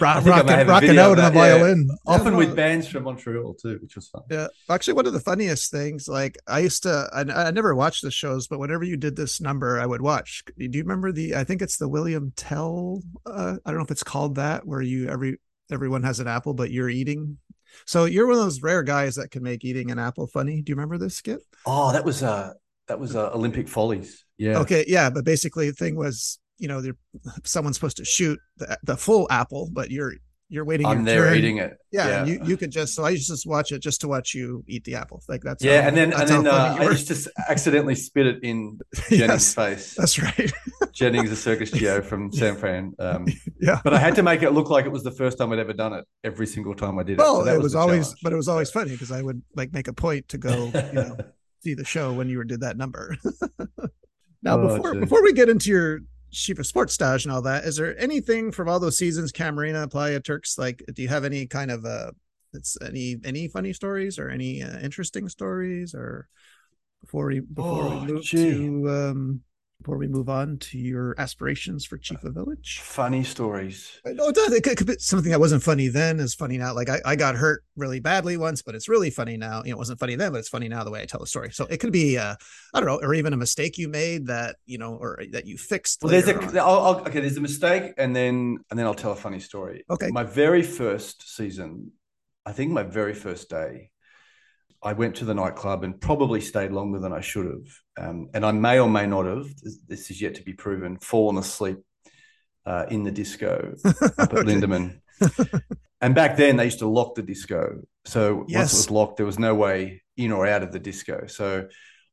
rock, 0.00 0.24
rocking, 0.24 0.66
rocking 0.66 0.98
out 0.98 1.18
on 1.18 1.24
the 1.24 1.30
violin. 1.30 1.88
Yeah. 1.88 2.14
Often 2.14 2.32
yeah. 2.34 2.38
with 2.38 2.54
bands 2.54 2.86
from 2.86 3.04
Montreal 3.04 3.54
too, 3.54 3.78
which 3.80 3.96
was 3.96 4.08
fun. 4.08 4.22
Yeah, 4.30 4.48
actually, 4.68 4.94
one 4.94 5.06
of 5.06 5.14
the 5.14 5.20
funniest 5.20 5.70
things, 5.70 6.06
like 6.06 6.36
I 6.46 6.58
used 6.60 6.82
to, 6.82 7.08
I, 7.12 7.20
I 7.20 7.50
never 7.50 7.74
watched 7.74 8.02
the 8.02 8.10
shows, 8.10 8.46
but 8.46 8.58
whenever 8.58 8.84
you 8.84 8.98
did 8.98 9.16
this 9.16 9.40
number, 9.40 9.80
I 9.80 9.86
would 9.86 10.02
watch. 10.02 10.44
Do 10.58 10.68
you 10.70 10.82
remember 10.82 11.10
the? 11.10 11.36
I 11.36 11.44
think 11.44 11.62
it's 11.62 11.78
the 11.78 11.88
William 11.88 12.34
Tell. 12.36 13.02
Uh, 13.24 13.56
I 13.64 13.70
don't 13.70 13.78
know 13.78 13.84
if 13.84 13.90
it's 13.90 14.04
called 14.04 14.34
that, 14.34 14.66
where 14.66 14.82
you 14.82 15.08
every 15.08 15.38
everyone 15.72 16.02
has 16.02 16.20
an 16.20 16.28
apple, 16.28 16.52
but 16.52 16.70
you're 16.70 16.90
eating 16.90 17.38
so 17.86 18.04
you're 18.04 18.26
one 18.26 18.36
of 18.36 18.42
those 18.42 18.62
rare 18.62 18.82
guys 18.82 19.16
that 19.16 19.30
can 19.30 19.42
make 19.42 19.64
eating 19.64 19.90
an 19.90 19.98
apple 19.98 20.26
funny. 20.26 20.62
Do 20.62 20.70
you 20.70 20.76
remember 20.76 20.98
this 20.98 21.16
skit? 21.16 21.40
Oh, 21.66 21.92
that 21.92 22.04
was 22.04 22.22
uh 22.22 22.54
that 22.88 22.98
was 22.98 23.14
uh, 23.14 23.30
Olympic 23.32 23.68
Follies. 23.68 24.24
Yeah. 24.36 24.58
Okay. 24.58 24.84
Yeah, 24.88 25.10
but 25.10 25.24
basically 25.24 25.70
the 25.70 25.76
thing 25.76 25.94
was, 25.94 26.40
you 26.58 26.66
know, 26.66 26.82
someone's 27.44 27.76
supposed 27.76 27.98
to 27.98 28.04
shoot 28.04 28.40
the, 28.56 28.76
the 28.82 28.96
full 28.96 29.28
apple, 29.30 29.70
but 29.72 29.90
you're 29.92 30.14
you're 30.50 30.64
waiting. 30.64 30.84
I'm 30.84 31.04
there 31.04 31.26
turn. 31.26 31.38
eating 31.38 31.58
it. 31.58 31.78
Yeah, 31.92 32.08
yeah. 32.08 32.24
you, 32.24 32.40
you 32.44 32.56
could 32.56 32.72
just 32.72 32.94
so 32.94 33.04
I 33.04 33.10
used 33.10 33.28
to 33.28 33.34
just 33.34 33.46
watch 33.46 33.70
it 33.70 33.80
just 33.80 34.00
to 34.00 34.08
watch 34.08 34.34
you 34.34 34.64
eat 34.66 34.82
the 34.82 34.96
apple. 34.96 35.22
Like 35.28 35.42
that's 35.42 35.62
yeah, 35.62 35.82
how, 35.82 35.88
and 35.88 35.96
then 35.96 36.12
and 36.12 36.28
then 36.28 36.46
uh, 36.48 36.76
I 36.78 36.82
used 36.90 37.06
to 37.08 37.32
accidentally 37.48 37.94
spit 37.94 38.26
it 38.26 38.42
in 38.42 38.80
Jennings' 39.08 39.20
yes, 39.20 39.54
face. 39.54 39.94
That's 39.94 40.18
right. 40.18 40.52
Jennings, 40.92 41.30
a 41.30 41.36
circus 41.36 41.70
Geo 41.70 42.02
from 42.02 42.32
San 42.32 42.56
Fran. 42.56 42.94
Um, 42.98 43.26
yeah, 43.60 43.80
but 43.84 43.94
I 43.94 43.98
had 43.98 44.16
to 44.16 44.24
make 44.24 44.42
it 44.42 44.50
look 44.50 44.70
like 44.70 44.86
it 44.86 44.92
was 44.92 45.04
the 45.04 45.12
first 45.12 45.38
time 45.38 45.52
I'd 45.52 45.60
ever 45.60 45.72
done 45.72 45.92
it. 45.92 46.04
Every 46.24 46.48
single 46.48 46.74
time 46.74 46.98
I 46.98 47.04
did 47.04 47.12
it. 47.12 47.18
Well, 47.18 47.44
so 47.44 47.50
it 47.50 47.54
was, 47.54 47.62
was 47.62 47.74
always, 47.76 48.06
challenge. 48.06 48.20
but 48.24 48.32
it 48.32 48.36
was 48.36 48.48
always 48.48 48.70
funny 48.70 48.90
because 48.90 49.12
I 49.12 49.22
would 49.22 49.40
like 49.54 49.72
make 49.72 49.86
a 49.86 49.92
point 49.92 50.28
to 50.30 50.38
go, 50.38 50.64
you 50.74 50.92
know, 50.92 51.16
see 51.62 51.74
the 51.74 51.84
show 51.84 52.12
when 52.12 52.28
you 52.28 52.42
did 52.42 52.60
that 52.62 52.76
number. 52.76 53.16
now, 54.42 54.58
oh, 54.58 54.76
before 54.76 54.94
geez. 54.94 55.00
before 55.00 55.22
we 55.22 55.32
get 55.32 55.48
into 55.48 55.70
your 55.70 56.00
chief 56.30 56.58
of 56.58 56.66
sports 56.66 56.94
stage 56.94 57.24
and 57.24 57.32
all 57.32 57.42
that. 57.42 57.64
Is 57.64 57.76
there 57.76 57.98
anything 57.98 58.52
from 58.52 58.68
all 58.68 58.80
those 58.80 58.96
seasons, 58.98 59.32
Kamarina, 59.32 59.90
Playa, 59.90 60.20
Turks? 60.20 60.58
Like, 60.58 60.82
do 60.94 61.02
you 61.02 61.08
have 61.08 61.24
any 61.24 61.46
kind 61.46 61.70
of 61.70 61.84
uh, 61.84 62.12
it's 62.52 62.76
any 62.82 63.16
any 63.24 63.48
funny 63.48 63.72
stories 63.72 64.18
or 64.18 64.28
any 64.28 64.62
uh, 64.62 64.78
interesting 64.80 65.28
stories 65.28 65.94
or 65.94 66.28
before 67.00 67.26
we 67.26 67.40
before 67.40 67.84
oh, 67.84 68.00
we 68.00 68.12
move 68.12 68.22
gee. 68.22 68.50
to 68.52 68.90
um 68.90 69.40
before 69.80 69.96
we 69.96 70.08
move 70.08 70.28
on 70.28 70.58
to 70.58 70.78
your 70.78 71.14
aspirations 71.18 71.84
for 71.84 71.96
chief 71.96 72.22
of 72.22 72.34
village? 72.34 72.80
funny 72.82 73.24
stories. 73.24 73.98
No 74.04 74.28
it, 74.28 74.36
it, 74.36 74.62
could, 74.62 74.72
it 74.72 74.76
could 74.76 74.86
be 74.86 74.96
something 74.98 75.30
that 75.30 75.40
wasn't 75.40 75.62
funny 75.62 75.88
then 75.88 76.20
is 76.20 76.34
funny 76.34 76.58
now. 76.58 76.74
Like 76.74 76.88
I, 76.88 77.00
I 77.04 77.16
got 77.16 77.34
hurt 77.34 77.64
really 77.76 78.00
badly 78.00 78.36
once 78.36 78.62
but 78.62 78.74
it's 78.74 78.88
really 78.88 79.10
funny 79.10 79.36
now. 79.36 79.62
You 79.64 79.70
know 79.70 79.76
it 79.76 79.78
wasn't 79.78 79.98
funny 79.98 80.16
then 80.16 80.32
but 80.32 80.38
it's 80.38 80.48
funny 80.48 80.68
now 80.68 80.84
the 80.84 80.90
way 80.90 81.02
i 81.02 81.06
tell 81.06 81.20
the 81.20 81.26
story. 81.26 81.50
So 81.52 81.66
it 81.66 81.78
could 81.78 81.92
be 81.92 82.18
uh 82.18 82.34
i 82.74 82.80
don't 82.80 82.86
know 82.86 83.00
or 83.02 83.14
even 83.14 83.32
a 83.32 83.36
mistake 83.36 83.78
you 83.78 83.88
made 83.88 84.26
that 84.26 84.56
you 84.66 84.78
know 84.78 84.94
or 84.94 85.22
that 85.32 85.46
you 85.46 85.56
fixed 85.56 86.02
well 86.02 86.10
there's 86.10 86.28
a 86.28 86.62
I'll, 86.62 86.80
I'll, 86.80 87.00
okay 87.00 87.20
there's 87.20 87.36
a 87.36 87.40
mistake 87.40 87.94
and 87.96 88.14
then 88.14 88.58
and 88.70 88.78
then 88.78 88.86
i'll 88.86 88.94
tell 88.94 89.12
a 89.12 89.16
funny 89.16 89.40
story. 89.40 89.84
Okay. 89.88 90.10
My 90.10 90.24
very 90.24 90.62
first 90.62 91.34
season 91.36 91.92
i 92.44 92.52
think 92.52 92.70
my 92.70 92.82
very 92.82 93.14
first 93.14 93.48
day 93.48 93.89
I 94.82 94.94
went 94.94 95.16
to 95.16 95.24
the 95.24 95.34
nightclub 95.34 95.84
and 95.84 96.00
probably 96.00 96.40
stayed 96.40 96.70
longer 96.70 96.98
than 96.98 97.12
I 97.12 97.20
should 97.20 97.46
have. 97.46 98.08
Um, 98.08 98.28
and 98.32 98.46
I 98.46 98.52
may 98.52 98.78
or 98.78 98.88
may 98.88 99.06
not 99.06 99.26
have, 99.26 99.46
this 99.86 100.10
is 100.10 100.22
yet 100.22 100.36
to 100.36 100.42
be 100.42 100.54
proven, 100.54 100.98
fallen 100.98 101.36
asleep 101.36 101.78
uh, 102.64 102.86
in 102.90 103.04
the 103.04 103.10
disco 103.10 103.74
up 103.84 103.94
at 104.18 104.32
okay. 104.32 104.42
Lindeman. 104.42 105.00
and 106.00 106.14
back 106.14 106.36
then 106.36 106.56
they 106.56 106.64
used 106.64 106.78
to 106.78 106.88
lock 106.88 107.14
the 107.14 107.22
disco. 107.22 107.82
So 108.06 108.46
yes. 108.48 108.58
once 108.58 108.72
it 108.72 108.76
was 108.76 108.90
locked, 108.90 109.16
there 109.18 109.26
was 109.26 109.38
no 109.38 109.54
way 109.54 110.02
in 110.16 110.32
or 110.32 110.46
out 110.46 110.62
of 110.62 110.72
the 110.72 110.78
disco. 110.78 111.26
So 111.26 111.68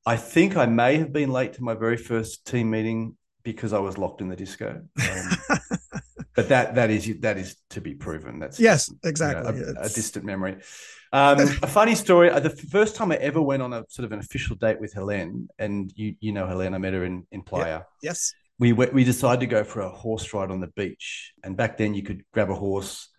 I 0.06 0.18
think 0.18 0.58
I 0.58 0.66
may 0.66 0.98
have 0.98 1.14
been 1.14 1.32
late 1.32 1.54
to 1.54 1.64
my 1.64 1.74
very 1.74 1.98
first 1.98 2.46
team 2.46 2.70
meeting 2.70 3.16
because 3.44 3.72
I 3.72 3.80
was 3.80 3.98
locked 3.98 4.20
in 4.20 4.28
the 4.28 4.36
disco. 4.36 4.82
Um, 5.02 5.30
but 6.38 6.50
that 6.50 6.76
that 6.76 6.92
is 6.92 7.12
that 7.22 7.40
is 7.40 7.56
to 7.72 7.82
be 7.82 7.96
proven. 7.96 8.38
That's 8.38 8.60
yes, 8.60 8.94
exactly. 9.04 9.58
You 9.58 9.66
know, 9.66 9.74
a, 9.82 9.86
a, 9.86 9.90
distant 9.90 10.24
memory. 10.24 10.58
Um, 11.12 11.40
a 11.64 11.68
funny 11.68 11.96
story. 11.96 12.30
Uh, 12.30 12.40
the 12.40 12.52
first 12.52 12.96
time 12.96 13.12
I 13.12 13.16
ever 13.16 13.42
went 13.42 13.64
on 13.64 13.74
a 13.74 13.84
sort 13.90 14.06
of 14.06 14.12
an 14.12 14.20
official 14.20 14.56
date 14.56 14.80
with 14.80 14.94
Helene, 14.94 15.50
and 15.58 15.92
you 15.96 16.16
you 16.20 16.32
know 16.32 16.46
Helene, 16.46 16.76
I 16.76 16.78
met 16.78 16.94
her 16.94 17.04
in 17.04 17.26
in 17.32 17.42
Playa. 17.42 17.66
Yeah. 17.66 18.10
Yes. 18.10 18.34
We 18.60 18.72
went, 18.72 18.94
we 18.94 19.04
decided 19.04 19.40
to 19.40 19.48
go 19.48 19.64
for 19.64 19.82
a 19.82 19.90
horse 19.90 20.32
ride 20.32 20.52
on 20.52 20.62
the 20.62 20.68
beach, 20.68 21.34
and 21.44 21.58
back 21.58 21.76
then 21.76 21.96
you 21.96 22.04
could 22.04 22.24
grab 22.32 22.52
a 22.52 22.56
horse. 22.56 23.10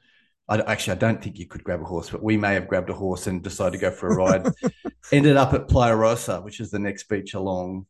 I, 0.49 0.61
actually, 0.61 0.93
I 0.93 1.01
don't 1.01 1.21
think 1.21 1.41
you 1.41 1.47
could 1.47 1.65
grab 1.65 1.81
a 1.81 1.85
horse, 1.85 2.11
but 2.11 2.23
we 2.23 2.37
may 2.37 2.55
have 2.55 2.69
grabbed 2.69 2.89
a 2.89 2.95
horse 2.95 3.27
and 3.27 3.43
decided 3.43 3.73
to 3.73 3.79
go 3.79 3.91
for 3.91 4.11
a 4.11 4.15
ride. 4.15 4.47
Ended 5.13 5.37
up 5.37 5.55
at 5.55 5.69
Playa 5.69 5.97
Rosa, 5.97 6.41
which 6.41 6.61
is 6.61 6.71
the 6.71 6.79
next 6.79 7.09
beach 7.09 7.35
along, 7.35 7.87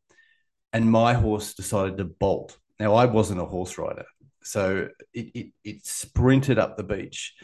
and 0.73 0.91
my 0.91 1.13
horse 1.13 1.53
decided 1.53 1.99
to 1.99 2.05
bolt. 2.05 2.57
Now 2.81 2.95
I 2.95 3.05
wasn't 3.05 3.41
a 3.41 3.45
horse 3.45 3.77
rider, 3.77 4.07
so 4.43 4.89
it, 5.13 5.31
it, 5.35 5.47
it 5.65 5.87
sprinted 5.87 6.59
up 6.59 6.77
the 6.77 6.85
beach 6.85 7.35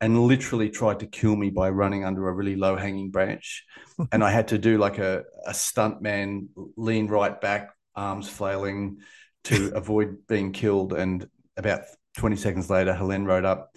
and 0.00 0.26
literally 0.26 0.70
tried 0.70 1.00
to 1.00 1.06
kill 1.06 1.34
me 1.34 1.50
by 1.50 1.70
running 1.70 2.04
under 2.04 2.28
a 2.28 2.32
really 2.32 2.56
low 2.56 2.76
hanging 2.76 3.10
branch. 3.10 3.64
and 4.12 4.22
I 4.22 4.30
had 4.30 4.48
to 4.48 4.58
do 4.58 4.78
like 4.78 4.98
a, 4.98 5.24
a 5.46 5.54
stunt 5.54 6.00
man, 6.00 6.48
lean 6.76 7.08
right 7.08 7.38
back, 7.40 7.70
arms 7.94 8.28
flailing 8.28 8.98
to 9.44 9.72
avoid 9.74 10.26
being 10.28 10.52
killed. 10.52 10.92
And 10.92 11.28
about 11.56 11.82
20 12.16 12.36
seconds 12.36 12.70
later, 12.70 12.94
Helene 12.94 13.24
rode 13.24 13.44
up 13.44 13.76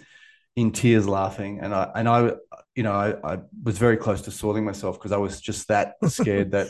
in 0.54 0.70
tears 0.70 1.08
laughing. 1.08 1.60
And 1.60 1.74
I, 1.74 1.90
and 1.94 2.08
I, 2.08 2.32
you 2.74 2.82
know, 2.82 2.92
I, 2.92 3.34
I 3.34 3.38
was 3.62 3.78
very 3.78 3.96
close 3.96 4.22
to 4.22 4.30
soiling 4.30 4.64
myself 4.64 4.98
because 4.98 5.12
I 5.12 5.16
was 5.16 5.40
just 5.40 5.68
that 5.68 5.94
scared 6.06 6.50
that 6.52 6.68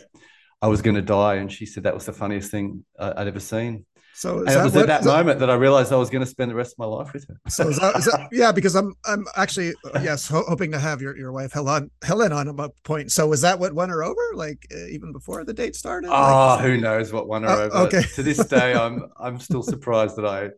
I 0.62 0.68
was 0.68 0.80
going 0.80 0.96
to 0.96 1.02
die. 1.02 1.34
And 1.34 1.52
she 1.52 1.66
said 1.66 1.82
that 1.82 1.94
was 1.94 2.06
the 2.06 2.12
funniest 2.12 2.50
thing 2.50 2.84
uh, 2.98 3.12
I'd 3.16 3.28
ever 3.28 3.40
seen. 3.40 3.84
So 4.14 4.40
it 4.40 4.62
was 4.62 4.74
what, 4.74 4.82
at 4.82 4.86
that 4.86 5.04
moment 5.04 5.40
that, 5.40 5.46
that 5.46 5.50
I 5.50 5.54
realized 5.54 5.92
I 5.92 5.96
was 5.96 6.10
going 6.10 6.22
to 6.22 6.30
spend 6.30 6.50
the 6.50 6.54
rest 6.54 6.74
of 6.74 6.78
my 6.78 6.84
life 6.84 7.12
with 7.12 7.26
her. 7.28 7.40
So 7.48 7.68
is 7.68 7.78
that, 7.78 7.96
is 7.96 8.04
that, 8.04 8.28
yeah, 8.30 8.52
because 8.52 8.74
I'm 8.74 8.94
I'm 9.04 9.26
actually 9.36 9.72
yes 10.02 10.28
ho- 10.28 10.44
hoping 10.46 10.70
to 10.72 10.78
have 10.78 11.00
your, 11.00 11.16
your 11.16 11.32
wife 11.32 11.52
Helen 11.52 11.90
Helen 12.02 12.32
on 12.32 12.48
a 12.48 12.68
point. 12.84 13.10
So 13.10 13.26
was 13.26 13.40
that 13.40 13.58
what 13.58 13.72
won 13.72 13.88
her 13.88 14.04
over? 14.04 14.20
Like 14.34 14.66
uh, 14.72 14.86
even 14.86 15.12
before 15.12 15.44
the 15.44 15.54
date 15.54 15.74
started? 15.74 16.08
Oh, 16.08 16.56
like, 16.56 16.60
who 16.60 16.76
knows 16.76 17.12
what 17.12 17.26
won 17.26 17.44
her 17.44 17.48
uh, 17.48 17.68
over? 17.68 17.76
Okay. 17.86 18.02
to 18.14 18.22
this 18.22 18.44
day, 18.46 18.74
I'm 18.74 19.06
I'm 19.18 19.38
still 19.38 19.62
surprised 19.62 20.16
that 20.16 20.26
I 20.26 20.50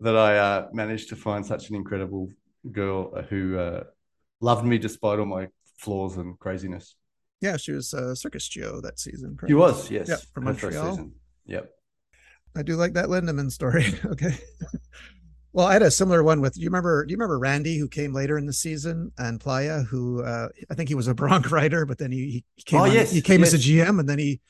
that 0.00 0.16
I 0.16 0.38
uh, 0.38 0.68
managed 0.72 1.10
to 1.10 1.16
find 1.16 1.44
such 1.44 1.68
an 1.68 1.76
incredible 1.76 2.30
girl 2.72 3.22
who 3.28 3.58
uh, 3.58 3.84
loved 4.40 4.64
me 4.64 4.78
despite 4.78 5.18
all 5.18 5.26
my 5.26 5.48
flaws 5.78 6.16
and 6.16 6.38
craziness. 6.38 6.96
Yeah, 7.40 7.56
she 7.58 7.72
was 7.72 7.92
uh, 7.92 8.14
Circus 8.14 8.48
Geo 8.48 8.80
that 8.80 8.98
season. 8.98 9.36
Correct? 9.36 9.50
She 9.50 9.54
was, 9.54 9.90
yes, 9.90 10.08
yeah, 10.08 10.16
from 10.32 10.44
Montreal. 10.44 11.10
Yep. 11.46 11.70
I 12.56 12.62
do 12.62 12.76
like 12.76 12.94
that 12.94 13.06
Lindeman 13.06 13.50
story. 13.50 13.86
okay. 14.06 14.38
well, 15.52 15.66
I 15.66 15.74
had 15.74 15.82
a 15.82 15.90
similar 15.90 16.22
one 16.22 16.40
with. 16.40 16.54
Do 16.54 16.60
you 16.60 16.68
remember? 16.68 17.04
Do 17.04 17.12
you 17.12 17.16
remember 17.16 17.38
Randy 17.38 17.78
who 17.78 17.88
came 17.88 18.12
later 18.12 18.38
in 18.38 18.46
the 18.46 18.52
season 18.52 19.12
and 19.18 19.40
Playa, 19.40 19.82
who 19.82 20.22
uh, 20.22 20.48
I 20.70 20.74
think 20.74 20.88
he 20.88 20.94
was 20.94 21.08
a 21.08 21.14
bronc 21.22 21.50
rider, 21.50 21.84
but 21.84 21.98
then 21.98 22.10
he, 22.10 22.44
he 22.54 22.62
came. 22.62 22.80
Oh 22.80 22.84
on, 22.84 22.92
yes, 22.92 23.12
he 23.12 23.20
came 23.20 23.40
yes. 23.40 23.52
as 23.52 23.66
a 23.66 23.68
GM, 23.68 24.00
and 24.00 24.08
then 24.08 24.18
he 24.18 24.40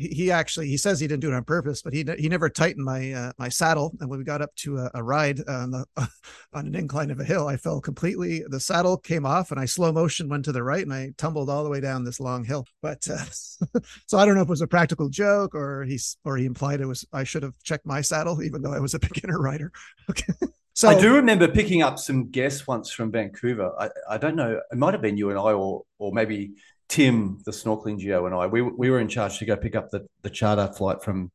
he 0.00 0.30
actually 0.30 0.68
he 0.68 0.76
says 0.76 0.98
he 0.98 1.06
didn't 1.06 1.20
do 1.20 1.30
it 1.30 1.34
on 1.34 1.44
purpose, 1.44 1.82
but 1.82 1.92
he 1.92 2.04
he 2.18 2.28
never 2.28 2.48
tightened 2.48 2.84
my 2.84 3.12
uh, 3.12 3.32
my 3.38 3.48
saddle. 3.48 3.92
And 4.00 4.08
when 4.08 4.18
we 4.18 4.24
got 4.24 4.42
up 4.42 4.54
to 4.56 4.78
a, 4.78 4.90
a 4.94 5.02
ride 5.02 5.40
on 5.48 5.70
the 5.70 5.84
uh, 5.96 6.06
on 6.52 6.66
an 6.66 6.74
incline 6.74 7.10
of 7.10 7.20
a 7.20 7.24
hill, 7.24 7.46
I 7.46 7.56
fell 7.56 7.80
completely. 7.80 8.42
The 8.48 8.60
saddle 8.60 8.96
came 8.96 9.26
off, 9.26 9.50
and 9.50 9.60
I 9.60 9.66
slow 9.66 9.92
motion 9.92 10.28
went 10.28 10.44
to 10.46 10.52
the 10.52 10.62
right, 10.62 10.82
and 10.82 10.92
I 10.92 11.12
tumbled 11.18 11.50
all 11.50 11.64
the 11.64 11.70
way 11.70 11.80
down 11.80 12.04
this 12.04 12.20
long 12.20 12.44
hill. 12.44 12.66
But 12.82 13.06
uh, 13.08 13.24
so 14.06 14.18
I 14.18 14.24
don't 14.24 14.34
know 14.34 14.42
if 14.42 14.48
it 14.48 14.50
was 14.50 14.62
a 14.62 14.66
practical 14.66 15.08
joke 15.08 15.54
or 15.54 15.84
he's 15.84 16.16
or 16.24 16.36
he 16.36 16.46
implied 16.46 16.80
it 16.80 16.86
was 16.86 17.06
I 17.12 17.24
should 17.24 17.42
have 17.42 17.54
checked 17.62 17.86
my 17.86 18.00
saddle, 18.00 18.42
even 18.42 18.62
though 18.62 18.72
I 18.72 18.80
was 18.80 18.94
a 18.94 18.98
beginner 19.00 19.38
rider. 19.38 19.72
Okay. 20.08 20.32
So 20.72 20.88
I 20.88 20.98
do 20.98 21.14
remember 21.14 21.46
picking 21.46 21.82
up 21.82 21.98
some 21.98 22.30
guests 22.30 22.66
once 22.66 22.90
from 22.90 23.10
Vancouver. 23.10 23.70
I, 23.78 23.90
I 24.08 24.18
don't 24.18 24.34
know, 24.34 24.60
it 24.70 24.78
might 24.78 24.94
have 24.94 25.02
been 25.02 25.18
you 25.18 25.28
and 25.28 25.38
I, 25.38 25.52
or 25.52 25.82
or 25.98 26.12
maybe 26.12 26.52
Tim, 26.90 27.38
the 27.46 27.52
snorkeling 27.52 27.98
geo, 27.98 28.26
and 28.26 28.34
I, 28.34 28.46
we, 28.46 28.60
we 28.62 28.90
were 28.90 28.98
in 29.00 29.08
charge 29.08 29.38
to 29.38 29.46
go 29.46 29.56
pick 29.56 29.74
up 29.76 29.90
the, 29.90 30.06
the 30.22 30.28
charter 30.30 30.70
flight 30.76 31.02
from 31.02 31.30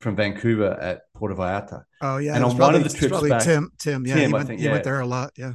from 0.00 0.16
Vancouver 0.16 0.72
at 0.80 1.02
Puerto 1.14 1.34
Vallarta. 1.36 1.82
Oh 2.00 2.16
yeah, 2.16 2.34
And 2.34 2.44
on 2.44 2.56
one 2.56 2.74
of 2.74 2.82
probably- 2.82 2.88
the 2.88 3.08
trips 3.08 3.28
back- 3.28 3.42
Tim, 3.44 3.70
Tim, 3.78 4.06
yeah, 4.06 4.14
Tim, 4.14 4.20
he, 4.22 4.26
I 4.26 4.32
went, 4.32 4.46
think, 4.48 4.60
he 4.60 4.68
went 4.68 4.82
there 4.84 4.98
a 5.00 5.06
lot. 5.06 5.32
Yeah, 5.36 5.52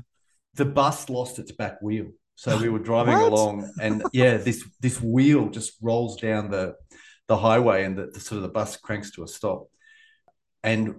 The 0.53 0.65
bus 0.65 1.09
lost 1.09 1.39
its 1.39 1.51
back 1.51 1.81
wheel. 1.81 2.07
So 2.35 2.55
we 2.57 2.69
were 2.69 2.77
driving 2.79 3.15
along, 3.15 3.71
and 3.81 4.03
yeah, 4.13 4.37
this 4.37 4.63
this 4.79 5.01
wheel 5.01 5.49
just 5.49 5.73
rolls 5.81 6.17
down 6.21 6.51
the 6.51 6.75
the 7.27 7.35
highway, 7.37 7.83
and 7.83 7.97
the, 7.97 8.07
the 8.13 8.19
sort 8.19 8.37
of 8.37 8.43
the 8.43 8.49
bus 8.49 8.77
cranks 8.77 9.09
to 9.11 9.23
a 9.23 9.27
stop. 9.27 9.67
And 10.63 10.95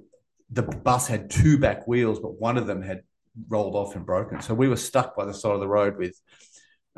the 0.51 0.63
bus 0.63 1.07
had 1.07 1.31
two 1.31 1.59
back 1.59 1.87
wheels, 1.87 2.19
but 2.21 2.41
one 2.41 2.57
of 2.59 2.67
them 2.67 2.83
had 2.83 3.03
rolled 3.49 3.77
off 3.77 3.95
and 3.95 4.05
broken. 4.05 4.41
So 4.43 4.53
we 4.53 4.69
were 4.69 4.77
stuck 4.77 5.15
by 5.15 5.27
the 5.27 5.35
side 5.35 5.53
of 5.53 5.61
the 5.61 5.69
road 5.69 5.97
with 5.97 6.19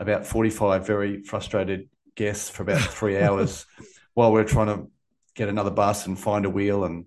about 0.00 0.26
forty 0.26 0.50
five 0.50 0.86
very 0.86 1.22
frustrated 1.22 1.88
guests 2.16 2.50
for 2.50 2.64
about 2.64 2.80
three 2.80 3.18
hours 3.18 3.66
while 4.14 4.32
we 4.32 4.40
are 4.40 4.44
trying 4.44 4.66
to 4.66 4.90
get 5.34 5.48
another 5.48 5.70
bus 5.70 6.06
and 6.06 6.18
find 6.18 6.44
a 6.44 6.50
wheel 6.50 6.84
and 6.84 7.06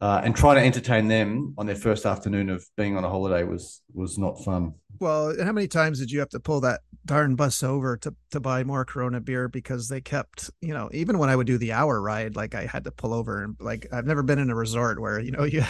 uh, 0.00 0.22
and 0.24 0.34
trying 0.34 0.56
to 0.56 0.64
entertain 0.64 1.08
them 1.08 1.54
on 1.58 1.66
their 1.66 1.76
first 1.76 2.06
afternoon 2.06 2.48
of 2.48 2.64
being 2.76 2.96
on 2.96 3.04
a 3.04 3.08
holiday 3.08 3.44
was 3.44 3.82
was 3.92 4.16
not 4.16 4.42
fun. 4.42 4.74
Well, 4.98 5.34
how 5.42 5.52
many 5.52 5.68
times 5.68 5.98
did 5.98 6.10
you 6.10 6.20
have 6.20 6.30
to 6.30 6.40
pull 6.40 6.60
that 6.62 6.80
darn 7.04 7.34
bus 7.34 7.62
over 7.62 7.96
to 7.98 8.14
to 8.30 8.40
buy 8.40 8.64
more 8.64 8.84
Corona 8.84 9.20
beer 9.20 9.48
because 9.48 9.88
they 9.88 10.00
kept, 10.00 10.50
you 10.62 10.72
know, 10.72 10.88
even 10.92 11.18
when 11.18 11.28
I 11.28 11.36
would 11.36 11.46
do 11.46 11.58
the 11.58 11.72
hour 11.72 12.00
ride, 12.00 12.34
like 12.34 12.54
I 12.54 12.64
had 12.64 12.84
to 12.84 12.90
pull 12.90 13.12
over 13.12 13.44
and 13.44 13.56
like 13.60 13.86
I've 13.92 14.06
never 14.06 14.22
been 14.22 14.38
in 14.38 14.50
a 14.50 14.54
resort 14.54 15.00
where 15.00 15.20
you 15.20 15.32
know 15.32 15.44
you 15.44 15.64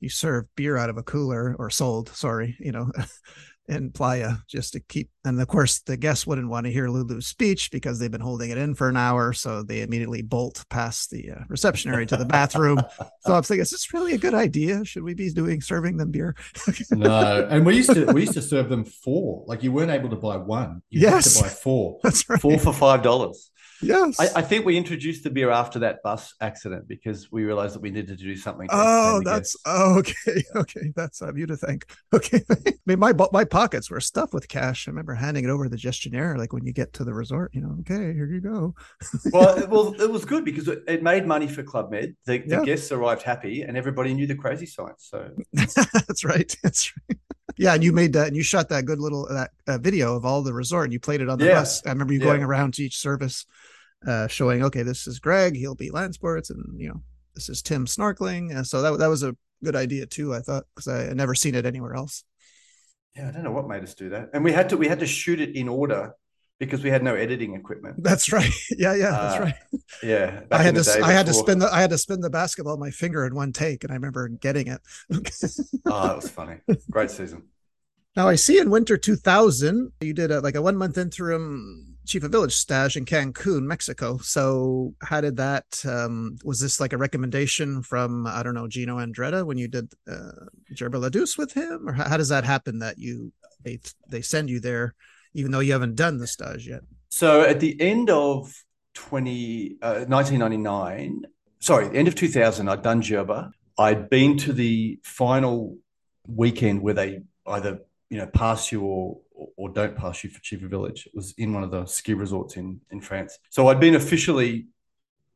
you 0.00 0.08
serve 0.08 0.46
beer 0.56 0.76
out 0.76 0.90
of 0.90 0.96
a 0.96 1.02
cooler 1.04 1.54
or 1.58 1.70
sold, 1.70 2.08
sorry, 2.08 2.56
you 2.58 2.72
know, 2.72 2.90
in 3.68 3.90
Playa 3.90 4.36
just 4.48 4.72
to 4.72 4.80
keep. 4.80 5.10
And 5.24 5.40
of 5.40 5.46
course, 5.46 5.80
the 5.80 5.96
guests 5.96 6.26
wouldn't 6.26 6.48
want 6.48 6.66
to 6.66 6.72
hear 6.72 6.88
Lulu's 6.88 7.26
speech 7.26 7.70
because 7.70 7.98
they've 7.98 8.10
been 8.10 8.20
holding 8.20 8.50
it 8.50 8.58
in 8.58 8.74
for 8.74 8.88
an 8.88 8.96
hour, 8.96 9.32
so 9.32 9.62
they 9.62 9.82
immediately 9.82 10.22
bolt 10.22 10.64
past 10.68 11.10
the 11.10 11.30
uh, 11.30 11.44
reception 11.48 11.92
area 11.92 12.06
to 12.06 12.16
the 12.16 12.24
bathroom. 12.24 12.80
so 13.20 13.34
I'm 13.34 13.42
thinking, 13.42 13.62
is 13.62 13.70
this 13.70 13.92
really 13.94 14.14
a 14.14 14.18
good 14.18 14.34
idea? 14.34 14.84
Should 14.84 15.04
we 15.04 15.14
be 15.14 15.30
doing 15.30 15.60
serving 15.60 15.96
them 15.96 16.10
beer? 16.10 16.34
No, 16.90 17.46
and 17.48 17.64
we 17.64 17.76
used 17.76 17.94
to 17.94 18.06
we 18.12 18.22
used 18.22 18.34
to 18.34 18.42
serve 18.42 18.68
them 18.68 18.84
four. 18.84 19.44
Like 19.46 19.62
you 19.62 19.72
weren't 19.72 19.90
able 19.90 20.10
to 20.10 20.16
buy 20.16 20.36
one. 20.36 20.82
You 20.90 21.08
had 21.08 21.22
to 21.22 21.42
buy 21.42 21.48
four. 21.48 21.98
That's 22.02 22.28
right. 22.28 22.40
Four 22.40 22.58
for 22.58 22.72
five 22.72 23.02
dollars. 23.02 23.50
Yes. 23.82 24.20
I, 24.20 24.28
I 24.36 24.42
think 24.42 24.64
we 24.64 24.76
introduced 24.76 25.24
the 25.24 25.30
beer 25.30 25.50
after 25.50 25.80
that 25.80 26.02
bus 26.02 26.34
accident 26.40 26.86
because 26.86 27.30
we 27.32 27.44
realized 27.44 27.74
that 27.74 27.80
we 27.80 27.90
needed 27.90 28.16
to 28.18 28.24
do 28.24 28.36
something. 28.36 28.68
Oh, 28.70 29.20
that's 29.24 29.56
oh, 29.66 29.98
okay, 29.98 30.42
okay. 30.56 30.92
That's 30.94 31.20
uh, 31.20 31.34
you 31.34 31.46
to 31.46 31.56
thank. 31.56 31.92
Okay, 32.14 32.42
I 32.50 32.72
mean 32.86 32.98
my 32.98 33.12
my 33.32 33.44
pockets 33.44 33.90
were 33.90 34.00
stuffed 34.00 34.32
with 34.32 34.48
cash. 34.48 34.86
I 34.86 34.90
remember 34.92 35.14
handing 35.14 35.44
it 35.44 35.50
over 35.50 35.64
to 35.64 35.70
the 35.70 35.76
gestionnaire, 35.76 36.38
like 36.38 36.52
when 36.52 36.64
you 36.64 36.72
get 36.72 36.92
to 36.94 37.04
the 37.04 37.12
resort, 37.12 37.50
you 37.54 37.60
know. 37.60 37.76
Okay, 37.80 38.14
here 38.14 38.26
you 38.26 38.40
go. 38.40 38.74
well, 39.32 39.58
it, 39.58 39.68
well, 39.68 39.94
it 40.00 40.10
was 40.10 40.24
good 40.24 40.44
because 40.44 40.68
it, 40.68 40.82
it 40.86 41.02
made 41.02 41.26
money 41.26 41.48
for 41.48 41.62
Club 41.62 41.90
Med. 41.90 42.14
The, 42.26 42.38
the 42.38 42.56
Yeah. 42.56 42.64
guests 42.64 42.92
arrived 42.92 43.22
happy, 43.22 43.62
and 43.62 43.76
everybody 43.76 44.14
knew 44.14 44.26
the 44.26 44.36
crazy 44.36 44.66
signs. 44.66 44.94
So 44.98 45.30
that's 45.52 46.24
right. 46.24 46.54
That's 46.62 46.92
right. 47.08 47.18
Yeah, 47.58 47.74
and 47.74 47.84
you 47.84 47.92
made 47.92 48.14
that, 48.14 48.28
and 48.28 48.36
you 48.36 48.42
shot 48.42 48.70
that 48.70 48.86
good 48.86 48.98
little 48.98 49.26
that 49.28 49.50
uh, 49.66 49.76
video 49.78 50.16
of 50.16 50.24
all 50.24 50.42
the 50.42 50.54
resort, 50.54 50.84
and 50.84 50.92
you 50.92 51.00
played 51.00 51.20
it 51.20 51.28
on 51.28 51.38
the 51.38 51.46
Yeah. 51.46 51.60
bus. 51.60 51.84
I 51.84 51.90
remember 51.90 52.14
you 52.14 52.20
Yeah. 52.20 52.26
going 52.26 52.42
around 52.42 52.74
to 52.74 52.82
each 52.84 52.96
service, 52.98 53.44
uh, 54.06 54.26
showing, 54.28 54.62
okay, 54.64 54.82
this 54.82 55.06
is 55.06 55.18
Greg, 55.18 55.56
he'll 55.56 55.74
be 55.74 55.90
land 55.90 56.14
sports, 56.14 56.50
and 56.50 56.64
you 56.80 56.88
know, 56.88 57.02
this 57.34 57.48
is 57.48 57.62
Tim 57.62 57.86
snorkeling. 57.86 58.54
And 58.56 58.66
so 58.66 58.82
that 58.82 58.98
that 58.98 59.08
was 59.08 59.22
a 59.22 59.36
good 59.64 59.76
idea 59.76 60.06
too. 60.06 60.34
I 60.34 60.40
thought 60.40 60.64
because 60.74 60.88
I 60.88 61.02
had 61.04 61.16
never 61.16 61.34
seen 61.34 61.54
it 61.54 61.66
anywhere 61.66 61.94
else. 61.94 62.24
yeah, 63.16 63.28
I 63.28 63.32
don't 63.32 63.42
know 63.44 63.52
what 63.52 63.68
made 63.68 63.82
us 63.82 63.94
do 63.94 64.08
that, 64.10 64.30
and 64.32 64.42
we 64.44 64.52
had 64.52 64.68
to 64.70 64.76
we 64.76 64.88
had 64.88 65.00
to 65.00 65.06
shoot 65.06 65.40
it 65.40 65.54
in 65.54 65.68
order 65.68 66.14
because 66.58 66.82
we 66.82 66.90
had 66.90 67.02
no 67.02 67.14
editing 67.14 67.54
equipment. 67.54 67.96
That's 68.02 68.32
right. 68.32 68.50
Yeah, 68.78 68.94
yeah, 68.94 69.10
that's 69.20 69.38
Uh, 69.38 69.44
right. 69.44 69.54
Yeah, 70.02 70.40
I 70.50 70.62
had 70.62 70.74
to 70.76 70.98
I 71.02 71.12
had 71.12 71.26
to 71.26 71.34
spin 71.34 71.58
the 71.58 71.68
I 71.72 71.80
had 71.80 71.90
to 71.90 71.98
spin 71.98 72.20
the 72.20 72.30
basketball 72.30 72.76
my 72.78 72.90
finger 72.90 73.26
in 73.26 73.34
one 73.34 73.52
take, 73.52 73.84
and 73.84 73.92
I 73.92 73.94
remember 73.96 74.28
getting 74.28 74.68
it. 74.68 74.80
Oh, 75.86 76.02
that 76.06 76.16
was 76.16 76.30
funny. 76.30 76.56
Great 76.90 77.10
season. 77.10 77.42
now 78.16 78.28
I 78.28 78.34
see 78.34 78.58
in 78.58 78.70
winter 78.70 78.96
2000 78.96 79.92
you 80.00 80.12
did 80.14 80.30
a, 80.30 80.40
like 80.40 80.54
a 80.54 80.62
one 80.62 80.76
month 80.76 80.98
interim 80.98 81.91
chief 82.06 82.24
of 82.24 82.32
village 82.32 82.54
stage 82.54 82.96
in 82.96 83.04
Cancun, 83.04 83.62
Mexico. 83.62 84.18
So 84.18 84.94
how 85.02 85.20
did 85.20 85.36
that? 85.36 85.64
Um, 85.86 86.36
was 86.44 86.60
this 86.60 86.80
like 86.80 86.92
a 86.92 86.98
recommendation 86.98 87.82
from 87.82 88.26
I 88.26 88.42
don't 88.42 88.54
know 88.54 88.68
Gino 88.68 88.98
Andretta 88.98 89.44
when 89.44 89.58
you 89.58 89.68
did 89.68 89.92
uh, 90.10 90.46
Djerba 90.74 91.00
la 91.00 91.08
Douce 91.08 91.38
with 91.38 91.52
him, 91.52 91.88
or 91.88 91.92
how, 91.92 92.08
how 92.08 92.16
does 92.16 92.28
that 92.30 92.44
happen 92.44 92.80
that 92.80 92.98
you 92.98 93.32
they 93.62 93.80
they 94.08 94.22
send 94.22 94.50
you 94.50 94.60
there 94.60 94.94
even 95.34 95.50
though 95.50 95.60
you 95.60 95.72
haven't 95.72 95.94
done 95.94 96.18
the 96.18 96.26
stage 96.26 96.68
yet? 96.68 96.82
So 97.10 97.42
at 97.42 97.60
the 97.60 97.80
end 97.80 98.10
of 98.10 98.52
20, 98.94 99.76
uh, 99.82 100.04
1999, 100.06 101.22
sorry, 101.60 101.88
the 101.88 101.96
end 101.96 102.08
of 102.08 102.14
2000, 102.14 102.68
I'd 102.68 102.82
done 102.82 103.02
Djerba. 103.02 103.50
I'd 103.78 104.10
been 104.10 104.36
to 104.38 104.52
the 104.52 104.98
final 105.02 105.78
weekend 106.26 106.82
where 106.82 106.94
they 106.94 107.22
either 107.46 107.80
you 108.10 108.18
know 108.18 108.26
pass 108.26 108.70
you 108.70 108.82
or 108.82 109.20
or 109.56 109.68
don't 109.68 109.96
pass 109.96 110.24
you 110.24 110.30
for 110.30 110.40
of 110.54 110.70
Village. 110.70 111.06
It 111.06 111.12
was 111.14 111.34
in 111.38 111.52
one 111.52 111.62
of 111.62 111.70
the 111.70 111.86
ski 111.86 112.14
resorts 112.14 112.56
in 112.56 112.80
in 112.90 113.00
France. 113.00 113.38
So 113.50 113.68
I'd 113.68 113.80
been 113.80 113.94
officially, 113.94 114.66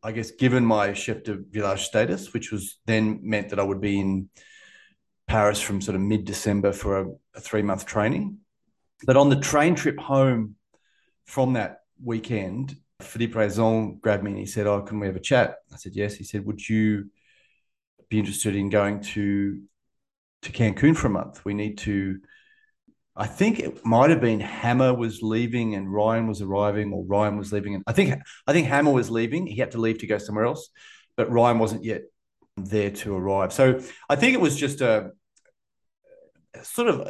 I 0.02 0.12
guess, 0.12 0.30
given 0.30 0.64
my 0.64 0.92
chef 0.92 1.22
de 1.24 1.36
village 1.36 1.84
status, 1.84 2.32
which 2.32 2.52
was 2.52 2.78
then 2.86 3.20
meant 3.22 3.50
that 3.50 3.58
I 3.58 3.62
would 3.62 3.80
be 3.80 4.00
in 4.00 4.28
Paris 5.26 5.60
from 5.60 5.80
sort 5.80 5.96
of 5.96 6.00
mid 6.00 6.24
December 6.24 6.72
for 6.72 7.00
a, 7.00 7.06
a 7.34 7.40
three 7.40 7.62
month 7.62 7.86
training. 7.86 8.38
But 9.04 9.16
on 9.16 9.28
the 9.28 9.40
train 9.40 9.74
trip 9.74 9.98
home 9.98 10.56
from 11.26 11.54
that 11.54 11.80
weekend, 12.02 12.76
Philippe 13.00 13.38
Raison 13.38 13.98
grabbed 13.98 14.24
me 14.24 14.30
and 14.30 14.40
he 14.40 14.46
said, 14.46 14.66
"Oh, 14.66 14.82
can 14.82 15.00
we 15.00 15.06
have 15.06 15.16
a 15.16 15.20
chat?" 15.20 15.56
I 15.72 15.76
said, 15.76 15.94
"Yes." 15.94 16.14
He 16.14 16.24
said, 16.24 16.46
"Would 16.46 16.66
you 16.68 17.10
be 18.08 18.18
interested 18.18 18.54
in 18.54 18.70
going 18.70 19.00
to 19.14 19.60
to 20.42 20.52
Cancun 20.52 20.96
for 20.96 21.08
a 21.08 21.10
month? 21.10 21.44
We 21.44 21.54
need 21.54 21.78
to." 21.78 22.20
I 23.16 23.26
think 23.26 23.58
it 23.58 23.84
might 23.84 24.10
have 24.10 24.20
been 24.20 24.40
Hammer 24.40 24.92
was 24.92 25.22
leaving 25.22 25.74
and 25.74 25.92
Ryan 25.92 26.26
was 26.26 26.42
arriving, 26.42 26.92
or 26.92 27.04
Ryan 27.04 27.38
was 27.38 27.52
leaving. 27.52 27.74
And 27.74 27.84
I 27.86 27.92
think 27.92 28.14
I 28.46 28.52
think 28.52 28.66
Hammer 28.66 28.92
was 28.92 29.10
leaving. 29.10 29.46
He 29.46 29.56
had 29.56 29.70
to 29.72 29.78
leave 29.78 29.98
to 29.98 30.06
go 30.06 30.18
somewhere 30.18 30.44
else, 30.44 30.68
but 31.16 31.30
Ryan 31.30 31.58
wasn't 31.58 31.84
yet 31.84 32.02
there 32.56 32.90
to 32.90 33.16
arrive. 33.16 33.52
So 33.52 33.80
I 34.08 34.16
think 34.16 34.34
it 34.34 34.40
was 34.40 34.56
just 34.56 34.80
a, 34.80 35.10
a 36.54 36.64
sort 36.64 36.88
of 36.88 37.08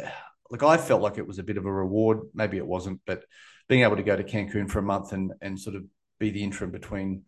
like 0.51 0.63
I 0.63 0.77
felt 0.77 1.03
like 1.03 1.19
it 1.19 1.27
was 1.27 1.39
a 1.39 1.45
bit 1.45 1.57
of 1.57 1.67
a 1.67 1.73
reward. 1.73 2.21
Maybe 2.35 2.57
it 2.57 2.67
wasn't, 2.67 3.01
but 3.07 3.25
being 3.69 3.83
able 3.83 3.97
to 3.97 4.03
go 4.03 4.17
to 4.17 4.25
Cancun 4.25 4.71
for 4.71 4.79
a 4.79 4.83
month 4.83 5.13
and 5.13 5.33
and 5.41 5.59
sort 5.59 5.77
of 5.77 5.85
be 6.19 6.31
the 6.31 6.45
interim 6.45 6.71
between 6.71 7.23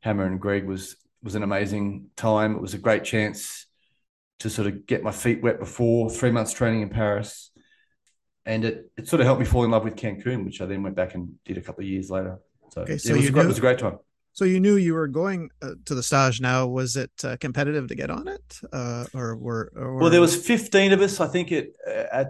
Hammer 0.00 0.26
and 0.26 0.40
Greg 0.40 0.66
was 0.66 0.96
was 1.22 1.34
an 1.34 1.42
amazing 1.42 2.10
time. 2.16 2.54
It 2.54 2.62
was 2.62 2.74
a 2.74 2.78
great 2.78 3.04
chance 3.04 3.66
to 4.40 4.50
sort 4.50 4.68
of 4.68 4.86
get 4.86 5.02
my 5.02 5.12
feet 5.12 5.42
wet 5.42 5.58
before 5.58 6.10
three 6.10 6.30
months 6.30 6.52
training 6.52 6.80
in 6.80 6.88
Paris, 6.88 7.50
and 8.50 8.64
it 8.64 8.90
it 8.98 9.08
sort 9.08 9.20
of 9.20 9.26
helped 9.26 9.40
me 9.40 9.46
fall 9.46 9.64
in 9.64 9.70
love 9.70 9.84
with 9.84 9.96
Cancun, 9.96 10.44
which 10.44 10.60
I 10.60 10.66
then 10.66 10.82
went 10.82 10.96
back 10.96 11.14
and 11.14 11.22
did 11.44 11.56
a 11.56 11.62
couple 11.66 11.82
of 11.84 11.88
years 11.88 12.10
later. 12.10 12.34
So, 12.72 12.82
Okay, 12.82 12.98
so 12.98 13.10
it 13.10 13.16
was 13.16 13.24
you 13.24 13.28
a 13.30 13.32
great, 13.32 13.42
knew- 13.42 13.46
it 13.46 13.54
was 13.54 13.58
a 13.58 13.66
great 13.68 13.78
time. 13.78 13.98
So 14.32 14.44
you 14.44 14.60
knew 14.60 14.76
you 14.76 14.94
were 14.94 15.08
going 15.08 15.50
uh, 15.60 15.72
to 15.86 15.94
the 15.94 16.04
stage. 16.04 16.40
Now, 16.40 16.66
was 16.66 16.96
it 16.96 17.10
uh, 17.24 17.36
competitive 17.40 17.88
to 17.88 17.96
get 17.96 18.10
on 18.10 18.28
it, 18.28 18.60
uh, 18.72 19.04
or 19.12 19.36
were? 19.36 19.72
Or, 19.74 19.96
Well, 19.96 20.10
there 20.10 20.20
was 20.20 20.36
15 20.36 20.92
of 20.92 21.00
us. 21.00 21.20
I 21.20 21.26
think 21.26 21.50
it 21.50 21.74
uh, 21.86 22.20
at 22.20 22.28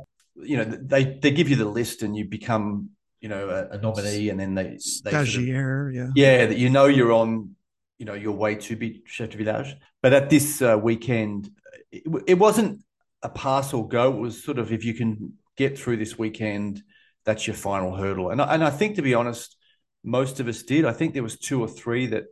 you 0.51 0.57
know 0.59 0.65
they 0.65 1.03
they 1.23 1.31
give 1.31 1.49
you 1.51 1.57
the 1.57 1.71
list 1.79 2.03
and 2.03 2.17
you 2.17 2.25
become 2.25 2.91
you 3.21 3.29
know 3.29 3.51
a, 3.51 3.77
a 3.77 3.79
nominee 3.79 4.31
and 4.31 4.41
then 4.41 4.55
they, 4.55 4.69
they 5.05 5.11
sort 5.11 5.15
of- 5.15 5.29
stagiaire. 5.29 5.95
Yeah. 5.95 6.11
yeah 6.15 6.47
that 6.47 6.57
you 6.57 6.71
know 6.71 6.87
you're 6.87 7.13
on 7.13 7.55
you 7.99 8.07
know 8.07 8.15
your 8.15 8.33
way 8.33 8.55
to 8.67 8.77
be 8.77 9.03
chef 9.05 9.29
de 9.31 9.37
village. 9.37 9.77
But 10.03 10.13
at 10.15 10.31
this 10.31 10.63
uh, 10.63 10.79
weekend, 10.83 11.51
it, 11.93 12.03
it 12.27 12.39
wasn't 12.39 12.83
a 13.23 13.29
pass 13.29 13.75
or 13.75 13.87
go. 13.87 14.05
It 14.15 14.21
was 14.21 14.43
sort 14.43 14.59
of 14.59 14.73
if 14.73 14.85
you 14.85 14.95
can 14.95 15.35
get 15.61 15.79
through 15.79 15.99
this 15.99 16.18
weekend, 16.18 16.83
that's 17.25 17.46
your 17.46 17.55
final 17.55 17.94
hurdle. 17.94 18.31
And 18.31 18.40
I, 18.40 18.55
and 18.55 18.64
I 18.64 18.70
think 18.70 18.96
to 18.96 19.03
be 19.03 19.14
honest, 19.14 19.57
most 20.03 20.40
of 20.40 20.49
us 20.49 20.62
did. 20.62 20.85
I 20.85 20.92
think 20.92 21.12
there 21.12 21.23
was 21.23 21.38
two 21.38 21.61
or 21.61 21.68
three 21.68 22.07
that 22.07 22.25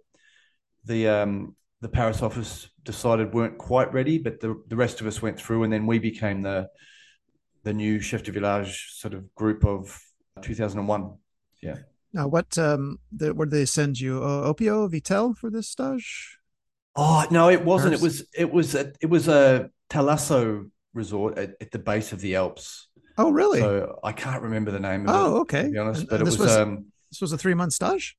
the 0.85 1.09
um, 1.09 1.55
the 1.81 1.89
Paris 1.89 2.23
office 2.23 2.69
decided 2.83 3.35
weren't 3.35 3.59
quite 3.59 3.93
ready, 3.93 4.19
but 4.19 4.41
the, 4.41 4.61
the 4.69 4.77
rest 4.77 5.01
of 5.01 5.07
us 5.07 5.21
went 5.21 5.39
through, 5.39 5.65
and 5.65 5.73
then 5.73 5.87
we 5.87 5.99
became 5.99 6.43
the 6.43 6.69
the 7.65 7.73
new 7.73 8.01
chef 8.01 8.23
de 8.23 8.33
village 8.33 8.95
sort 8.95 9.15
of 9.15 9.35
group 9.35 9.65
of 9.65 10.01
2001. 10.43 11.13
Yeah. 11.63 11.77
Now, 12.15 12.29
what 12.29 12.57
um, 12.57 12.99
the, 13.13 13.35
where 13.35 13.47
did 13.47 13.59
they 13.59 13.67
send 13.67 14.01
you? 14.01 14.23
Uh, 14.25 14.51
Opio 14.51 14.91
Vittel 14.91 15.37
for 15.37 15.51
this 15.51 15.69
stage? 15.69 16.39
Oh 16.97 17.27
no, 17.31 17.51
it 17.51 17.63
wasn't. 17.65 17.95
It 17.95 18.01
was 18.01 18.27
it 18.35 18.51
was 18.51 18.75
a, 18.75 18.93
it 19.01 19.11
was 19.11 19.29
a 19.29 19.71
Thalasso 19.91 20.71
resort 20.95 21.39
at, 21.39 21.51
at 21.61 21.71
the 21.71 21.79
base 21.79 22.13
of 22.13 22.21
the 22.21 22.37
Alps. 22.37 22.88
Oh, 23.19 23.31
really? 23.31 23.61
So 23.61 23.99
I 24.05 24.13
can't 24.13 24.43
remember 24.43 24.71
the 24.71 24.81
name 24.81 25.09
of 25.09 25.15
it. 25.15 25.19
oh, 25.19 25.37
okay. 25.41 25.65
To 25.65 25.71
be 25.71 25.79
honest, 25.79 26.07
but 26.09 26.21
and 26.21 26.23
it 26.23 26.25
was, 26.25 26.39
was 26.39 26.57
um 26.57 26.87
this 27.11 27.21
was 27.21 27.33
a 27.33 27.39
three 27.39 27.55
month 27.55 27.73
stage. 27.73 28.17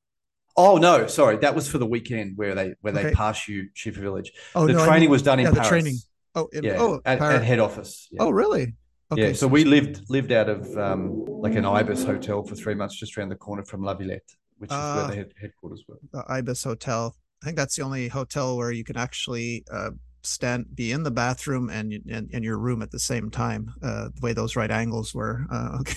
oh 0.56 0.76
no, 0.76 1.06
sorry, 1.06 1.36
that 1.38 1.54
was 1.54 1.68
for 1.68 1.78
the 1.78 1.86
weekend 1.86 2.36
where 2.36 2.54
they 2.54 2.74
where 2.82 2.92
they 2.92 3.06
Okay. 3.06 3.14
pass 3.14 3.48
you 3.48 3.68
Chief 3.74 3.96
Village. 3.96 4.32
Oh, 4.54 4.66
the 4.66 4.74
no, 4.74 4.82
I 4.82 4.86
training 4.86 5.02
mean- 5.02 5.10
was 5.10 5.22
done 5.22 5.38
in 5.40 5.44
yeah, 5.46 5.50
the 5.50 5.56
Paris. 5.56 5.68
training. 5.68 5.96
Oh, 6.34 6.48
in, 6.52 6.62
yeah, 6.62 6.76
oh, 6.78 7.00
at, 7.04 7.20
at 7.20 7.42
head 7.42 7.58
office. 7.58 8.06
Yeah. 8.12 8.22
oh, 8.22 8.30
really? 8.30 8.74
Okay, 9.10 9.22
yeah, 9.22 9.28
so, 9.28 9.32
so 9.32 9.46
we 9.48 9.64
lived 9.64 10.08
lived 10.08 10.30
out 10.30 10.48
of 10.48 10.78
um, 10.78 11.24
like 11.26 11.56
an 11.56 11.64
ibis 11.64 12.04
hotel 12.04 12.44
for 12.44 12.54
three 12.54 12.74
months, 12.74 12.94
just 12.94 13.16
around 13.18 13.30
the 13.30 13.34
corner 13.36 13.64
from 13.64 13.82
La 13.82 13.94
Villette, 13.94 14.36
which 14.58 14.70
is 14.70 14.76
uh, 14.76 14.94
where 14.94 15.06
the 15.08 15.16
head, 15.16 15.32
headquarters 15.40 15.82
were. 15.88 15.98
The 16.12 16.22
ibis 16.28 16.62
hotel. 16.62 17.16
I 17.42 17.46
think 17.46 17.56
that's 17.56 17.74
the 17.74 17.82
only 17.82 18.06
hotel 18.06 18.56
where 18.56 18.70
you 18.70 18.84
can 18.84 18.96
actually 18.96 19.64
uh, 19.72 19.90
stand, 20.22 20.74
be 20.74 20.92
in 20.92 21.02
the 21.02 21.10
bathroom 21.10 21.70
and 21.70 21.92
and, 22.10 22.30
in 22.30 22.42
your 22.42 22.58
room 22.58 22.82
at 22.82 22.90
the 22.90 22.98
same 22.98 23.30
time. 23.30 23.72
Uh, 23.82 24.08
the 24.14 24.20
way 24.20 24.32
those 24.32 24.56
right 24.56 24.70
angles 24.70 25.14
were. 25.14 25.46
Uh, 25.50 25.78
okay. 25.80 25.94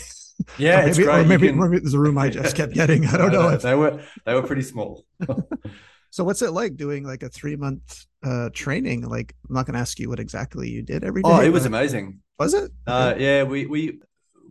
Yeah, 0.58 0.82
or 0.82 0.86
maybe, 0.88 1.08
or 1.08 1.24
maybe, 1.24 1.48
can... 1.48 1.60
maybe 1.60 1.78
it 1.78 1.84
was 1.84 1.94
a 1.94 2.00
room 2.00 2.18
I 2.18 2.30
just 2.30 2.56
kept 2.56 2.74
getting. 2.74 3.06
I 3.06 3.18
don't 3.18 3.32
know. 3.34 3.50
If... 3.50 3.62
They 3.62 3.76
were 3.76 4.02
they 4.26 4.34
were 4.34 4.44
pretty 4.44 4.64
small. 4.64 5.06
so 6.10 6.24
what's 6.24 6.42
it 6.42 6.52
like 6.52 6.76
doing 6.76 7.04
like 7.04 7.24
a 7.24 7.30
three 7.30 7.56
month 7.56 8.06
uh, 8.24 8.50
training? 8.54 9.08
Like 9.08 9.36
I'm 9.48 9.56
not 9.56 9.66
going 9.66 9.76
to 9.76 9.80
ask 9.80 10.00
you 10.00 10.10
what 10.10 10.20
exactly 10.20 10.70
you 10.70 10.82
did 10.82 11.04
every 11.04 11.22
day. 11.22 11.30
Oh, 11.30 11.42
it 11.42 11.50
was 11.50 11.66
amazing. 11.66 12.20
Was 12.40 12.54
it? 12.54 12.72
Uh, 12.88 13.14
yeah, 13.18 13.44
we 13.44 13.66
we 13.66 14.00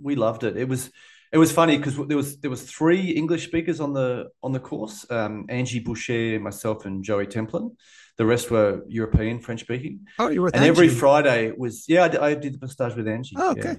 we 0.01 0.15
loved 0.15 0.45
it. 0.45 0.57
It 0.57 0.69
was 0.69 0.91
it 1.33 1.39
was 1.39 1.51
funny 1.51 1.79
because 1.79 1.97
there 2.07 2.17
was 2.17 2.39
there 2.39 2.51
was 2.51 2.63
three 2.63 3.11
English 3.11 3.47
speakers 3.47 3.81
on 3.81 3.93
the 3.93 4.29
on 4.43 4.53
the 4.53 4.61
course. 4.61 5.07
Um, 5.11 5.47
Angie 5.49 5.81
Boucher, 5.81 6.39
myself, 6.39 6.85
and 6.85 7.03
Joey 7.03 7.27
Templin. 7.27 7.75
The 8.19 8.27
rest 8.27 8.51
were 8.51 8.83
European, 8.89 9.41
French 9.41 9.61
speaking. 9.61 10.07
Oh, 10.19 10.29
you 10.29 10.43
were. 10.43 10.49
and 10.49 10.57
Angie. 10.57 10.69
every 10.69 10.89
Friday 10.89 11.53
was 11.57 11.87
yeah. 11.89 12.05
I 12.05 12.09
did, 12.09 12.21
I 12.21 12.35
did 12.35 12.61
the 12.61 12.69
stage 12.69 12.95
with 12.95 13.09
Angie. 13.09 13.37
Oh, 13.39 13.53
okay. 13.53 13.63
Yeah. 13.63 13.75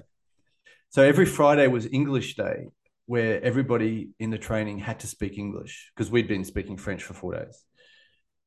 So 0.90 1.02
every 1.02 1.26
Friday 1.26 1.66
was 1.68 1.86
English 1.86 2.36
Day, 2.36 2.66
where 3.06 3.42
everybody 3.42 4.10
in 4.18 4.30
the 4.30 4.38
training 4.38 4.78
had 4.78 5.00
to 5.00 5.06
speak 5.06 5.38
English 5.38 5.92
because 5.94 6.10
we'd 6.10 6.28
been 6.28 6.44
speaking 6.44 6.76
French 6.76 7.02
for 7.02 7.14
four 7.14 7.34
days. 7.34 7.62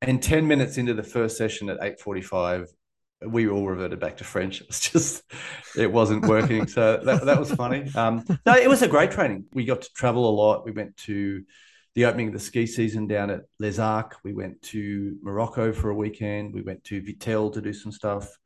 And 0.01 0.21
ten 0.21 0.47
minutes 0.47 0.77
into 0.77 0.93
the 0.93 1.03
first 1.03 1.37
session 1.37 1.69
at 1.69 1.77
eight 1.81 1.99
forty-five, 1.99 2.67
we 3.25 3.47
all 3.47 3.65
reverted 3.65 3.99
back 3.99 4.17
to 4.17 4.23
French. 4.23 4.61
It 4.61 4.67
was 4.67 4.79
just, 4.79 5.23
it 5.77 5.91
wasn't 5.91 6.25
working. 6.27 6.67
so 6.67 7.01
that, 7.03 7.25
that 7.25 7.39
was 7.39 7.51
funny. 7.53 7.89
Um, 7.95 8.23
no, 8.45 8.53
it 8.53 8.69
was 8.69 8.81
a 8.81 8.87
great 8.87 9.11
training. 9.11 9.45
We 9.53 9.65
got 9.65 9.81
to 9.83 9.93
travel 9.93 10.29
a 10.29 10.35
lot. 10.35 10.65
We 10.65 10.71
went 10.71 10.97
to 11.07 11.43
the 11.97 12.05
opening 12.05 12.27
of 12.27 12.33
the 12.33 12.39
ski 12.39 12.67
season 12.67 13.07
down 13.07 13.31
at 13.31 13.41
Les 13.57 13.79
Arcs. 13.79 14.17
We 14.23 14.31
went 14.31 14.61
to 14.61 15.17
Morocco 15.23 15.73
for 15.73 15.89
a 15.89 15.95
weekend. 15.95 16.53
We 16.53 16.61
went 16.61 16.83
to 16.83 17.01
Vittel 17.01 17.51
to 17.53 17.59
do 17.59 17.73
some 17.73 17.91
stuff. 17.91 18.37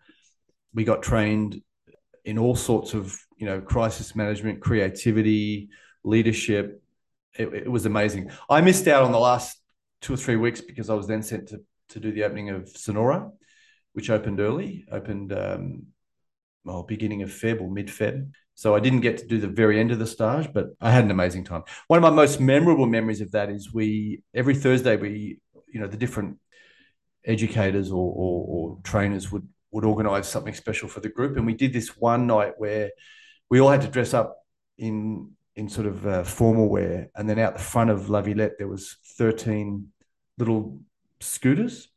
We 0.73 0.85
got 0.85 1.03
trained 1.03 1.61
in 2.23 2.37
all 2.37 2.55
sorts 2.55 2.93
of, 2.93 3.13
you 3.35 3.45
know, 3.45 3.59
crisis 3.59 4.15
management, 4.15 4.61
creativity, 4.61 5.67
leadership. 6.05 6.81
It, 7.37 7.53
it 7.53 7.69
was 7.69 7.85
amazing. 7.85 8.31
I 8.49 8.61
missed 8.61 8.87
out 8.87 9.03
on 9.03 9.11
the 9.11 9.19
last 9.19 9.59
two 9.99 10.13
or 10.13 10.17
three 10.17 10.37
weeks 10.37 10.61
because 10.61 10.89
I 10.89 10.93
was 10.93 11.07
then 11.07 11.21
sent 11.21 11.49
to, 11.49 11.59
to 11.89 11.99
do 11.99 12.13
the 12.13 12.23
opening 12.23 12.51
of 12.51 12.69
Sonora 12.69 13.31
which 13.91 14.09
opened 14.09 14.39
early, 14.39 14.85
opened 14.89 15.33
um, 15.33 15.87
well 16.63 16.83
beginning 16.83 17.21
of 17.21 17.29
Feb 17.29 17.59
or 17.59 17.69
mid 17.69 17.87
Feb. 17.87 18.31
So 18.55 18.75
I 18.75 18.79
didn't 18.79 19.01
get 19.01 19.17
to 19.19 19.27
do 19.27 19.39
the 19.39 19.47
very 19.47 19.79
end 19.79 19.91
of 19.91 19.99
the 19.99 20.07
stage, 20.07 20.49
but 20.53 20.67
I 20.79 20.91
had 20.91 21.03
an 21.03 21.11
amazing 21.11 21.45
time. 21.45 21.63
One 21.87 21.97
of 21.97 22.03
my 22.03 22.09
most 22.09 22.39
memorable 22.39 22.85
memories 22.85 23.21
of 23.21 23.31
that 23.31 23.49
is 23.49 23.73
we 23.73 24.23
every 24.33 24.55
Thursday 24.55 24.95
we 24.97 25.39
you 25.67 25.79
know 25.79 25.87
the 25.87 25.97
different 25.97 26.37
educators 27.25 27.91
or, 27.91 28.13
or, 28.15 28.45
or 28.47 28.77
trainers 28.83 29.31
would 29.31 29.47
would 29.71 29.85
organize 29.85 30.27
something 30.27 30.53
special 30.53 30.89
for 30.89 30.99
the 30.99 31.09
group, 31.09 31.37
and 31.37 31.45
we 31.45 31.53
did 31.53 31.73
this 31.73 31.97
one 31.97 32.27
night 32.27 32.53
where 32.57 32.91
we 33.49 33.59
all 33.59 33.69
had 33.69 33.81
to 33.81 33.87
dress 33.87 34.13
up 34.13 34.37
in 34.77 35.31
in 35.55 35.69
sort 35.69 35.87
of 35.87 36.05
uh, 36.05 36.23
formal 36.23 36.69
wear, 36.69 37.09
and 37.15 37.29
then 37.29 37.39
out 37.39 37.53
the 37.53 37.63
front 37.63 37.89
of 37.89 38.09
La 38.09 38.21
Villette 38.21 38.57
there 38.57 38.67
was 38.67 38.97
thirteen 39.17 39.87
little 40.37 40.79
scooters 41.19 41.91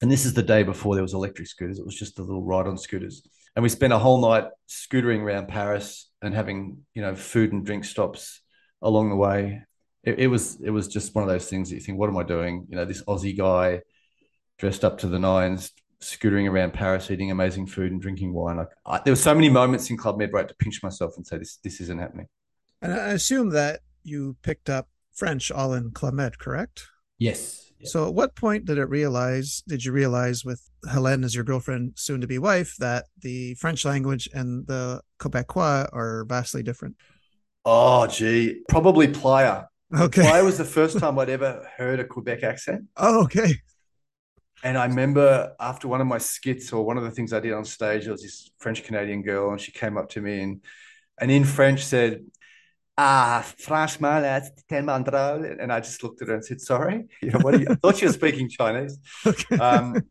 and 0.00 0.10
this 0.10 0.26
is 0.26 0.34
the 0.34 0.42
day 0.42 0.62
before 0.62 0.94
there 0.94 1.02
was 1.02 1.14
electric 1.14 1.48
scooters. 1.48 1.78
It 1.78 1.86
was 1.86 1.96
just 1.96 2.18
a 2.18 2.22
little 2.22 2.44
ride 2.44 2.66
on 2.66 2.76
scooters. 2.76 3.22
And 3.56 3.62
we 3.62 3.70
spent 3.70 3.94
a 3.94 3.98
whole 3.98 4.20
night 4.20 4.44
scootering 4.68 5.22
around 5.22 5.48
Paris 5.48 6.10
and 6.20 6.34
having, 6.34 6.84
you 6.94 7.02
know, 7.02 7.14
food 7.14 7.52
and 7.52 7.64
drink 7.64 7.86
stops 7.86 8.42
along 8.82 9.08
the 9.08 9.16
way. 9.16 9.62
It, 10.04 10.20
it 10.20 10.26
was 10.26 10.60
it 10.62 10.70
was 10.70 10.88
just 10.88 11.14
one 11.14 11.24
of 11.24 11.30
those 11.30 11.48
things 11.48 11.70
that 11.70 11.76
you 11.76 11.80
think, 11.80 11.98
what 11.98 12.10
am 12.10 12.18
I 12.18 12.22
doing? 12.22 12.66
You 12.68 12.76
know, 12.76 12.84
this 12.84 13.02
Aussie 13.04 13.36
guy 13.36 13.80
dressed 14.58 14.84
up 14.84 14.98
to 14.98 15.06
the 15.06 15.18
nines, 15.18 15.72
scootering 16.00 16.48
around 16.50 16.74
Paris, 16.74 17.10
eating 17.10 17.30
amazing 17.30 17.66
food 17.66 17.92
and 17.92 18.00
drinking 18.00 18.34
wine. 18.34 18.58
Like 18.58 18.68
I, 18.84 19.00
there 19.02 19.12
were 19.12 19.16
so 19.16 19.34
many 19.34 19.48
moments 19.48 19.88
in 19.88 19.96
Club 19.96 20.18
Med 20.18 20.32
where 20.32 20.40
I 20.40 20.42
had 20.42 20.50
to 20.50 20.56
pinch 20.56 20.82
myself 20.82 21.14
and 21.16 21.26
say, 21.26 21.38
this 21.38 21.56
this 21.64 21.80
isn't 21.80 21.98
happening. 21.98 22.28
And 22.82 22.92
I 22.92 23.12
assume 23.12 23.50
that 23.50 23.80
you 24.04 24.36
picked 24.42 24.68
up 24.68 24.88
French 25.14 25.50
all 25.50 25.72
in 25.72 25.92
Club 25.92 26.12
Med, 26.12 26.38
correct? 26.38 26.88
Yes. 27.18 27.65
So, 27.86 28.08
at 28.08 28.14
what 28.14 28.34
point 28.34 28.64
did 28.64 28.78
it 28.78 28.88
realize? 28.88 29.62
Did 29.66 29.84
you 29.84 29.92
realize 29.92 30.44
with 30.44 30.68
Helene 30.90 31.24
as 31.24 31.34
your 31.34 31.44
girlfriend, 31.44 31.92
soon 31.96 32.20
to 32.20 32.26
be 32.26 32.38
wife, 32.38 32.74
that 32.78 33.06
the 33.20 33.54
French 33.54 33.84
language 33.84 34.28
and 34.32 34.66
the 34.66 35.00
Quebecois 35.18 35.88
are 35.92 36.24
vastly 36.28 36.62
different? 36.62 36.96
Oh, 37.64 38.06
gee, 38.06 38.62
probably 38.68 39.08
Playa. 39.08 39.64
Okay, 39.96 40.22
Playa 40.22 40.44
was 40.44 40.58
the 40.58 40.64
first 40.78 40.98
time 40.98 41.18
I'd 41.18 41.30
ever 41.30 41.68
heard 41.76 42.00
a 42.00 42.04
Quebec 42.04 42.42
accent. 42.42 42.84
Oh, 42.96 43.24
okay. 43.24 43.54
And 44.64 44.78
I 44.78 44.86
remember 44.86 45.54
after 45.60 45.86
one 45.86 46.00
of 46.00 46.06
my 46.06 46.18
skits 46.18 46.72
or 46.72 46.84
one 46.84 46.96
of 46.96 47.04
the 47.04 47.10
things 47.10 47.32
I 47.32 47.40
did 47.40 47.52
on 47.52 47.64
stage, 47.64 48.04
there 48.04 48.12
was 48.12 48.22
this 48.22 48.50
French 48.58 48.82
Canadian 48.84 49.22
girl, 49.22 49.50
and 49.50 49.60
she 49.60 49.72
came 49.72 49.96
up 49.96 50.08
to 50.10 50.20
me 50.20 50.40
and 50.40 50.62
and 51.18 51.30
in 51.30 51.44
French 51.44 51.84
said, 51.84 52.24
ah, 52.98 53.44
franchement, 53.58 54.22
that's 54.22 54.50
tellement 54.68 55.04
drôle. 55.04 55.56
And 55.60 55.72
I 55.72 55.80
just 55.80 56.02
looked 56.02 56.22
at 56.22 56.28
her 56.28 56.34
and 56.34 56.44
said, 56.44 56.60
sorry. 56.60 57.06
You 57.22 57.30
know, 57.30 57.40
what 57.40 57.60
you, 57.60 57.66
I 57.68 57.74
thought 57.74 57.96
she 57.96 58.06
was 58.06 58.14
speaking 58.14 58.48
Chinese. 58.48 58.98
Okay. 59.26 59.58
Um, 59.58 60.02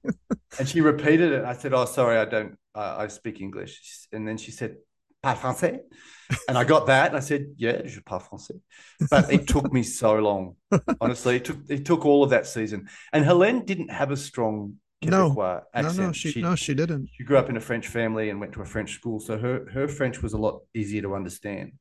and 0.59 0.67
she 0.67 0.81
repeated 0.81 1.31
it. 1.31 1.45
I 1.45 1.53
said, 1.53 1.73
oh, 1.73 1.85
sorry, 1.85 2.17
I 2.17 2.25
don't, 2.25 2.57
uh, 2.73 2.95
I 2.99 3.07
speak 3.07 3.41
English. 3.41 4.07
And 4.11 4.27
then 4.27 4.37
she 4.37 4.51
said, 4.51 4.75
pas 5.23 5.37
français. 5.37 5.79
And 6.47 6.57
I 6.57 6.63
got 6.63 6.87
that. 6.87 7.07
And 7.07 7.17
I 7.17 7.21
said, 7.21 7.47
yeah, 7.57 7.81
je 7.85 8.01
parle 8.01 8.21
français. 8.21 8.59
But 9.09 9.31
it 9.31 9.47
took 9.47 9.71
me 9.71 9.83
so 9.83 10.15
long. 10.15 10.55
Honestly, 11.01 11.37
it 11.37 11.45
took, 11.45 11.57
it 11.69 11.85
took 11.85 12.05
all 12.05 12.23
of 12.23 12.29
that 12.31 12.45
season. 12.47 12.87
And 13.13 13.25
Helene 13.25 13.65
didn't 13.65 13.89
have 13.89 14.11
a 14.11 14.17
strong 14.17 14.75
Quebecois 15.03 15.37
no, 15.37 15.61
accent. 15.73 15.97
No, 15.97 16.05
no, 16.07 16.11
she, 16.11 16.31
she, 16.31 16.41
no, 16.41 16.55
she 16.55 16.73
didn't. 16.73 17.09
She 17.13 17.23
grew 17.23 17.37
up 17.37 17.49
in 17.49 17.57
a 17.57 17.61
French 17.61 17.87
family 17.87 18.29
and 18.29 18.39
went 18.39 18.53
to 18.53 18.61
a 18.61 18.65
French 18.65 18.93
school. 18.93 19.19
So 19.19 19.37
her, 19.37 19.65
her 19.71 19.87
French 19.87 20.21
was 20.21 20.33
a 20.33 20.37
lot 20.37 20.61
easier 20.73 21.01
to 21.03 21.15
understand. 21.15 21.73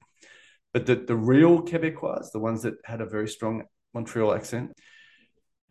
But 0.75 0.87
the, 0.87 0.97
the 0.97 1.17
real 1.17 1.63
Quebecois, 1.63 2.33
the 2.33 2.41
ones 2.41 2.63
that 2.63 2.75
had 2.85 3.01
a 3.01 3.07
very 3.07 3.29
strong 3.29 3.63
Montreal 3.95 4.35
accent, 4.35 4.73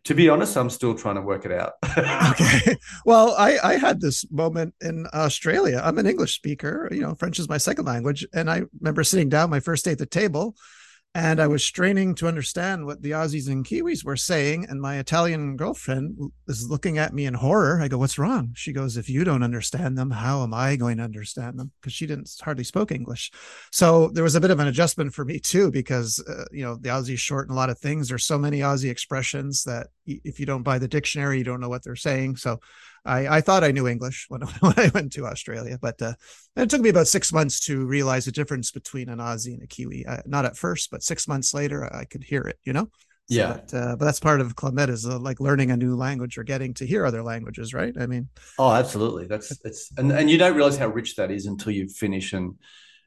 to 0.04 0.14
be 0.14 0.28
honest, 0.28 0.56
I'm 0.56 0.70
still 0.70 0.94
trying 0.94 1.14
to 1.14 1.20
work 1.20 1.46
it 1.46 1.52
out. 1.52 1.74
okay. 2.30 2.76
Well, 3.06 3.34
I, 3.38 3.58
I 3.62 3.76
had 3.76 4.00
this 4.00 4.30
moment 4.30 4.74
in 4.80 5.06
Australia. 5.14 5.80
I'm 5.84 5.98
an 5.98 6.06
English 6.06 6.34
speaker, 6.34 6.88
you 6.90 7.00
know, 7.00 7.14
French 7.14 7.38
is 7.38 7.48
my 7.48 7.58
second 7.58 7.84
language. 7.84 8.26
And 8.34 8.50
I 8.50 8.62
remember 8.80 9.04
sitting 9.04 9.28
down 9.28 9.50
my 9.50 9.60
first 9.60 9.84
day 9.84 9.92
at 9.92 9.98
the 9.98 10.06
table 10.06 10.56
and 11.16 11.40
I 11.40 11.46
was 11.46 11.64
straining 11.64 12.16
to 12.16 12.26
understand 12.26 12.86
what 12.86 13.00
the 13.00 13.12
Aussies 13.12 13.48
and 13.48 13.64
Kiwis 13.64 14.04
were 14.04 14.16
saying. 14.16 14.66
And 14.68 14.80
my 14.80 14.98
Italian 14.98 15.56
girlfriend 15.56 16.32
is 16.48 16.68
looking 16.68 16.98
at 16.98 17.14
me 17.14 17.26
in 17.26 17.34
horror. 17.34 17.80
I 17.80 17.86
go, 17.86 17.98
What's 17.98 18.18
wrong? 18.18 18.50
She 18.56 18.72
goes, 18.72 18.96
If 18.96 19.08
you 19.08 19.22
don't 19.22 19.44
understand 19.44 19.96
them, 19.96 20.10
how 20.10 20.42
am 20.42 20.52
I 20.52 20.74
going 20.74 20.96
to 20.96 21.04
understand 21.04 21.56
them? 21.56 21.70
Because 21.80 21.92
she 21.92 22.06
didn't 22.06 22.34
hardly 22.42 22.64
spoke 22.64 22.90
English. 22.90 23.30
So 23.70 24.08
there 24.08 24.24
was 24.24 24.34
a 24.34 24.40
bit 24.40 24.50
of 24.50 24.58
an 24.58 24.66
adjustment 24.66 25.14
for 25.14 25.24
me 25.24 25.38
too, 25.38 25.70
because, 25.70 26.22
uh, 26.28 26.46
you 26.50 26.64
know, 26.64 26.74
the 26.74 26.88
Aussie 26.88 27.16
shorten 27.16 27.52
a 27.52 27.56
lot 27.56 27.70
of 27.70 27.78
things. 27.78 28.08
There's 28.08 28.26
so 28.26 28.38
many 28.38 28.60
Aussie 28.60 28.90
expressions 28.90 29.62
that 29.64 29.86
if 30.06 30.40
you 30.40 30.46
don't 30.46 30.64
buy 30.64 30.78
the 30.78 30.88
dictionary, 30.88 31.38
you 31.38 31.44
don't 31.44 31.60
know 31.60 31.68
what 31.68 31.84
they're 31.84 31.94
saying. 31.94 32.36
So 32.36 32.58
I, 33.04 33.36
I 33.36 33.40
thought 33.40 33.64
I 33.64 33.70
knew 33.70 33.86
English 33.86 34.26
when, 34.28 34.40
when 34.60 34.74
I 34.78 34.90
went 34.94 35.12
to 35.14 35.26
Australia, 35.26 35.78
but 35.80 36.00
uh, 36.00 36.14
it 36.56 36.70
took 36.70 36.80
me 36.80 36.88
about 36.88 37.08
six 37.08 37.32
months 37.32 37.60
to 37.66 37.86
realize 37.86 38.24
the 38.24 38.32
difference 38.32 38.70
between 38.70 39.08
an 39.08 39.18
Aussie 39.18 39.54
and 39.54 39.62
a 39.62 39.66
Kiwi. 39.66 40.06
Uh, 40.06 40.22
not 40.26 40.44
at 40.44 40.56
first, 40.56 40.90
but 40.90 41.02
six 41.02 41.28
months 41.28 41.52
later, 41.54 41.92
I 41.94 42.04
could 42.04 42.24
hear 42.24 42.42
it. 42.42 42.58
You 42.64 42.72
know. 42.72 42.90
So 43.30 43.36
yeah. 43.36 43.52
But, 43.54 43.74
uh, 43.74 43.96
but, 43.96 44.04
that's 44.04 44.20
part 44.20 44.42
of 44.42 44.54
Med 44.74 44.90
is 44.90 45.06
uh, 45.06 45.18
like 45.18 45.40
learning 45.40 45.70
a 45.70 45.78
new 45.78 45.96
language 45.96 46.36
or 46.36 46.44
getting 46.44 46.74
to 46.74 46.86
hear 46.86 47.06
other 47.06 47.22
languages, 47.22 47.72
right? 47.72 47.94
I 47.98 48.06
mean. 48.06 48.28
Oh, 48.58 48.70
absolutely. 48.70 49.26
That's 49.26 49.50
it's 49.64 49.90
and 49.96 50.12
and 50.12 50.30
you 50.30 50.36
don't 50.36 50.54
realize 50.54 50.76
how 50.76 50.88
rich 50.88 51.16
that 51.16 51.30
is 51.30 51.46
until 51.46 51.72
you 51.72 51.88
finish 51.88 52.34
and 52.34 52.56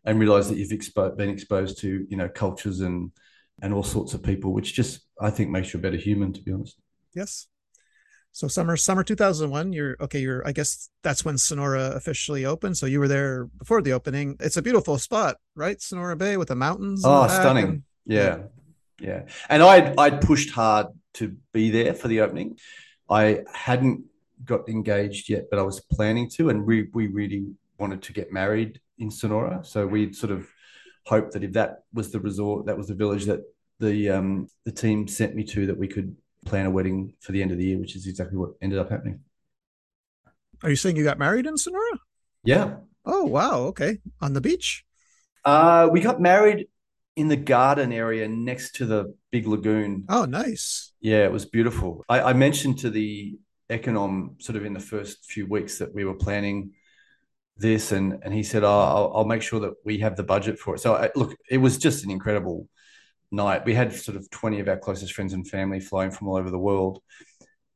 and 0.06 0.20
realize 0.20 0.50
that 0.50 0.58
you've 0.58 0.72
expo- 0.72 1.16
been 1.16 1.30
exposed 1.30 1.80
to 1.82 2.08
you 2.10 2.18
know 2.18 2.30
cultures 2.30 2.80
and 2.80 3.12
and 3.62 3.74
all 3.74 3.84
sorts 3.84 4.14
of 4.14 4.24
people, 4.24 4.54
which 4.54 4.74
just 4.74 5.02
I 5.22 5.30
think 5.30 5.50
makes 5.50 5.74
you 5.74 5.80
a 5.80 5.84
better 5.84 5.98
human, 5.98 6.34
to 6.34 6.42
be 6.42 6.52
honest. 6.52 6.78
Yes, 7.14 7.48
so 8.38 8.48
summer 8.48 8.78
summer 8.78 9.04
2001 9.04 9.74
you're 9.74 9.98
okay 10.00 10.20
you're 10.20 10.48
i 10.48 10.52
guess 10.52 10.92
that's 11.02 11.26
when 11.26 11.40
sonora 11.40 11.94
officially 11.96 12.46
opened. 12.46 12.78
So 12.78 12.86
you 12.86 13.00
were 13.00 13.08
there 13.08 13.46
before 13.58 13.82
the 13.82 13.94
opening. 13.94 14.38
It's 14.40 14.58
a 14.58 14.62
beautiful 14.62 15.00
spot 15.00 15.38
right? 15.56 15.82
Sonora 15.82 16.16
bay 16.16 16.38
with 16.38 16.50
the 16.50 16.56
mountains 16.56 17.02
oh 17.04 17.28
stunning. 17.28 17.66
and, 17.66 17.84
yeah. 18.06 18.38
yeah. 19.00 19.08
Yeah. 19.10 19.22
And 19.50 19.64
i 19.64 19.92
i'd 19.98 20.22
pushed 20.22 20.52
hard 20.52 20.88
to 21.16 21.36
be 21.52 21.72
there 21.72 21.96
for 21.96 22.08
the 22.10 22.22
opening. 22.22 22.60
I 23.10 23.42
hadn't 23.52 24.04
got 24.46 24.70
engaged 24.70 25.30
yet 25.30 25.46
but 25.50 25.58
i 25.58 25.64
was 25.64 25.80
planning 25.80 26.30
to 26.36 26.50
and 26.50 26.64
we 26.64 26.90
we 26.94 27.08
really 27.08 27.44
wanted 27.80 28.04
to 28.04 28.14
get 28.14 28.32
married 28.32 28.80
in 29.00 29.10
sonora. 29.10 29.62
So 29.64 29.88
we 29.88 30.14
sort 30.14 30.32
of 30.32 30.48
hoped 31.08 31.34
that 31.34 31.44
if 31.44 31.54
that 31.54 31.86
was 31.92 32.12
the 32.12 32.20
resort 32.20 32.68
that 32.68 32.78
was 32.78 32.88
the 32.88 33.00
village 33.04 33.26
that 33.26 33.42
the 33.80 34.10
um 34.10 34.48
the 34.64 34.72
team 34.84 35.08
sent 35.08 35.34
me 35.34 35.44
to 35.56 35.66
that 35.66 35.78
we 35.78 35.88
could 35.88 36.16
plan 36.48 36.66
a 36.66 36.72
wedding 36.72 37.14
for 37.20 37.32
the 37.32 37.42
end 37.42 37.52
of 37.52 37.58
the 37.58 37.66
year, 37.66 37.80
which 37.80 37.96
is 37.96 38.08
exactly 38.08 38.38
what 38.38 38.52
ended 38.62 38.80
up 38.80 38.90
happening. 38.90 39.20
Are 40.64 40.70
you 40.70 40.76
saying 40.76 40.96
you 40.96 41.04
got 41.04 41.20
married 41.20 41.46
in 41.46 41.58
Sonora? 41.58 42.00
Yeah. 42.44 42.78
Oh 43.06 43.26
wow, 43.26 43.60
okay. 43.68 44.00
On 44.22 44.34
the 44.34 44.42
beach? 44.42 44.84
Uh, 45.46 45.88
we 45.92 46.02
got 46.02 46.20
married 46.20 46.68
in 47.16 47.28
the 47.28 47.36
garden 47.36 47.92
area 47.92 48.28
next 48.28 48.76
to 48.76 48.86
the 48.86 49.16
big 49.32 49.48
lagoon. 49.48 50.06
Oh, 50.10 50.26
nice. 50.26 50.94
Yeah, 51.00 51.24
it 51.26 51.32
was 51.32 51.46
beautiful. 51.46 52.04
I, 52.10 52.22
I 52.22 52.34
mentioned 52.34 52.80
to 52.80 52.90
the 52.90 53.38
econom 53.70 54.42
sort 54.42 54.56
of 54.56 54.66
in 54.66 54.74
the 54.74 54.80
first 54.80 55.26
few 55.26 55.48
weeks 55.48 55.80
that 55.80 55.94
we 55.94 56.06
were 56.06 56.16
planning 56.16 56.74
this, 57.58 57.92
and 57.92 58.20
and 58.24 58.34
he 58.34 58.44
said, 58.44 58.64
"Oh, 58.64 58.70
I'll, 58.70 59.12
I'll 59.16 59.26
make 59.26 59.42
sure 59.42 59.60
that 59.62 59.74
we 59.84 60.00
have 60.00 60.16
the 60.16 60.24
budget 60.24 60.60
for 60.60 60.76
it." 60.76 60.80
So 60.80 60.96
I, 60.96 61.10
look, 61.16 61.36
it 61.50 61.58
was 61.58 61.78
just 61.78 62.04
an 62.04 62.12
incredible 62.12 62.68
night. 63.32 63.66
We 63.66 63.74
had 63.74 63.94
sort 63.94 64.18
of 64.18 64.30
twenty 64.30 64.60
of 64.60 64.68
our 64.68 64.78
closest 64.78 65.14
friends 65.14 65.34
and 65.34 65.48
family 65.48 65.80
flying 65.80 66.12
from 66.12 66.28
all 66.28 66.38
over 66.38 66.50
the 66.50 66.60
world, 66.60 67.02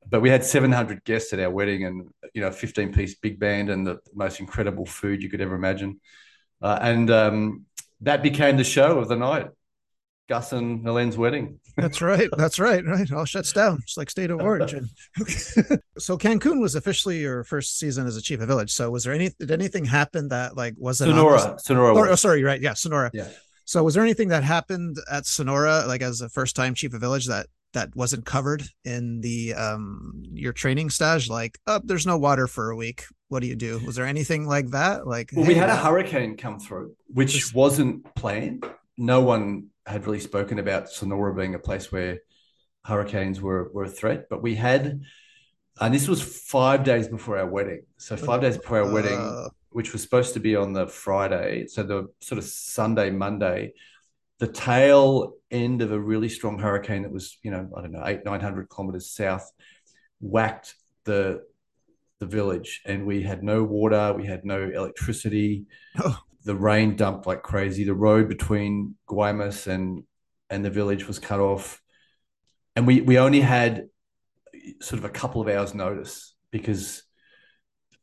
but 0.09 0.21
we 0.21 0.29
had 0.29 0.43
seven 0.43 0.71
hundred 0.71 1.03
guests 1.03 1.33
at 1.33 1.39
our 1.39 1.49
wedding, 1.49 1.85
and 1.85 2.09
you 2.33 2.41
know, 2.41 2.51
fifteen 2.51 2.93
piece 2.93 3.15
big 3.15 3.39
band, 3.39 3.69
and 3.69 3.85
the 3.85 3.99
most 4.13 4.39
incredible 4.39 4.85
food 4.85 5.21
you 5.23 5.29
could 5.29 5.41
ever 5.41 5.55
imagine. 5.55 5.99
Uh, 6.61 6.77
and 6.81 7.09
um, 7.09 7.65
that 8.01 8.23
became 8.23 8.57
the 8.57 8.63
show 8.63 8.99
of 8.99 9.07
the 9.07 9.15
night. 9.15 9.47
Gus 10.31 10.53
and 10.53 10.85
Helen's 10.85 11.17
wedding. 11.17 11.59
That's 11.75 12.01
right. 12.01 12.29
That's 12.37 12.57
right. 12.57 12.85
Right. 12.85 13.11
All 13.11 13.25
shuts 13.25 13.51
down. 13.51 13.79
It's 13.83 13.97
like 13.97 14.09
state 14.09 14.31
of 14.31 14.39
origin. 14.41 14.87
so 15.97 16.17
Cancun 16.17 16.61
was 16.61 16.75
officially 16.75 17.19
your 17.19 17.43
first 17.43 17.77
season 17.77 18.07
as 18.07 18.15
a 18.15 18.21
chief 18.21 18.39
of 18.39 18.47
village. 18.47 18.71
So 18.71 18.89
was 18.89 19.03
there 19.03 19.13
any 19.13 19.31
did 19.39 19.51
anything 19.51 19.83
happen 19.83 20.29
that 20.29 20.55
like 20.55 20.75
wasn't 20.77 21.09
Sonora? 21.09 21.57
Sonora. 21.59 21.95
Or, 21.95 22.07
oh, 22.07 22.15
sorry, 22.15 22.43
right. 22.43 22.61
Yeah, 22.61 22.75
Sonora. 22.75 23.11
Yeah. 23.13 23.27
So 23.71 23.81
was 23.85 23.93
there 23.93 24.03
anything 24.03 24.27
that 24.27 24.43
happened 24.43 24.97
at 25.09 25.25
Sonora, 25.25 25.85
like 25.87 26.01
as 26.01 26.19
a 26.19 26.27
first 26.27 26.57
time 26.57 26.73
chief 26.73 26.93
of 26.93 26.99
village 26.99 27.27
that 27.27 27.47
that 27.71 27.95
wasn't 27.95 28.25
covered 28.25 28.63
in 28.83 29.21
the 29.21 29.53
um 29.53 30.23
your 30.33 30.51
training 30.51 30.89
stage? 30.89 31.29
Like, 31.29 31.57
oh, 31.67 31.79
there's 31.81 32.05
no 32.05 32.17
water 32.17 32.47
for 32.47 32.71
a 32.71 32.75
week. 32.75 33.05
What 33.29 33.39
do 33.39 33.47
you 33.47 33.55
do? 33.55 33.79
Was 33.85 33.95
there 33.95 34.05
anything 34.05 34.45
like 34.45 34.71
that? 34.71 35.07
Like, 35.07 35.29
well, 35.33 35.45
we 35.45 35.53
hey, 35.53 35.61
had 35.61 35.69
a 35.69 35.79
uh, 35.79 35.83
hurricane 35.85 36.35
come 36.35 36.59
through, 36.59 36.97
which 37.07 37.33
This- 37.33 37.53
wasn't 37.53 38.13
planned. 38.13 38.65
No 38.97 39.21
one 39.21 39.67
had 39.85 40.05
really 40.05 40.19
spoken 40.19 40.59
about 40.59 40.89
Sonora 40.89 41.33
being 41.33 41.55
a 41.55 41.59
place 41.59 41.93
where 41.93 42.19
hurricanes 42.83 43.39
were, 43.39 43.71
were 43.73 43.85
a 43.85 43.89
threat, 43.89 44.27
but 44.29 44.41
we 44.41 44.55
had, 44.55 44.99
and 45.79 45.93
this 45.93 46.09
was 46.09 46.21
five 46.21 46.83
days 46.83 47.07
before 47.07 47.37
our 47.37 47.47
wedding. 47.47 47.83
So 47.95 48.17
five 48.17 48.41
days 48.41 48.57
before 48.57 48.79
our 48.83 48.91
wedding, 48.91 49.17
uh, 49.17 49.47
which 49.71 49.93
was 49.93 50.01
supposed 50.01 50.33
to 50.33 50.39
be 50.39 50.55
on 50.55 50.73
the 50.73 50.87
Friday, 50.87 51.65
so 51.67 51.83
the 51.83 52.07
sort 52.19 52.37
of 52.37 52.45
Sunday, 52.45 53.09
Monday, 53.09 53.73
the 54.39 54.47
tail 54.47 55.33
end 55.49 55.81
of 55.81 55.91
a 55.91 55.99
really 55.99 56.29
strong 56.29 56.59
hurricane 56.59 57.03
that 57.03 57.11
was, 57.11 57.37
you 57.43 57.51
know, 57.51 57.69
I 57.75 57.81
don't 57.81 57.91
know, 57.91 58.03
eight, 58.05 58.25
900 58.25 58.69
kilometers 58.69 59.09
south, 59.09 59.49
whacked 60.19 60.75
the 61.05 61.43
the 62.19 62.25
village 62.27 62.81
and 62.85 63.05
we 63.05 63.23
had 63.23 63.43
no 63.43 63.63
water, 63.63 64.13
we 64.13 64.25
had 64.25 64.45
no 64.45 64.61
electricity. 64.61 65.65
Oh. 65.99 66.19
The 66.43 66.55
rain 66.55 66.95
dumped 66.95 67.27
like 67.27 67.43
crazy. 67.43 67.83
The 67.83 67.93
road 67.93 68.29
between 68.29 68.95
Guaymas 69.07 69.67
and 69.67 70.03
and 70.49 70.63
the 70.63 70.69
village 70.69 71.07
was 71.07 71.19
cut 71.19 71.39
off. 71.39 71.81
And 72.75 72.87
we 72.87 73.01
we 73.01 73.19
only 73.19 73.41
had 73.41 73.87
sort 74.81 74.99
of 74.99 75.05
a 75.05 75.09
couple 75.09 75.41
of 75.41 75.47
hours 75.47 75.73
notice 75.73 76.35
because 76.51 77.03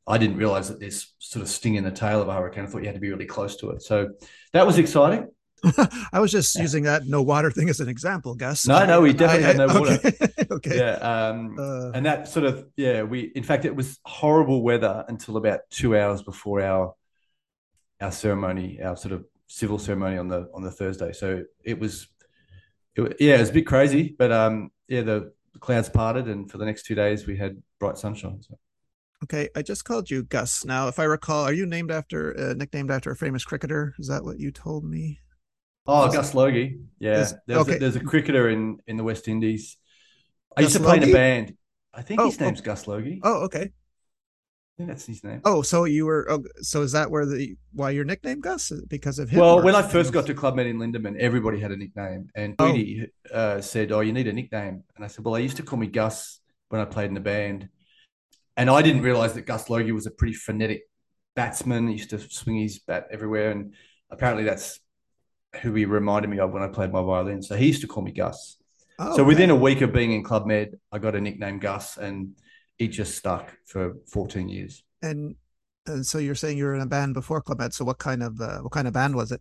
I 0.09 0.19
didn't 0.19 0.37
realize 0.37 0.69
that 0.69 0.81
there's 0.81 1.15
sort 1.19 1.43
of 1.43 1.49
sting 1.49 1.75
in 1.75 1.85
the 1.85 1.91
tail 1.91 2.23
of 2.23 2.29
a 2.29 2.35
hurricane. 2.35 2.65
I 2.65 2.67
thought 2.67 2.81
you 2.81 2.87
had 2.87 2.95
to 2.95 3.01
be 3.01 3.11
really 3.11 3.27
close 3.27 3.57
to 3.57 3.71
it. 3.71 3.83
So 3.83 4.11
that 4.53 4.67
was 4.67 4.79
exciting. 4.79 5.29
I 6.13 6.21
was 6.21 6.31
just 6.31 6.55
using 6.57 6.85
that 6.85 7.07
no 7.07 7.21
water 7.23 7.51
thing 7.51 7.69
as 7.69 7.81
an 7.81 7.89
example, 7.89 8.35
Gus. 8.35 8.67
No, 8.67 8.87
no, 8.87 9.01
we 9.01 9.13
definitely 9.13 9.45
had 9.45 9.57
no 9.57 9.67
water. 9.67 9.99
Okay. 10.05 10.17
okay. 10.51 10.79
Yeah. 10.79 10.93
Um, 10.95 11.57
Uh, 11.59 11.91
and 11.91 12.07
that 12.07 12.29
sort 12.29 12.47
of 12.47 12.67
yeah 12.77 13.03
we 13.03 13.33
in 13.35 13.43
fact 13.43 13.65
it 13.65 13.75
was 13.75 13.99
horrible 14.05 14.63
weather 14.63 15.05
until 15.09 15.37
about 15.37 15.61
two 15.71 15.97
hours 15.97 16.23
before 16.23 16.63
our 16.63 16.95
our 18.01 18.13
ceremony 18.13 18.81
our 18.83 18.97
sort 18.97 19.13
of 19.13 19.25
civil 19.49 19.79
ceremony 19.79 20.17
on 20.17 20.29
the 20.29 20.49
on 20.55 20.63
the 20.63 20.71
thursday 20.71 21.13
so 21.13 21.43
it 21.65 21.79
was 21.81 22.07
it, 22.95 23.17
yeah 23.19 23.37
it 23.37 23.41
was 23.41 23.51
a 23.51 23.55
bit 23.55 23.67
crazy 23.67 24.15
but 24.17 24.31
um 24.31 24.71
yeah 24.87 25.01
the, 25.01 25.33
the 25.55 25.59
clouds 25.59 25.89
parted 25.89 26.29
and 26.29 26.51
for 26.51 26.59
the 26.59 26.67
next 26.67 26.85
two 26.85 26.95
days 26.95 27.27
we 27.27 27.37
had 27.37 27.61
bright 27.81 27.99
sunshine 27.99 28.41
so. 28.43 28.57
Okay, 29.25 29.49
I 29.57 29.63
just 29.63 29.85
called 29.85 30.11
you 30.11 30.23
Gus. 30.23 30.65
Now, 30.65 30.87
if 30.89 30.99
I 30.99 31.05
recall, 31.05 31.45
are 31.45 31.53
you 31.53 31.67
named 31.67 31.91
after 31.91 32.39
uh, 32.39 32.55
nicknamed 32.55 32.91
after 32.91 33.11
a 33.11 33.17
famous 33.17 33.45
cricketer? 33.45 33.95
Is 33.99 34.07
that 34.09 34.25
what 34.25 34.39
you 34.39 34.51
told 34.51 34.85
me? 34.85 35.21
oh 35.91 36.07
Is- 36.07 36.15
gus 36.15 36.35
logie 36.35 36.79
yeah 36.99 37.21
is- 37.23 37.35
there's, 37.47 37.61
okay. 37.63 37.77
a, 37.77 37.79
there's 37.79 37.97
a 37.97 38.01
cricketer 38.01 38.51
in 38.51 38.77
in 38.87 38.99
the 38.99 39.03
west 39.05 39.27
indies 39.27 39.79
i 40.55 40.61
used 40.61 40.75
to 40.77 40.81
play 40.83 40.99
in 40.99 41.05
a 41.05 41.13
band 41.13 41.55
i 41.95 42.03
think 42.03 42.21
Oh, 42.21 42.27
his 42.27 42.39
oh. 42.39 42.45
name's 42.45 42.61
gus 42.61 42.87
logie 42.87 43.21
Oh, 43.25 43.45
okay. 43.45 43.63
i 43.63 44.75
think 44.77 44.89
that's 44.91 45.07
his 45.07 45.25
name 45.25 45.41
Oh, 45.47 45.63
so 45.63 45.85
you 45.85 46.05
were. 46.05 46.27
Oh, 46.31 46.43
so 46.61 46.83
is 46.83 46.93
that 46.93 47.11
where 47.11 47.25
the 47.25 47.57
why 47.73 47.89
your 47.91 48.05
nickname 48.05 48.41
Gus 48.43 48.71
because 48.89 49.19
of 49.19 49.31
him? 49.31 49.41
Well, 49.41 49.63
when 49.63 49.75
I 49.75 49.81
first 49.83 50.13
got 50.13 50.27
to 50.27 50.35
Club 50.35 50.57
Med 50.57 50.67
in 50.67 50.77
Lindeman, 50.79 51.17
everybody 51.19 51.59
had 51.59 51.73
a 51.73 51.77
nickname. 51.77 52.29
And 52.35 52.55
Oh. 52.59 52.71
Tweedy 52.71 53.09
uh, 53.33 53.61
said, 53.63 53.91
Oh, 53.91 54.01
you 54.01 54.13
need 54.13 54.29
a 54.29 54.33
nickname. 54.33 54.85
And 54.95 55.05
I 55.05 55.09
said, 55.09 55.25
Well, 55.25 55.35
I 55.35 55.39
used 55.41 55.57
to 55.57 55.63
call 55.65 55.79
me 55.79 55.87
Gus 55.89 56.39
when 56.69 56.81
I 56.81 56.85
played 56.85 57.09
in 57.09 57.15
the 57.15 57.21
band. 57.35 57.69
And 58.59 58.69
I 58.69 58.83
didn't 58.83 59.03
realize 59.03 59.35
that 59.35 59.47
Gus 59.47 59.71
Logie 59.71 59.93
was 59.93 60.07
a 60.07 60.11
pretty 60.11 60.35
phonetic 60.35 60.83
batsman. 61.37 61.87
He 61.87 61.95
used 61.95 62.11
to 62.11 62.19
swing 62.19 62.57
his 62.57 62.81
bat 62.81 63.07
everywhere. 63.11 63.53
And 63.53 63.73
apparently 64.11 64.43
that's 64.45 64.81
who 65.63 65.73
he 65.75 65.85
reminded 65.85 66.29
me 66.29 66.41
of 66.41 66.51
when 66.51 66.65
I 66.65 66.69
played 66.69 66.93
my 66.93 67.01
violin. 67.01 67.41
So 67.41 67.57
he 67.57 67.69
used 67.69 67.83
to 67.83 67.87
call 67.87 68.03
me 68.03 68.11
Gus. 68.11 68.57
Oh, 68.99 69.15
so 69.15 69.23
okay. 69.23 69.29
within 69.29 69.51
a 69.51 69.57
week 69.57 69.81
of 69.81 69.93
being 69.93 70.13
in 70.13 70.25
Club 70.25 70.45
Med, 70.45 70.77
I 70.91 70.99
got 70.99 71.15
a 71.15 71.21
nickname 71.21 71.61
Gus 71.61 71.97
and 71.99 72.37
it 72.81 72.89
just 72.89 73.17
stuck 73.17 73.57
for 73.65 73.95
14 74.09 74.49
years. 74.49 74.83
and 75.03 75.37
and 75.87 76.05
so 76.05 76.19
you're 76.19 76.35
saying 76.35 76.59
you 76.59 76.65
were 76.65 76.75
in 76.75 76.83
a 76.83 76.87
band 76.87 77.15
before 77.15 77.41
Club 77.41 77.61
Med. 77.61 77.73
So 77.73 77.85
what 77.85 77.99
kind 77.99 78.23
of 78.23 78.41
uh, 78.41 78.59
what 78.59 78.73
kind 78.73 78.87
of 78.87 78.93
band 78.93 79.15
was 79.15 79.33
it? 79.33 79.41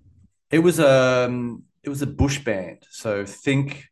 It 0.49 0.59
was 0.59 0.79
um 0.79 1.63
it 1.83 1.89
was 1.89 2.01
a 2.01 2.07
bush 2.07 2.39
band. 2.39 2.83
So 2.89 3.25
think 3.25 3.85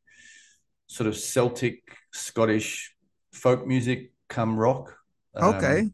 sort 0.87 1.07
of 1.07 1.17
Celtic, 1.17 1.81
Scottish 2.13 2.93
folk 3.33 3.67
music 3.67 4.11
come 4.29 4.57
rock. 4.57 4.95
Um, 5.35 5.55
Okay. 5.55 5.89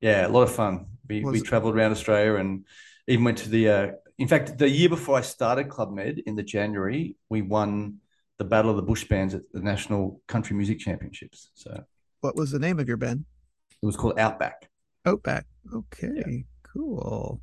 Yeah, 0.00 0.26
a 0.26 0.28
lot 0.28 0.42
of 0.42 0.52
fun. 0.54 0.86
We 1.08 1.24
Was 1.24 1.32
we 1.32 1.40
traveled 1.40 1.74
around 1.74 1.92
Australia 1.92 2.34
and 2.34 2.64
even 3.08 3.24
went 3.24 3.38
to 3.38 3.48
the 3.48 3.68
uh 3.68 3.86
in 4.18 4.28
fact 4.28 4.58
the 4.58 4.68
year 4.68 4.88
before 4.88 5.16
I 5.18 5.22
started 5.22 5.68
Club 5.68 5.92
Med 5.92 6.18
in 6.26 6.36
the 6.36 6.42
January, 6.42 7.16
we 7.30 7.42
won 7.42 7.98
the 8.38 8.44
Battle 8.44 8.70
of 8.70 8.76
the 8.76 8.82
Bush 8.82 9.04
Bands 9.04 9.34
at 9.34 9.42
the 9.52 9.60
National 9.60 10.20
Country 10.26 10.54
Music 10.56 10.78
Championships. 10.78 11.50
So 11.54 11.84
What 12.20 12.36
was 12.36 12.50
the 12.50 12.58
name 12.58 12.78
of 12.78 12.86
your 12.88 12.98
band? 12.98 13.24
it 13.82 13.86
was 13.86 13.96
called 13.96 14.18
Outback. 14.18 14.68
Outback. 15.06 15.46
Okay, 15.72 16.44
cool. 16.72 17.40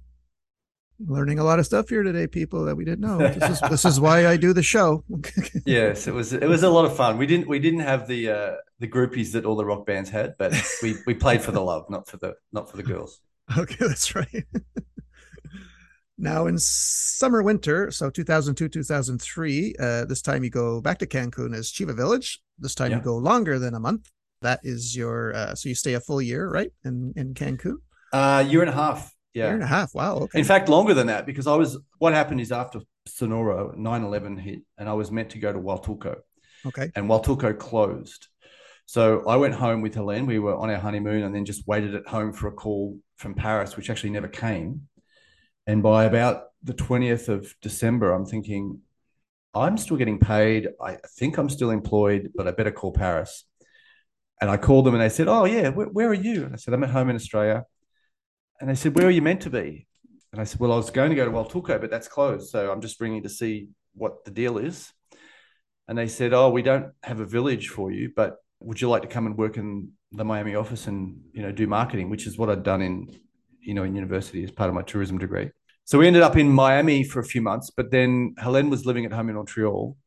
Learning 1.06 1.40
a 1.40 1.44
lot 1.44 1.60
of 1.60 1.66
stuff 1.66 1.90
here 1.90 2.04
today, 2.04 2.28
people 2.28 2.66
that 2.66 2.76
we 2.76 2.86
didn't 2.86 3.02
know. 3.02 3.18
This 3.40 3.50
is 3.50 3.62
this 3.70 3.86
is 3.86 4.00
why 4.00 4.28
I 4.28 4.38
do 4.38 4.54
the 4.54 4.64
show. 4.64 5.04
Yes, 5.66 6.08
it 6.08 6.14
was 6.14 6.34
it 6.34 6.48
was 6.48 6.64
a 6.64 6.70
lot 6.70 6.86
of 6.86 6.96
fun. 6.96 7.18
We 7.18 7.26
didn't 7.28 7.48
we 7.48 7.60
didn't 7.60 7.82
have 7.82 8.08
the 8.08 8.30
uh 8.30 8.54
the 8.80 8.88
groupies 8.88 9.32
that 9.34 9.46
all 9.46 9.56
the 9.56 9.66
rock 9.66 9.86
bands 9.86 10.10
had, 10.10 10.36
but 10.38 10.54
we 10.82 10.96
we 11.06 11.14
played 11.14 11.42
for 11.42 11.52
the 11.52 11.62
love, 11.72 11.90
not 11.90 12.08
for 12.08 12.18
the 12.18 12.36
not 12.52 12.70
for 12.70 12.78
the 12.78 12.84
girls. 12.84 13.20
okay, 13.58 13.76
that's 13.80 14.16
right. 14.16 14.46
now 16.18 16.46
in 16.48 16.58
summer 16.58 17.42
winter, 17.44 17.92
so 17.92 18.10
2002 18.10 18.70
2003, 18.70 19.76
uh, 19.80 20.06
this 20.06 20.22
time 20.22 20.44
you 20.44 20.50
go 20.50 20.80
back 20.82 21.00
to 21.00 21.06
Cancun 21.08 21.56
as 21.56 21.72
Chiva 21.72 21.96
Village. 21.96 22.42
This 22.60 22.76
time 22.76 22.92
Yeah. 22.92 22.98
you 22.98 23.04
go 23.04 23.18
longer 23.18 23.60
than 23.60 23.74
a 23.74 23.80
month. 23.80 24.10
That 24.42 24.60
is 24.64 24.96
your 24.96 25.34
uh, 25.36 25.56
so 25.56 25.70
you 25.70 25.76
stay 25.76 25.94
a 25.94 26.00
full 26.00 26.22
year, 26.22 26.50
right? 26.50 26.72
In 26.86 27.14
in 27.16 27.34
Cancun, 27.34 27.78
Uh 28.12 28.44
year 28.48 28.62
and 28.62 28.70
a 28.70 28.74
half. 28.74 29.14
Year 29.34 29.46
Yeah. 29.48 29.54
and 29.54 29.64
a 29.64 29.68
half. 29.68 29.94
Wow. 29.94 30.16
Okay. 30.18 30.40
In 30.40 30.46
fact, 30.46 30.70
longer 30.70 30.94
than 30.94 31.08
that, 31.08 31.26
because 31.26 31.48
I 31.48 31.56
was 31.56 31.78
what 31.98 32.14
happened 32.14 32.42
is 32.42 32.52
after 32.52 32.82
Sonora 33.08 33.76
9-11 33.76 34.40
hit 34.40 34.62
and 34.78 34.88
I 34.88 34.94
was 34.94 35.12
meant 35.12 35.32
to 35.32 35.40
go 35.40 35.52
to 35.52 35.60
Huatulco 35.60 36.18
okay. 36.66 36.92
and 36.96 37.10
Huatulco 37.10 37.58
closed. 37.58 38.28
So 38.86 39.28
I 39.28 39.38
went 39.38 39.56
home 39.56 39.82
with 39.82 39.96
Helene. 39.96 40.26
We 40.26 40.40
were 40.40 40.56
on 40.56 40.70
our 40.70 40.78
honeymoon 40.78 41.24
and 41.24 41.34
then 41.34 41.46
just 41.46 41.68
waited 41.68 41.96
at 41.96 42.08
home 42.08 42.34
for 42.34 42.48
a 42.48 42.52
call 42.52 42.98
from 43.16 43.34
Paris, 43.34 43.78
which 43.78 43.90
actually 43.90 44.10
never 44.12 44.28
came. 44.28 44.88
And 45.66 45.82
by 45.82 46.04
about 46.04 46.46
the 46.64 46.74
20th 46.74 47.30
of 47.30 47.54
December, 47.62 48.12
I'm 48.12 48.26
thinking, 48.26 48.80
I'm 49.54 49.78
still 49.78 49.98
getting 49.98 50.20
paid. 50.20 50.70
I 50.82 50.98
think 51.18 51.38
I'm 51.38 51.50
still 51.50 51.70
employed, 51.72 52.32
but 52.36 52.48
I 52.48 52.52
better 52.52 52.72
call 52.72 52.92
Paris. 52.92 53.46
And 54.42 54.50
I 54.50 54.58
called 54.58 54.86
them 54.86 54.94
and 54.94 55.02
they 55.02 55.10
said, 55.10 55.28
Oh, 55.30 55.46
yeah, 55.46 55.70
where, 55.70 55.88
where 55.88 56.10
are 56.10 56.14
you? 56.14 56.44
And 56.44 56.54
I 56.54 56.58
said, 56.58 56.74
I'm 56.74 56.84
at 56.84 56.90
home 56.90 57.10
in 57.10 57.16
Australia. 57.16 57.64
And 58.64 58.70
they 58.70 58.76
said, 58.76 58.96
Where 58.96 59.08
are 59.08 59.12
you 59.12 59.22
meant 59.22 59.42
to 59.42 59.50
be? 59.50 59.88
And 60.32 60.40
I 60.40 60.46
said, 60.46 60.62
Well, 60.62 60.72
I 60.72 60.78
was 60.78 60.90
going 60.90 61.10
to 61.10 61.18
go 61.18 61.26
to 61.26 61.32
Huatulco, 61.32 61.82
but 61.82 61.92
that's 61.92 62.08
closed. 62.08 62.50
So 62.50 62.72
I'm 62.72 62.80
just 62.80 63.02
ringing 63.02 63.24
to 63.24 63.30
see 63.30 63.68
what 63.94 64.24
the 64.24 64.32
deal 64.32 64.58
is. 64.58 64.90
And 65.90 65.98
they 65.98 66.08
said, 66.08 66.32
Oh, 66.32 66.50
we 66.50 66.62
don't 66.62 66.94
have 67.04 67.20
a 67.20 67.26
village 67.26 67.68
for 67.68 67.92
you, 67.92 68.14
but 68.16 68.38
would 68.62 68.80
you 68.80 68.88
like 68.88 69.02
to 69.02 69.10
come 69.10 69.26
and 69.26 69.38
work 69.38 69.58
in 69.58 69.92
the 70.14 70.24
Miami 70.24 70.56
office 70.56 70.88
and 70.88 71.20
you 71.34 71.42
know 71.42 71.52
do 71.52 71.68
marketing, 71.68 72.10
which 72.10 72.26
is 72.26 72.38
what 72.38 72.50
I'd 72.50 72.64
done 72.64 72.82
in 72.82 73.14
you 73.60 73.74
know 73.74 73.84
in 73.84 73.96
university 73.96 74.46
as 74.46 74.52
part 74.52 74.70
of 74.70 74.76
my 74.76 74.82
tourism 74.84 75.18
degree. 75.18 75.52
So 75.84 76.00
we 76.00 76.08
ended 76.08 76.22
up 76.22 76.38
in 76.38 76.48
Miami 76.48 77.04
for 77.04 77.20
a 77.20 77.26
few 77.26 77.42
months, 77.42 77.70
but 77.70 77.92
then 77.92 78.34
Helene 78.40 78.70
was 78.70 78.86
living 78.86 79.04
at 79.04 79.12
home 79.12 79.28
in 79.28 79.36
Montreal, 79.36 79.98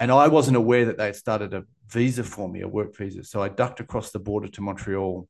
and 0.00 0.10
I 0.10 0.28
wasn't 0.28 0.56
aware 0.56 0.86
that 0.86 0.96
they 0.96 1.04
had 1.04 1.16
started 1.16 1.52
a 1.52 1.64
visa 1.86 2.24
for 2.24 2.48
me, 2.48 2.62
a 2.62 2.68
work 2.68 2.96
visa. 2.96 3.24
So 3.24 3.42
I 3.42 3.50
ducked 3.50 3.80
across 3.80 4.10
the 4.10 4.20
border 4.20 4.48
to 4.48 4.62
Montreal, 4.62 5.28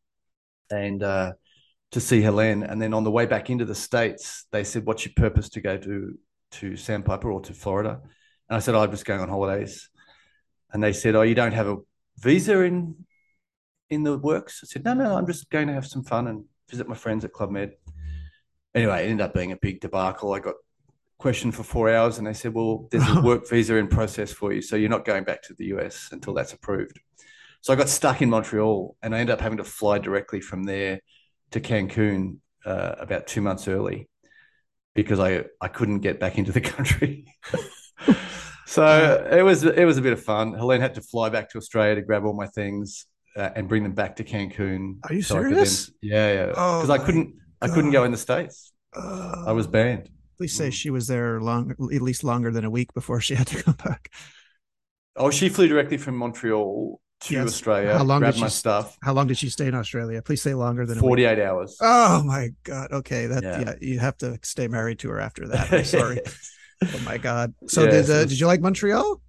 and 0.71 1.03
uh, 1.03 1.33
to 1.93 2.01
see 2.01 2.21
Helene. 2.21 2.63
And 2.63 2.81
then 2.81 2.93
on 2.95 3.05
the 3.05 3.11
way 3.11 3.27
back 3.27 3.51
into 3.51 3.65
the 3.65 3.75
States, 3.75 4.47
they 4.53 4.65
said, 4.65 4.85
What's 4.85 5.05
your 5.05 5.15
purpose 5.17 5.49
to 5.51 5.61
go 5.61 5.77
to, 5.77 6.19
to 6.53 6.77
Sandpiper 6.77 7.31
or 7.31 7.41
to 7.43 7.55
Florida? 7.55 8.01
And 8.49 8.57
I 8.57 8.61
said, 8.61 8.75
oh, 8.75 8.81
I'm 8.81 8.91
just 8.91 9.05
going 9.05 9.21
on 9.21 9.29
holidays. 9.29 9.89
And 10.73 10.83
they 10.83 10.93
said, 10.93 11.15
Oh, 11.15 11.23
you 11.23 11.35
don't 11.35 11.53
have 11.53 11.69
a 11.69 11.77
visa 12.19 12.61
in 12.61 13.05
in 13.91 14.03
the 14.03 14.19
works? 14.19 14.61
I 14.63 14.67
said, 14.67 14.85
No, 14.85 14.95
no, 14.95 15.17
I'm 15.17 15.27
just 15.27 15.51
going 15.51 15.69
to 15.69 15.75
have 15.75 15.87
some 15.87 16.05
fun 16.05 16.27
and 16.29 16.45
visit 16.69 16.89
my 16.89 16.95
friends 16.95 17.25
at 17.25 17.33
Club 17.33 17.51
Med. 17.51 17.73
Anyway, 18.75 19.05
it 19.05 19.11
ended 19.11 19.23
up 19.23 19.35
being 19.35 19.53
a 19.53 19.57
big 19.57 19.81
debacle. 19.81 20.35
I 20.35 20.41
got 20.41 20.55
questioned 21.19 21.55
for 21.55 21.63
four 21.63 21.91
hours 21.91 22.19
and 22.19 22.27
they 22.27 22.35
said, 22.35 22.53
Well, 22.53 22.89
there's 22.91 23.09
a 23.09 23.21
work 23.23 23.49
visa 23.49 23.77
in 23.77 23.89
process 23.89 24.33
for 24.33 24.53
you. 24.53 24.61
So 24.61 24.77
you're 24.77 24.91
not 24.91 25.07
going 25.07 25.25
back 25.25 25.43
to 25.45 25.55
the 25.55 25.67
US 25.67 26.11
until 26.13 26.35
that's 26.35 26.53
approved. 26.53 27.01
So 27.61 27.73
I 27.73 27.77
got 27.77 27.89
stuck 27.89 28.23
in 28.23 28.31
Montreal 28.31 28.97
and 29.03 29.15
I 29.15 29.21
ended 29.21 29.35
up 29.35 29.41
having 29.41 29.59
to 29.59 29.65
fly 29.65 29.99
directly 29.99 30.41
from 30.41 30.63
there 30.63 31.01
to 31.51 31.61
Cancun 31.61 32.39
uh, 32.65 32.95
about 32.99 33.27
two 33.27 33.41
months 33.41 33.69
early 33.69 34.09
because 34.95 35.21
I, 35.21 35.45
I 35.61 35.69
couldn't 35.69 36.01
get 36.01 36.21
back 36.21 36.39
into 36.39 36.53
the 36.53 36.61
country. 36.75 37.27
so 38.67 39.29
it 39.31 39.43
was 39.43 39.65
it 39.65 39.85
was 39.85 39.99
a 39.99 40.03
bit 40.03 40.13
of 40.13 40.23
fun. 40.23 40.55
Helene 40.55 40.81
had 40.81 40.95
to 40.95 41.01
fly 41.01 41.29
back 41.29 41.51
to 41.51 41.59
Australia 41.59 41.97
to 41.97 42.03
grab 42.03 42.25
all 42.25 42.35
my 42.35 42.47
things 42.47 43.07
uh, 43.37 43.51
and 43.55 43.69
bring 43.69 43.83
them 43.83 43.93
back 43.93 44.17
to 44.17 44.25
Cancun. 44.25 44.99
Are 45.05 45.15
you 45.15 45.23
so 45.23 45.35
serious? 45.35 45.87
Then, 45.87 45.95
yeah, 46.03 46.33
yeah. 46.33 46.47
Because 46.47 46.91
Oh 46.91 46.93
I 46.93 46.99
couldn't 46.99 47.35
I 47.61 47.69
couldn't 47.69 47.93
go 47.93 48.05
in 48.05 48.11
the 48.11 48.19
states. 48.19 48.73
Uh, 48.95 49.45
I 49.47 49.53
was 49.53 49.67
banned. 49.67 50.11
Please 50.37 50.55
say 50.55 50.71
she 50.71 50.91
was 50.91 51.09
there 51.09 51.41
long, 51.41 51.73
at 51.73 51.81
least 51.81 52.23
longer 52.23 52.53
than 52.53 52.65
a 52.65 52.71
week 52.71 52.95
before 52.95 53.21
she 53.21 53.35
had 53.35 53.49
to 53.49 53.63
come 53.63 53.75
back. 53.75 54.11
Oh, 55.17 55.31
she 55.31 55.49
flew 55.49 55.67
directly 55.67 55.97
from 55.97 56.17
Montreal 56.17 57.01
to 57.21 57.35
Yes. 57.35 57.47
Australia. 57.49 57.97
How 57.99 58.05
long 58.05 58.21
did 58.23 58.39
my 58.39 58.47
she- 58.49 58.53
stuff. 58.55 58.97
How 59.03 59.13
long 59.13 59.27
did 59.27 59.39
she 59.39 59.49
stay 59.51 59.67
in 59.67 59.75
Australia? 59.75 60.23
Please 60.23 60.41
say 60.43 60.55
longer 60.55 60.87
than 60.87 60.99
48 60.99 61.39
hours. 61.41 61.77
Oh 61.81 62.23
my 62.25 62.51
god. 62.65 62.93
Okay, 62.93 63.27
that 63.27 63.43
yeah. 63.43 63.61
Yeah. 63.61 63.75
you 63.81 63.99
have 63.99 64.17
to 64.19 64.39
stay 64.43 64.69
married 64.69 64.99
to 65.01 65.09
her 65.11 65.21
after 65.21 65.49
that. 65.49 65.73
I'm 65.73 65.85
sorry. 65.99 66.21
oh 66.85 67.01
my 67.05 67.19
god. 67.19 67.55
So 67.67 67.85
Yeah, 67.85 67.91
did 67.91 68.11
uh, 68.11 68.25
did 68.25 68.39
you 68.39 68.47
like 68.47 68.61
Montreal? 68.61 69.21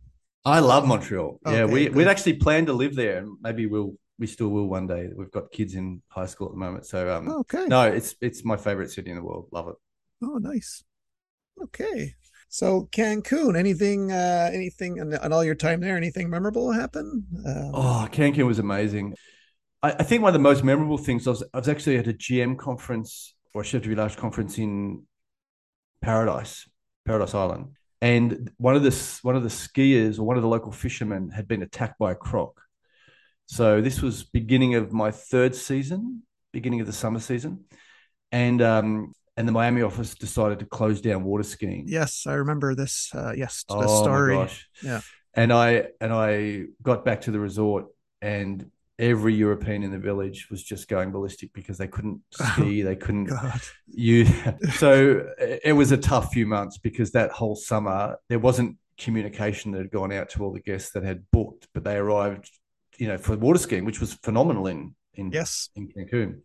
I 0.46 0.60
love 0.60 0.88
Montreal. 0.88 1.40
yeah, 1.46 1.66
we 1.66 1.86
good. 1.86 1.96
we'd 1.96 2.08
actually 2.08 2.34
planned 2.34 2.68
to 2.68 2.74
live 2.74 2.96
there, 2.96 3.18
and 3.20 3.38
maybe 3.42 3.66
we'll 3.66 3.94
we 4.20 4.28
still 4.28 4.50
will 4.50 4.68
one 4.68 4.86
day. 4.88 5.10
We've 5.16 5.32
got 5.32 5.50
kids 5.52 5.74
in 5.76 6.02
high 6.10 6.26
school 6.28 6.48
at 6.48 6.54
the 6.54 6.60
moment, 6.60 6.86
so 6.86 7.14
um, 7.16 7.28
Okay. 7.30 7.66
no, 7.68 7.84
it's 7.84 8.16
it's 8.22 8.46
my 8.46 8.56
favorite 8.58 8.92
city 8.92 9.10
in 9.10 9.18
the 9.18 9.24
world. 9.24 9.48
Love 9.52 9.68
it. 9.70 9.76
Oh, 10.24 10.38
nice. 10.38 10.84
Okay. 11.62 12.16
So 12.50 12.90
Cancun, 12.92 13.56
anything, 13.58 14.12
uh, 14.12 14.50
anything 14.52 14.98
in, 14.98 15.14
in 15.14 15.34
all 15.34 15.44
your 15.44 15.56
time 15.56 15.82
there, 15.82 15.96
anything 15.96 16.30
memorable 16.30 16.72
happen? 16.72 17.26
Um, 17.46 17.72
Oh, 17.74 18.08
Cancun 18.12 18.48
was 18.48 18.58
amazing. 18.60 19.14
I, 19.84 19.92
I 19.92 20.04
think 20.04 20.24
one 20.24 20.30
of 20.30 20.34
the 20.34 20.40
most 20.40 20.64
memorable 20.64 20.98
things 20.98 21.28
I 21.28 21.30
was 21.30 21.44
I 21.54 21.60
was 21.60 21.70
actually 21.70 21.98
at 21.98 22.08
a 22.08 22.14
GM 22.14 22.58
conference 22.58 23.36
or 23.54 23.64
Chef 23.64 23.84
de 23.84 23.90
Village 23.90 24.18
conference 24.18 24.58
in 24.58 25.04
Paradise, 26.02 26.68
Paradise 27.06 27.36
Island, 27.36 27.76
and 28.02 28.52
one 28.58 28.76
of 28.76 28.82
the 28.84 29.20
one 29.22 29.36
of 29.36 29.44
the 29.44 29.50
skiers 29.50 30.18
or 30.18 30.24
one 30.24 30.38
of 30.38 30.44
the 30.44 30.50
local 30.50 30.72
fishermen 30.72 31.30
had 31.30 31.48
been 31.48 31.62
attacked 31.62 32.00
by 32.00 32.12
a 32.12 32.16
croc. 32.16 32.60
So 33.46 33.80
this 33.82 34.02
was 34.02 34.24
beginning 34.24 34.76
of 34.76 34.92
my 34.92 35.12
third 35.12 35.56
season, 35.56 36.24
beginning 36.52 36.82
of 36.82 36.88
the 36.88 36.94
summer 36.94 37.20
season, 37.20 37.66
and 38.32 38.62
um, 38.62 39.14
and 39.40 39.48
the 39.48 39.52
Miami 39.52 39.82
office 39.82 40.14
decided 40.16 40.60
to 40.60 40.66
close 40.66 41.00
down 41.02 41.24
water 41.24 41.44
skiing. 41.44 41.86
yes, 41.88 42.26
I 42.28 42.34
remember 42.34 42.76
this. 42.76 43.10
Uh, 43.16 43.34
yes, 43.36 43.64
the 43.68 43.76
Oh 43.76 44.04
story. 44.04 44.36
my 44.36 44.42
gosh. 44.44 44.68
Yeah. 44.84 45.02
And 45.34 45.52
I 45.54 45.88
and 46.02 46.12
I 46.14 46.66
got 46.84 47.06
back 47.06 47.22
to 47.22 47.32
the 47.32 47.40
resort 47.40 47.86
and 48.22 48.70
every 48.98 49.34
European 49.34 49.82
in 49.84 49.92
the 49.92 49.98
village 49.98 50.50
was 50.52 50.62
just 50.62 50.90
going 50.90 51.12
ballistic 51.12 51.54
because 51.54 51.78
they 51.78 51.88
couldn't 51.88 52.20
ski, 52.32 52.82
they 52.82 52.98
couldn't 52.98 53.26
God. 53.26 53.62
you 53.88 54.26
so 54.84 55.26
it 55.40 55.62
it 55.70 55.74
was 55.74 55.92
a 55.94 55.98
tough 55.98 56.34
few 56.34 56.46
months 56.46 56.78
because 56.78 57.12
that 57.12 57.32
whole 57.32 57.56
summer 57.56 58.18
there 58.28 58.40
wasn't 58.40 58.76
communication 58.98 59.72
that 59.72 59.78
had 59.78 59.92
gone 59.92 60.12
out 60.12 60.30
to 60.32 60.44
all 60.44 60.52
the 60.52 60.60
guests 60.60 60.92
that 60.92 61.04
had 61.04 61.24
booked, 61.32 61.70
but 61.74 61.86
they 61.86 61.96
arrived, 61.96 62.52
you 62.98 63.08
know, 63.08 63.18
for 63.18 63.38
water 63.38 63.60
skiing, 63.60 63.86
which 63.86 64.02
was 64.02 64.12
phenomenal 64.16 64.68
in 64.68 64.94
in 65.14 65.32
Yes. 65.32 65.70
in 65.78 65.88
Cancun. 65.88 66.42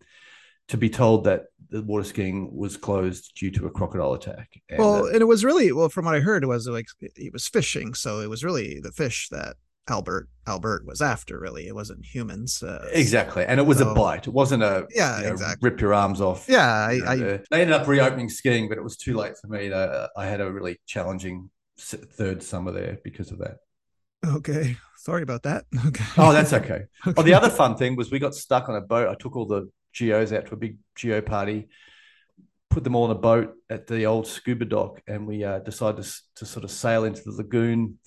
To 0.69 0.77
be 0.79 0.89
told 0.89 1.25
that 1.25 1.47
the 1.71 1.83
water 1.83 2.05
skiing 2.05 2.55
was 2.57 2.77
closed 2.77 3.33
due 3.37 3.51
to 3.51 3.67
a 3.67 3.71
crocodile 3.71 4.15
attack. 4.15 4.49
And, 4.71 4.79
Well, 4.79 5.05
uh, 5.07 5.09
and 5.09 5.21
it 5.21 5.27
was 5.27 5.45
really 5.45 5.71
well 5.73 5.89
from 5.89 6.05
what 6.07 6.15
I 6.15 6.21
heard. 6.21 6.43
It 6.43 6.47
was 6.47 6.67
like 6.67 6.87
he 7.17 7.31
was 7.31 7.47
fishing, 7.49 7.95
so 7.95 8.21
it 8.21 8.31
was 8.31 8.43
really 8.45 8.81
the 8.81 8.93
fish 8.93 9.29
that 9.31 9.57
Albert 9.89 10.29
Albert 10.47 10.87
was 10.87 11.03
after. 11.03 11.39
Really, 11.39 11.67
it 11.67 11.75
wasn't 11.75 12.05
humans. 12.07 12.63
Uh, 12.63 12.89
Exactly, 12.93 13.45
and 13.45 13.61
it 13.61 13.65
was 13.67 13.79
So- 13.79 13.91
a 13.91 13.95
bite. 13.95 14.27
It 14.27 14.33
wasn't 14.33 14.63
a 14.63 14.87
Yeah, 14.95 15.19
you 15.19 15.27
know, 15.27 15.33
exactly. 15.33 15.69
Rip 15.71 15.81
your 15.81 15.93
arms 15.93 16.21
off. 16.23 16.47
Yeah, 16.49 16.67
I, 16.67 16.93
You 16.93 17.03
know, 17.05 17.11
I 17.11 17.15
uh, 17.35 17.39
they 17.51 17.61
ended 17.61 17.77
up 17.77 17.87
reopening 17.87 18.31
skiing, 18.31 18.69
but 18.69 18.79
it 18.79 18.85
was 18.85 18.97
too 18.97 19.15
late 19.15 19.35
for 19.39 19.49
me. 19.49 19.71
Uh, 19.73 20.07
I 20.17 20.27
had 20.27 20.41
a 20.41 20.51
really 20.51 20.81
challenging 20.87 21.51
third 21.79 22.43
summer 22.43 22.71
there 22.73 22.99
because 23.05 23.31
of 23.31 23.39
that. 23.39 23.57
okay. 24.27 24.77
Sorry 24.97 25.23
about 25.23 25.43
that. 25.43 25.65
Okay. 25.87 26.05
Oh, 26.17 26.33
that's 26.33 26.55
okay. 26.55 26.85
Oh, 27.07 27.11
Okay. 27.11 27.23
the 27.25 27.35
other 27.35 27.51
fun 27.51 27.77
thing 27.77 27.95
was 27.97 28.11
we 28.11 28.19
got 28.19 28.35
stuck 28.35 28.71
on 28.71 28.77
a 28.77 28.81
boat. 28.81 29.09
I 29.09 29.15
took 29.17 29.37
all 29.37 29.45
the 29.47 29.69
geos 29.95 30.33
out 30.33 30.47
to 30.47 30.55
a 30.55 30.59
big 30.59 30.79
geo 30.95 31.21
party, 31.21 31.69
put 32.69 32.85
them 32.85 32.95
all 32.95 33.05
on 33.05 33.11
a 33.11 33.15
boat 33.15 33.55
at 33.71 33.87
the 33.87 34.07
old 34.07 34.27
scuba 34.27 34.65
dock, 34.65 35.01
and 35.07 35.27
we 35.27 35.45
uh, 35.45 35.61
decided 35.61 36.05
to, 36.05 36.13
to 36.37 36.47
sort 36.47 36.65
of 36.65 36.71
sail 36.71 37.05
into 37.05 37.23
the 37.23 37.33
lagoon 37.33 37.99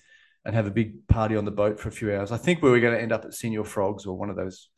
and 0.45 0.55
have 0.55 0.67
a 0.67 0.71
big 0.71 1.07
party 1.07 1.35
on 1.35 1.45
the 1.45 1.51
boat 1.51 1.79
for 1.79 1.89
a 1.89 1.91
few 1.91 2.13
hours. 2.13 2.31
I 2.31 2.37
think 2.37 2.61
we 2.61 2.69
were 2.69 2.79
going 2.79 2.93
to 2.93 3.01
end 3.01 3.11
up 3.11 3.25
at 3.25 3.31
Señor 3.31 3.65
Frogs 3.65 4.05
or 4.05 4.17
one 4.17 4.29
of 4.29 4.35
those 4.35 4.69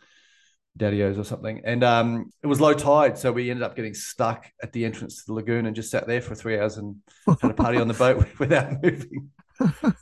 daddios 0.78 1.20
or 1.20 1.24
something. 1.24 1.62
And 1.66 1.84
um, 1.84 2.32
it 2.42 2.48
was 2.48 2.62
low 2.62 2.74
tide, 2.74 3.18
so 3.18 3.32
we 3.32 3.50
ended 3.50 3.64
up 3.64 3.76
getting 3.76 3.94
stuck 3.94 4.46
at 4.64 4.72
the 4.72 4.86
entrance 4.86 5.18
to 5.18 5.24
the 5.28 5.34
lagoon 5.34 5.66
and 5.66 5.76
just 5.76 5.92
sat 5.92 6.08
there 6.08 6.22
for 6.22 6.36
three 6.36 6.58
hours 6.58 6.78
and 6.78 6.96
had 7.42 7.52
a 7.52 7.54
party 7.54 7.80
on 7.80 7.88
the 7.88 7.94
boat 7.94 8.26
without 8.40 8.82
moving. 8.82 9.30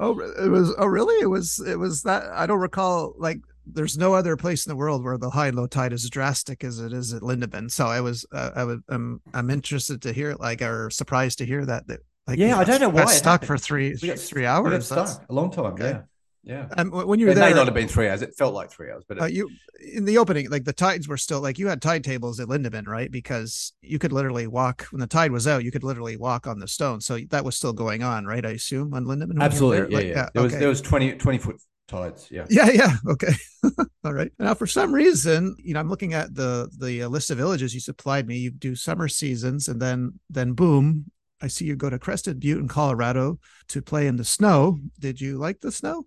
Oh, 0.00 0.18
it 0.18 0.48
was. 0.50 0.74
Oh, 0.76 0.86
really? 0.86 1.22
It 1.22 1.26
was. 1.26 1.60
It 1.60 1.78
was 1.78 2.02
that. 2.02 2.24
I 2.24 2.46
don't 2.46 2.60
recall. 2.60 3.14
Like, 3.16 3.38
there's 3.66 3.96
no 3.98 4.14
other 4.14 4.36
place 4.36 4.66
in 4.66 4.70
the 4.70 4.76
world 4.76 5.02
where 5.04 5.16
the 5.18 5.30
high 5.30 5.48
and 5.48 5.56
low 5.56 5.66
tide 5.66 5.92
is 5.92 6.04
as 6.04 6.10
drastic 6.10 6.62
as 6.64 6.78
it 6.80 6.92
is 6.92 7.12
at 7.12 7.22
Lindeman. 7.22 7.70
So 7.70 7.86
I 7.86 8.00
was. 8.00 8.26
Uh, 8.32 8.50
I 8.54 8.64
would. 8.64 8.82
I'm. 8.88 9.20
I'm 9.32 9.50
interested 9.50 10.02
to 10.02 10.12
hear. 10.12 10.34
Like, 10.34 10.62
or 10.62 10.90
surprised 10.90 11.38
to 11.38 11.46
hear 11.46 11.64
that. 11.66 11.86
That. 11.88 12.00
Like, 12.26 12.38
Yeah, 12.38 12.48
you 12.48 12.54
I 12.56 12.64
don't 12.64 12.80
know 12.80 12.88
why 12.88 13.04
stuck 13.06 13.42
happened. 13.42 13.46
for 13.48 13.58
three 13.58 13.94
got- 13.96 14.18
three 14.18 14.46
hours. 14.46 14.86
Stuck 14.86 15.24
a 15.28 15.32
long 15.34 15.50
time. 15.50 15.66
okay. 15.74 16.00
Yeah, 16.42 16.68
yeah. 16.68 16.68
um, 16.78 16.90
when 16.90 17.18
you 17.20 17.26
were 17.26 17.32
It 17.32 17.36
may 17.38 17.52
not 17.52 17.66
have 17.66 17.74
been 17.74 17.88
three 17.88 18.08
hours. 18.08 18.22
It 18.22 18.34
felt 18.36 18.54
like 18.54 18.70
three 18.70 18.90
hours, 18.90 19.04
but 19.06 19.18
it, 19.18 19.22
uh, 19.22 19.26
you 19.26 19.50
in 19.92 20.04
the 20.06 20.16
opening, 20.18 20.48
like 20.50 20.64
the 20.64 20.72
tides 20.72 21.06
were 21.06 21.18
still 21.18 21.40
like 21.42 21.58
you 21.58 21.68
had 21.68 21.82
tide 21.82 22.02
tables 22.04 22.40
at 22.40 22.48
Lindeman, 22.48 22.86
right? 22.86 23.10
Because 23.10 23.72
you 23.82 23.98
could 23.98 24.12
literally 24.12 24.46
walk 24.46 24.86
when 24.90 25.00
the 25.00 25.06
tide 25.06 25.32
was 25.32 25.46
out. 25.46 25.64
You 25.64 25.70
could 25.70 25.84
literally 25.84 26.16
walk 26.16 26.46
on 26.46 26.58
the 26.60 26.68
stone. 26.68 27.00
So 27.02 27.18
that 27.30 27.44
was 27.44 27.56
still 27.56 27.72
going 27.74 28.02
on, 28.02 28.24
right? 28.24 28.44
I 28.46 28.50
assume 28.50 28.94
on 28.94 29.04
Lindeman. 29.04 29.28
when 29.28 29.36
you 29.36 29.38
were 29.40 29.42
absolutely, 29.44 29.94
there? 29.96 30.04
yeah, 30.06 30.20
Like, 30.22 30.24
yeah. 30.24 30.28
There 30.32 30.42
was 30.42 30.52
there 30.56 30.68
was 30.68 30.80
20, 30.80 31.12
20 31.16 31.38
foot 31.38 31.56
tides. 31.88 32.28
Yeah. 32.30 32.46
Yeah, 32.48 32.70
yeah. 32.70 32.96
Okay. 33.08 33.32
All 34.04 34.12
right. 34.12 34.32
Now, 34.38 34.54
for 34.54 34.66
some 34.66 34.92
reason, 34.92 35.56
you 35.58 35.74
know, 35.74 35.80
I'm 35.80 35.88
looking 35.88 36.14
at 36.14 36.34
the 36.34 36.70
the 36.78 37.04
uh, 37.04 37.08
list 37.08 37.30
of 37.30 37.38
villages 37.38 37.74
you 37.74 37.80
supplied 37.80 38.26
me. 38.26 38.38
You 38.38 38.50
do 38.50 38.74
summer 38.74 39.08
seasons, 39.08 39.68
and 39.68 39.80
then 39.80 40.18
then 40.30 40.52
boom, 40.52 41.10
I 41.40 41.48
see 41.48 41.64
you 41.64 41.76
go 41.76 41.90
to 41.90 41.98
Crested 41.98 42.40
Butte 42.40 42.58
in 42.58 42.68
Colorado 42.68 43.38
to 43.68 43.82
play 43.82 44.06
in 44.06 44.16
the 44.16 44.24
snow. 44.24 44.78
Did 44.98 45.20
you 45.20 45.38
like 45.38 45.60
the 45.60 45.72
snow? 45.72 46.06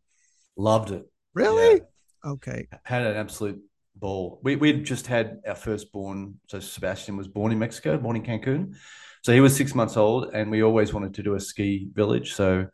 Loved 0.56 0.92
it. 0.92 1.06
Really? 1.34 1.78
Yeah. 1.78 2.32
Okay. 2.32 2.68
Had 2.84 3.06
an 3.06 3.16
absolute 3.16 3.62
ball. 3.96 4.40
We 4.44 4.56
we'd 4.56 4.84
just 4.84 5.08
had 5.08 5.40
our 5.48 5.56
firstborn. 5.56 6.40
So 6.48 6.60
Sebastian 6.60 7.18
was 7.18 7.28
born 7.28 7.52
in 7.52 7.60
Mexico, 7.60 7.98
born 7.98 8.16
in 8.16 8.24
Cancun. 8.24 8.76
So 9.24 9.34
he 9.34 9.42
was 9.42 9.56
six 9.56 9.76
months 9.76 9.98
old, 9.98 10.30
and 10.34 10.50
we 10.50 10.64
always 10.64 10.94
wanted 10.94 11.14
to 11.16 11.24
do 11.24 11.36
a 11.36 11.40
ski 11.40 11.90
village. 11.94 12.34
So 12.34 12.68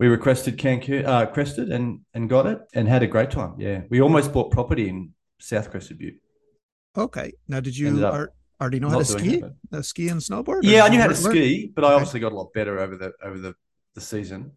we 0.00 0.08
requested 0.08 0.56
Cancun, 0.56 1.04
uh, 1.06 1.26
Crested, 1.26 1.70
and 1.70 2.00
and 2.14 2.28
got 2.28 2.46
it, 2.46 2.58
and 2.74 2.88
had 2.88 3.02
a 3.02 3.06
great 3.06 3.30
time. 3.30 3.54
Yeah, 3.58 3.82
we 3.90 4.00
almost 4.00 4.32
bought 4.32 4.50
property 4.50 4.88
in 4.88 5.12
South 5.38 5.70
Crested 5.70 5.98
Butte. 5.98 6.16
Okay. 6.96 7.32
Now, 7.46 7.60
did 7.60 7.76
you 7.76 8.04
up 8.04 8.14
ar- 8.14 8.32
already 8.60 8.80
know 8.80 8.88
how 8.88 8.98
to 8.98 9.04
ski? 9.04 9.34
it, 9.36 9.44
Uh, 9.70 9.82
ski 9.82 10.08
and 10.08 10.20
snowboard? 10.20 10.60
Yeah, 10.62 10.84
I 10.84 10.88
knew 10.88 10.98
how 10.98 11.06
to 11.06 11.22
learn- 11.22 11.32
ski, 11.32 11.70
but 11.74 11.84
I 11.84 11.88
Okay. 11.88 11.94
obviously 11.96 12.20
got 12.20 12.32
a 12.32 12.34
lot 12.34 12.52
better 12.54 12.78
over 12.80 12.96
the 12.96 13.12
over 13.22 13.38
the, 13.38 13.54
the 13.94 14.00
season. 14.00 14.52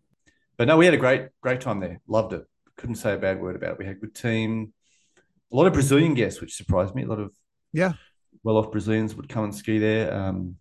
But 0.57 0.67
no, 0.67 0.77
we 0.77 0.85
had 0.85 0.93
a 0.93 0.97
great 1.05 1.27
great 1.41 1.61
time 1.61 1.79
there. 1.81 1.99
Loved 2.07 2.33
it. 2.33 2.43
Couldn't 2.77 2.95
say 2.95 3.13
a 3.13 3.17
bad 3.17 3.39
word 3.41 3.55
about 3.57 3.71
it. 3.73 3.77
We 3.79 3.85
had 3.85 3.97
a 3.97 3.99
good 3.99 4.15
team. 4.15 4.73
A 5.51 5.55
lot 5.55 5.67
of 5.67 5.73
Brazilian 5.73 6.13
guests, 6.15 6.41
which 6.41 6.55
surprised 6.55 6.95
me. 6.95 7.03
A 7.03 7.07
lot 7.07 7.19
of 7.19 7.31
Yeah. 7.73 7.93
well 8.43 8.57
off 8.57 8.71
Brazilians 8.71 9.13
would 9.15 9.29
come 9.29 9.43
and 9.43 9.53
ski 9.55 9.77
there. 9.77 10.11
Um, 10.13 10.55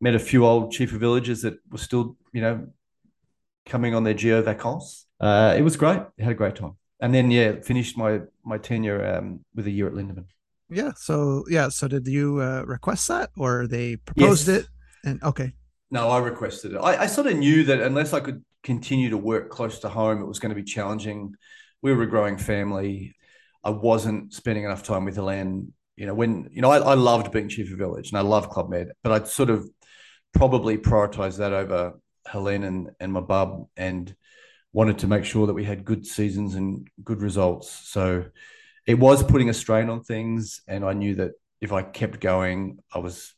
met 0.00 0.14
a 0.14 0.18
few 0.18 0.46
old 0.46 0.72
chief 0.72 0.92
of 0.94 1.00
villages 1.00 1.42
that 1.42 1.54
were 1.70 1.78
still, 1.78 2.16
you 2.32 2.40
know, 2.40 2.66
coming 3.66 3.94
on 3.94 4.04
their 4.04 4.14
geo 4.14 4.42
vacances. 4.42 5.06
Uh, 5.20 5.54
it 5.56 5.62
was 5.62 5.76
great. 5.76 5.98
I 5.98 6.22
had 6.22 6.32
a 6.32 6.34
great 6.34 6.56
time. 6.56 6.76
And 7.00 7.14
then 7.14 7.30
yeah, 7.30 7.60
finished 7.60 7.96
my 7.96 8.20
my 8.44 8.58
tenure 8.58 9.04
um, 9.14 9.44
with 9.54 9.66
a 9.66 9.70
year 9.70 9.88
at 9.88 9.94
Lindeman. 9.94 10.26
Yeah. 10.70 10.92
So 10.96 11.44
yeah. 11.48 11.68
So 11.68 11.88
did 11.88 12.06
you 12.06 12.40
uh, 12.40 12.64
request 12.66 13.08
that, 13.08 13.30
or 13.36 13.66
they 13.66 13.96
proposed 13.96 14.48
Yes. 14.48 14.58
it? 14.58 14.66
And 15.04 15.22
okay. 15.22 15.52
No, 15.90 16.08
I 16.08 16.18
requested 16.18 16.72
it. 16.72 16.78
I, 16.78 17.02
I 17.02 17.06
sort 17.06 17.26
of 17.26 17.36
knew 17.36 17.64
that 17.64 17.80
unless 17.80 18.12
I 18.12 18.20
could 18.20 18.44
continue 18.62 19.10
to 19.10 19.18
work 19.18 19.50
close 19.50 19.80
to 19.80 19.88
home, 19.88 20.22
it 20.22 20.26
was 20.26 20.38
going 20.38 20.54
to 20.54 20.56
be 20.56 20.62
challenging. 20.62 21.34
We 21.82 21.92
were 21.92 22.04
a 22.04 22.08
growing 22.08 22.38
family. 22.38 23.14
I 23.64 23.70
wasn't 23.70 24.32
spending 24.32 24.64
enough 24.64 24.82
time 24.82 25.04
with 25.04 25.16
Helene 25.16 25.72
you 25.96 26.06
know, 26.06 26.14
when 26.14 26.48
you 26.52 26.62
know, 26.62 26.70
I, 26.70 26.78
I 26.78 26.94
loved 26.94 27.32
being 27.32 27.48
chief 27.48 27.70
of 27.70 27.78
village 27.78 28.10
and 28.10 28.18
I 28.18 28.22
love 28.22 28.48
Club 28.48 28.70
Med, 28.70 28.92
but 29.02 29.12
I'd 29.12 29.28
sort 29.28 29.50
of 29.50 29.68
probably 30.32 30.78
prioritize 30.78 31.38
that 31.38 31.52
over 31.52 31.92
Helene 32.26 32.62
and 32.62 32.90
and 33.00 33.12
my 33.12 33.20
bub 33.20 33.68
and 33.76 34.14
wanted 34.72 34.98
to 34.98 35.06
make 35.06 35.24
sure 35.24 35.46
that 35.46 35.54
we 35.54 35.64
had 35.64 35.84
good 35.84 36.06
seasons 36.06 36.54
and 36.54 36.88
good 37.04 37.20
results. 37.20 37.70
So 37.70 38.24
it 38.86 38.98
was 38.98 39.22
putting 39.22 39.50
a 39.50 39.54
strain 39.54 39.90
on 39.90 40.02
things, 40.02 40.62
and 40.66 40.84
I 40.84 40.92
knew 40.92 41.14
that 41.16 41.32
if 41.60 41.72
I 41.72 41.82
kept 41.82 42.20
going, 42.20 42.78
I 42.92 42.98
was 42.98 43.34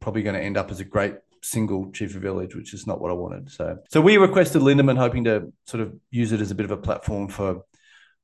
probably 0.00 0.22
going 0.22 0.36
to 0.36 0.42
end 0.42 0.56
up 0.56 0.70
as 0.70 0.80
a 0.80 0.84
great 0.84 1.16
single 1.42 1.90
chief 1.92 2.14
of 2.16 2.22
village, 2.22 2.54
which 2.54 2.74
is 2.74 2.86
not 2.86 3.00
what 3.00 3.10
I 3.10 3.14
wanted. 3.14 3.50
So, 3.50 3.78
so 3.90 4.00
we 4.00 4.16
requested 4.16 4.62
Lindeman, 4.62 4.96
hoping 4.96 5.24
to 5.24 5.52
sort 5.66 5.82
of 5.82 5.94
use 6.10 6.32
it 6.32 6.40
as 6.40 6.50
a 6.50 6.54
bit 6.54 6.64
of 6.64 6.70
a 6.70 6.76
platform 6.76 7.28
for 7.28 7.62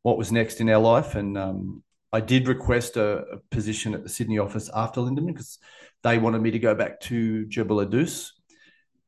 what 0.03 0.19
was 0.19 0.33
next 0.33 0.61
in 0.61 0.69
our 0.69 0.81
life. 0.81 1.15
And 1.15 1.39
um, 1.39 1.83
I 2.13 2.21
did 2.21 2.49
request 2.49 2.97
a, 2.97 3.19
a, 3.19 3.39
position 3.51 3.95
at 3.95 4.03
the 4.03 4.09
Sydney 4.09 4.39
office 4.39 4.69
after 4.75 5.01
Lindeman 5.01 5.29
because 5.29 5.59
they 6.03 6.19
wanted 6.19 6.43
me 6.43 6.51
to 6.51 6.59
go 6.59 6.75
back 6.75 7.01
to 7.01 7.47
Jebel 7.47 7.85
Adus. 7.87 8.31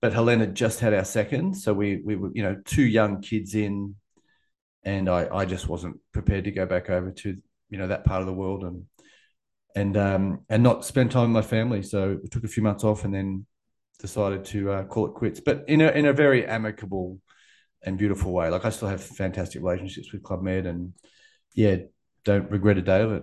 But 0.05 0.13
Helena 0.13 0.47
just 0.47 0.81
had 0.81 0.93
our 0.93 1.03
second, 1.03 1.55
so 1.55 1.73
we 1.73 2.03
we 2.05 2.15
were 2.15 2.31
you 2.35 2.43
know 2.43 2.61
two 2.67 2.83
young 2.83 3.23
kids 3.23 3.55
in, 3.55 3.95
and 4.83 5.09
I 5.09 5.35
I 5.35 5.47
just 5.47 5.67
wasn't 5.67 5.97
prepared 6.13 6.45
to 6.45 6.51
go 6.51 6.67
back 6.67 6.91
over 6.91 7.11
to 7.11 7.39
you 7.71 7.79
know 7.79 7.87
that 7.87 8.05
part 8.05 8.21
of 8.21 8.27
the 8.27 8.35
world 8.35 8.65
and 8.65 8.85
and 9.75 9.97
um, 9.97 10.41
and 10.51 10.63
not 10.63 10.85
spend 10.85 11.11
time 11.11 11.33
with 11.33 11.43
my 11.43 11.49
family. 11.49 11.83
So 11.83 12.19
we 12.23 12.29
took 12.29 12.45
a 12.45 12.49
few 12.49 12.63
months 12.63 12.85
off 12.85 13.07
and 13.07 13.15
then 13.15 13.47
decided 13.99 14.45
to 14.45 14.73
uh, 14.73 14.85
call 14.85 15.07
it 15.07 15.15
quits. 15.15 15.41
But 15.41 15.65
in 15.69 15.81
a 15.81 15.89
in 15.89 16.05
a 16.05 16.13
very 16.13 16.45
amicable 16.47 17.19
and 17.83 17.97
beautiful 17.97 18.31
way. 18.31 18.51
Like 18.51 18.67
I 18.67 18.69
still 18.69 18.89
have 18.89 19.03
fantastic 19.03 19.63
relationships 19.63 20.13
with 20.13 20.23
Club 20.23 20.43
Med, 20.43 20.67
and 20.67 20.93
yeah, 21.55 21.77
don't 22.27 22.51
regret 22.51 22.77
a 22.77 22.83
day 22.83 23.01
of 23.01 23.13
it. 23.13 23.23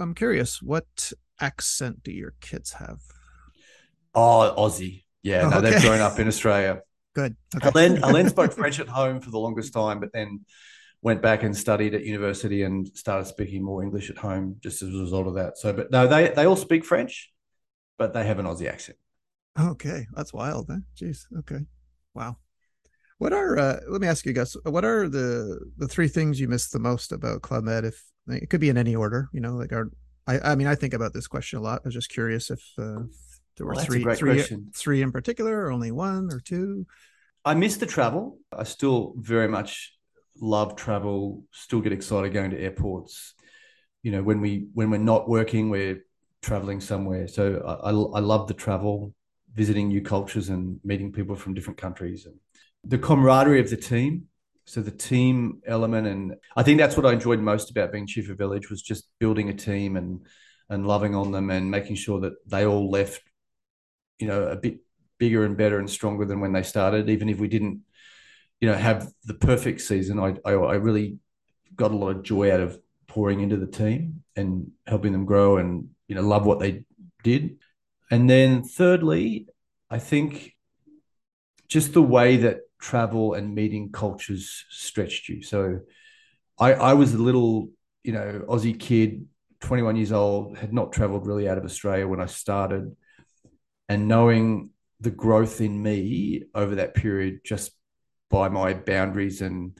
I'm 0.00 0.14
curious, 0.14 0.62
what 0.62 1.12
accent 1.42 2.02
do 2.02 2.10
your 2.10 2.32
kids 2.40 2.72
have? 2.72 3.00
Oh, 4.14 4.54
Aussie. 4.56 5.03
Yeah, 5.24 5.46
oh, 5.46 5.48
no, 5.48 5.56
okay. 5.58 5.70
they've 5.70 5.82
grown 5.82 6.00
up 6.00 6.20
in 6.20 6.28
Australia. 6.28 6.82
Good. 7.14 7.34
Okay. 7.56 7.70
Helene, 7.70 7.96
Helene 7.96 8.28
spoke 8.36 8.52
French 8.52 8.78
at 8.78 8.88
home 8.88 9.20
for 9.20 9.30
the 9.30 9.38
longest 9.38 9.72
time, 9.72 9.98
but 9.98 10.12
then 10.12 10.44
went 11.00 11.22
back 11.22 11.42
and 11.42 11.56
studied 11.56 11.94
at 11.94 12.04
university 12.04 12.62
and 12.62 12.86
started 12.94 13.26
speaking 13.26 13.62
more 13.62 13.82
English 13.82 14.10
at 14.10 14.18
home 14.18 14.56
just 14.60 14.82
as 14.82 14.94
a 14.94 14.98
result 14.98 15.26
of 15.26 15.34
that. 15.34 15.56
So, 15.56 15.72
but 15.72 15.90
no, 15.90 16.06
they 16.06 16.28
they 16.28 16.44
all 16.44 16.56
speak 16.56 16.84
French, 16.84 17.32
but 17.98 18.12
they 18.12 18.26
have 18.26 18.38
an 18.38 18.46
Aussie 18.46 18.68
accent. 18.68 18.98
Okay, 19.58 20.06
that's 20.12 20.32
wild. 20.32 20.66
Huh? 20.68 20.80
Jeez. 21.00 21.24
Okay. 21.38 21.60
Wow. 22.14 22.36
What 23.18 23.32
are 23.32 23.58
uh, 23.58 23.80
let 23.88 24.02
me 24.02 24.08
ask 24.08 24.26
you 24.26 24.34
guys, 24.34 24.56
what 24.64 24.84
are 24.84 25.08
the 25.08 25.58
the 25.78 25.88
three 25.88 26.08
things 26.08 26.38
you 26.38 26.48
miss 26.48 26.68
the 26.68 26.78
most 26.78 27.12
about 27.12 27.40
Club 27.40 27.64
Med? 27.64 27.86
If 27.86 28.02
it 28.26 28.50
could 28.50 28.60
be 28.60 28.68
in 28.68 28.76
any 28.76 28.94
order, 28.94 29.30
you 29.32 29.40
know, 29.40 29.54
like 29.54 29.72
our 29.72 29.90
I, 30.26 30.52
I 30.52 30.54
mean 30.54 30.66
I 30.66 30.74
think 30.74 30.92
about 30.92 31.14
this 31.14 31.26
question 31.26 31.58
a 31.58 31.62
lot. 31.62 31.80
I 31.82 31.88
was 31.88 31.94
just 31.94 32.10
curious 32.10 32.50
if 32.50 32.62
uh, 32.78 33.04
there 33.56 33.66
were 33.66 33.74
well, 33.74 33.84
three 33.84 34.04
three, 34.14 34.44
three 34.74 35.02
in 35.02 35.12
particular 35.12 35.64
or 35.64 35.72
only 35.72 35.90
one 35.90 36.30
or 36.32 36.40
two. 36.40 36.86
I 37.44 37.54
miss 37.54 37.76
the 37.76 37.86
travel. 37.86 38.38
I 38.56 38.64
still 38.64 39.14
very 39.18 39.48
much 39.48 39.94
love 40.40 40.76
travel, 40.76 41.44
still 41.52 41.80
get 41.80 41.92
excited 41.92 42.32
going 42.32 42.50
to 42.50 42.60
airports. 42.60 43.34
You 44.02 44.12
know, 44.12 44.22
when 44.22 44.40
we 44.40 44.66
when 44.74 44.90
we're 44.90 44.98
not 44.98 45.28
working, 45.28 45.70
we're 45.70 46.04
traveling 46.42 46.80
somewhere. 46.80 47.26
So 47.26 47.62
I, 47.66 47.88
I, 47.88 48.20
love 48.20 48.48
the 48.48 48.54
travel, 48.54 49.14
visiting 49.54 49.88
new 49.88 50.02
cultures 50.02 50.50
and 50.50 50.78
meeting 50.84 51.10
people 51.10 51.36
from 51.36 51.54
different 51.54 51.78
countries 51.78 52.26
and 52.26 52.34
the 52.84 52.98
camaraderie 52.98 53.60
of 53.60 53.70
the 53.70 53.78
team. 53.78 54.24
So 54.66 54.80
the 54.80 54.90
team 54.90 55.60
element, 55.66 56.06
and 56.06 56.34
I 56.56 56.62
think 56.62 56.78
that's 56.78 56.96
what 56.96 57.06
I 57.06 57.12
enjoyed 57.12 57.40
most 57.40 57.70
about 57.70 57.92
being 57.92 58.06
chief 58.06 58.30
of 58.30 58.38
village 58.38 58.70
was 58.70 58.82
just 58.82 59.08
building 59.18 59.48
a 59.48 59.54
team 59.54 59.96
and 59.96 60.26
and 60.70 60.86
loving 60.86 61.14
on 61.14 61.30
them 61.30 61.50
and 61.50 61.70
making 61.70 61.96
sure 61.96 62.20
that 62.20 62.32
they 62.46 62.64
all 62.64 62.90
left, 62.90 63.22
you 64.18 64.26
know, 64.26 64.44
a 64.44 64.56
bit 64.56 64.78
bigger 65.18 65.44
and 65.44 65.56
better 65.56 65.78
and 65.78 65.88
stronger 65.88 66.24
than 66.24 66.40
when 66.40 66.52
they 66.52 66.62
started, 66.62 67.08
even 67.08 67.28
if 67.28 67.38
we 67.38 67.48
didn't 67.48 67.80
you 68.60 68.68
know 68.68 68.76
have 68.76 69.12
the 69.24 69.34
perfect 69.34 69.80
season. 69.80 70.18
I, 70.18 70.36
I, 70.44 70.52
I 70.52 70.74
really 70.76 71.18
got 71.76 71.92
a 71.92 71.96
lot 71.96 72.10
of 72.10 72.22
joy 72.22 72.52
out 72.52 72.60
of 72.60 72.78
pouring 73.06 73.40
into 73.40 73.56
the 73.56 73.66
team 73.66 74.22
and 74.36 74.70
helping 74.86 75.12
them 75.12 75.24
grow 75.24 75.58
and 75.58 75.90
you 76.08 76.14
know 76.14 76.22
love 76.22 76.46
what 76.46 76.60
they 76.60 76.84
did. 77.22 77.58
And 78.10 78.28
then 78.28 78.62
thirdly, 78.62 79.48
I 79.90 79.98
think 79.98 80.54
just 81.68 81.92
the 81.92 82.02
way 82.02 82.36
that 82.38 82.60
travel 82.80 83.34
and 83.34 83.54
meeting 83.54 83.90
cultures 83.90 84.64
stretched 84.70 85.28
you. 85.28 85.42
So 85.42 85.80
I, 86.58 86.74
I 86.74 86.94
was 86.94 87.14
a 87.14 87.18
little, 87.18 87.70
you 88.02 88.12
know, 88.12 88.44
Aussie 88.48 88.78
kid, 88.78 89.26
21 89.60 89.96
years 89.96 90.12
old, 90.12 90.58
had 90.58 90.72
not 90.72 90.92
traveled 90.92 91.26
really 91.26 91.48
out 91.48 91.58
of 91.58 91.64
Australia 91.64 92.06
when 92.06 92.20
I 92.20 92.26
started. 92.26 92.94
And 93.88 94.08
knowing 94.08 94.70
the 95.00 95.10
growth 95.10 95.60
in 95.60 95.82
me 95.82 96.44
over 96.54 96.76
that 96.76 96.94
period 96.94 97.40
just 97.44 97.72
by 98.30 98.48
my 98.48 98.74
boundaries 98.74 99.40
and 99.42 99.78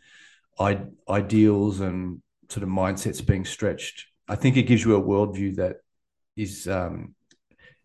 ideals 0.61 1.81
and 1.81 2.23
sort 2.49 2.63
of 2.63 2.69
mindsets 2.69 3.27
being 3.27 3.45
stretched. 3.45 4.07
I 4.29 4.37
think 4.37 4.57
it 4.57 4.65
gives 4.65 4.85
you 4.85 4.95
a 4.95 5.03
worldview 5.03 5.57
that 5.57 5.79
is 6.37 6.69
um, 6.69 7.15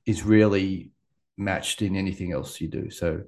is 0.05 0.23
really 0.23 0.91
matched 1.37 1.81
in 1.81 1.95
anything 1.95 2.31
else 2.31 2.59
you 2.59 2.67
do. 2.67 2.89
So 2.89 3.23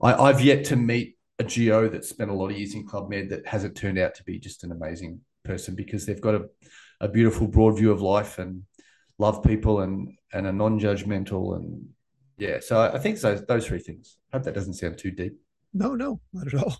I, 0.00 0.28
have 0.28 0.40
yet 0.40 0.64
to 0.66 0.76
meet 0.76 1.16
a 1.38 1.44
geo 1.44 1.88
that 1.88 2.04
spent 2.04 2.30
a 2.30 2.34
lot 2.34 2.50
of 2.50 2.58
years 2.58 2.74
in 2.74 2.86
Club 2.86 3.10
Med 3.10 3.30
that 3.30 3.46
hasn't 3.46 3.76
turned 3.76 3.98
out 3.98 4.14
to 4.16 4.24
be 4.24 4.38
just 4.38 4.64
an 4.64 4.72
amazing 4.72 5.20
person 5.44 5.74
because 5.74 6.06
they've 6.06 6.20
got 6.20 6.34
a, 6.34 6.44
a 7.00 7.08
beautiful 7.08 7.46
broad 7.46 7.76
view 7.76 7.90
of 7.90 8.00
life 8.00 8.38
and 8.38 8.62
love 9.18 9.42
people 9.42 9.80
and 9.80 10.16
and 10.32 10.46
are 10.46 10.52
non-judgmental 10.52 11.56
and 11.56 11.88
yeah. 12.38 12.60
So 12.60 12.80
I 12.80 12.98
think 12.98 13.20
those 13.20 13.44
those 13.46 13.66
three 13.66 13.80
things. 13.80 14.16
I 14.32 14.36
hope 14.36 14.44
that 14.44 14.54
doesn't 14.54 14.74
sound 14.74 14.98
too 14.98 15.10
deep. 15.10 15.38
No, 15.74 15.94
no, 15.94 16.20
not 16.32 16.46
at 16.46 16.54
all. 16.54 16.76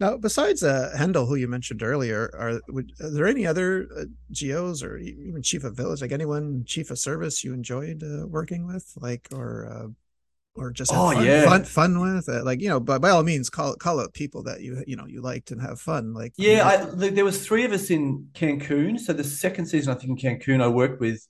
Now, 0.00 0.16
besides 0.16 0.62
uh, 0.62 0.94
Hendel, 0.96 1.26
who 1.26 1.34
you 1.34 1.48
mentioned 1.48 1.82
earlier, 1.82 2.30
are, 2.38 2.60
would, 2.68 2.92
are 3.00 3.10
there 3.10 3.26
any 3.26 3.44
other 3.44 3.88
uh, 3.98 4.04
geos 4.30 4.80
or 4.80 4.96
even 4.96 5.42
chief 5.42 5.64
of 5.64 5.76
village, 5.76 6.00
like 6.00 6.12
anyone 6.12 6.62
chief 6.64 6.92
of 6.92 7.00
service 7.00 7.42
you 7.42 7.52
enjoyed 7.52 8.04
uh, 8.04 8.26
working 8.28 8.64
with, 8.64 8.92
like 8.96 9.26
or 9.32 9.66
uh, 9.66 9.88
or 10.54 10.70
just 10.70 10.92
oh 10.92 11.12
fun, 11.12 11.24
yeah 11.24 11.44
fun, 11.44 11.64
fun 11.64 12.00
with, 12.00 12.28
uh, 12.28 12.44
like 12.44 12.60
you 12.60 12.68
know, 12.68 12.78
but 12.78 13.00
by 13.00 13.10
all 13.10 13.24
means, 13.24 13.50
call 13.50 13.74
call 13.74 13.98
out 13.98 14.14
people 14.14 14.44
that 14.44 14.60
you 14.60 14.84
you 14.86 14.94
know 14.94 15.06
you 15.06 15.20
liked 15.20 15.50
and 15.50 15.60
have 15.60 15.80
fun. 15.80 16.14
Like 16.14 16.32
yeah, 16.36 16.66
I, 16.66 16.76
there 16.94 17.24
was 17.24 17.44
three 17.44 17.64
of 17.64 17.72
us 17.72 17.90
in 17.90 18.28
Cancun. 18.34 19.00
So 19.00 19.12
the 19.12 19.24
second 19.24 19.66
season, 19.66 19.92
I 19.92 19.98
think 19.98 20.22
in 20.22 20.38
Cancun, 20.38 20.62
I 20.62 20.68
worked 20.68 21.00
with 21.00 21.26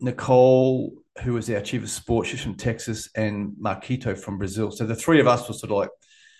Nicole, 0.00 0.92
who 1.22 1.32
was 1.32 1.50
our 1.50 1.60
chief 1.60 1.82
of 1.82 1.90
sports, 1.90 2.28
she's 2.30 2.42
from 2.42 2.54
Texas, 2.54 3.08
and 3.14 3.54
Marquito 3.58 4.14
from 4.14 4.38
Brazil. 4.38 4.70
So 4.70 4.86
the 4.86 4.94
three 4.94 5.20
of 5.20 5.26
us 5.26 5.48
were 5.48 5.54
sort 5.54 5.72
of 5.72 5.78
like 5.78 5.90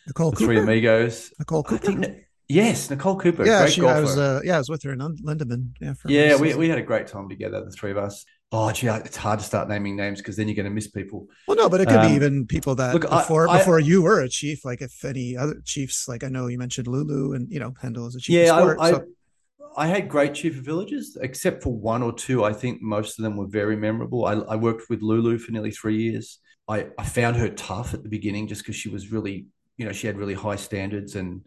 Nicole 0.06 0.30
the 0.30 0.36
Cooper? 0.36 0.46
Three 0.46 0.58
Amigos. 0.60 1.32
Nicole 1.38 1.62
Cooper. 1.62 1.86
Think, 1.86 2.26
yes, 2.48 2.90
Nicole 2.90 3.18
Cooper. 3.18 3.46
Yeah, 3.46 3.66
she, 3.66 3.84
I 3.84 4.00
was. 4.00 4.16
Uh, 4.16 4.40
yeah, 4.44 4.56
I 4.56 4.58
was 4.58 4.68
with 4.68 4.82
her 4.84 4.92
in 4.92 4.98
Lindeman. 4.98 5.70
Yeah, 5.80 5.94
yeah, 6.06 6.36
we, 6.36 6.54
we 6.54 6.68
had 6.68 6.78
a 6.78 6.82
great 6.82 7.06
time 7.06 7.28
together, 7.28 7.64
the 7.64 7.70
three 7.70 7.90
of 7.90 7.98
us. 7.98 8.24
Oh, 8.52 8.70
gee, 8.70 8.86
it's 8.86 9.16
hard 9.16 9.40
to 9.40 9.44
start 9.44 9.68
naming 9.68 9.96
names 9.96 10.20
because 10.20 10.36
then 10.36 10.46
you're 10.46 10.54
going 10.54 10.66
to 10.66 10.70
miss 10.70 10.86
people. 10.86 11.26
Well, 11.48 11.56
no, 11.56 11.68
but 11.68 11.80
it 11.80 11.88
could 11.88 11.96
um, 11.96 12.08
be 12.08 12.14
even 12.14 12.46
people 12.46 12.76
that 12.76 12.94
look, 12.94 13.02
before 13.10 13.48
I, 13.48 13.58
before 13.58 13.80
you 13.80 14.02
were 14.02 14.20
a 14.20 14.28
chief. 14.28 14.64
Like 14.64 14.82
if 14.82 15.04
any 15.04 15.36
other 15.36 15.60
chiefs, 15.64 16.06
like 16.06 16.22
I 16.22 16.28
know 16.28 16.46
you 16.46 16.56
mentioned 16.56 16.86
Lulu, 16.86 17.32
and 17.32 17.50
you 17.50 17.58
know 17.58 17.74
Hendel 17.82 18.06
is 18.06 18.14
a 18.14 18.20
chief. 18.20 18.36
Yeah, 18.36 18.56
sport, 18.56 18.78
I, 18.80 18.90
so. 18.92 19.04
I, 19.76 19.86
had 19.86 20.08
great 20.08 20.34
chief 20.34 20.56
of 20.58 20.64
villages, 20.64 21.18
except 21.20 21.62
for 21.62 21.72
one 21.72 22.02
or 22.02 22.12
two. 22.12 22.44
I 22.44 22.52
think 22.52 22.80
most 22.80 23.18
of 23.18 23.22
them 23.22 23.36
were 23.36 23.46
very 23.46 23.76
memorable. 23.76 24.24
I, 24.24 24.32
I 24.32 24.56
worked 24.56 24.88
with 24.88 25.02
Lulu 25.02 25.38
for 25.38 25.52
nearly 25.52 25.70
three 25.70 26.02
years. 26.02 26.38
I, 26.68 26.86
I 26.98 27.04
found 27.04 27.36
her 27.36 27.48
tough 27.48 27.94
at 27.94 28.02
the 28.02 28.08
beginning 28.08 28.48
just 28.48 28.62
because 28.62 28.76
she 28.76 28.88
was 28.88 29.12
really 29.12 29.46
you 29.76 29.84
know 29.84 29.92
she 29.92 30.06
had 30.06 30.18
really 30.18 30.34
high 30.34 30.56
standards 30.56 31.16
and 31.16 31.42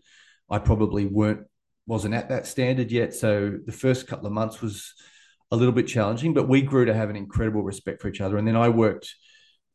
I 0.49 0.59
probably 0.59 1.05
weren't 1.05 1.45
wasn't 1.87 2.13
at 2.13 2.29
that 2.29 2.45
standard 2.45 2.91
yet 2.91 3.13
so 3.13 3.57
the 3.65 3.71
first 3.71 4.07
couple 4.07 4.27
of 4.27 4.33
months 4.33 4.61
was 4.61 4.93
a 5.51 5.55
little 5.55 5.73
bit 5.73 5.87
challenging 5.87 6.33
but 6.33 6.47
we 6.47 6.61
grew 6.61 6.85
to 6.85 6.93
have 6.93 7.09
an 7.09 7.15
incredible 7.15 7.63
respect 7.63 8.01
for 8.01 8.07
each 8.07 8.21
other 8.21 8.37
and 8.37 8.47
then 8.47 8.55
I 8.55 8.69
worked 8.69 9.15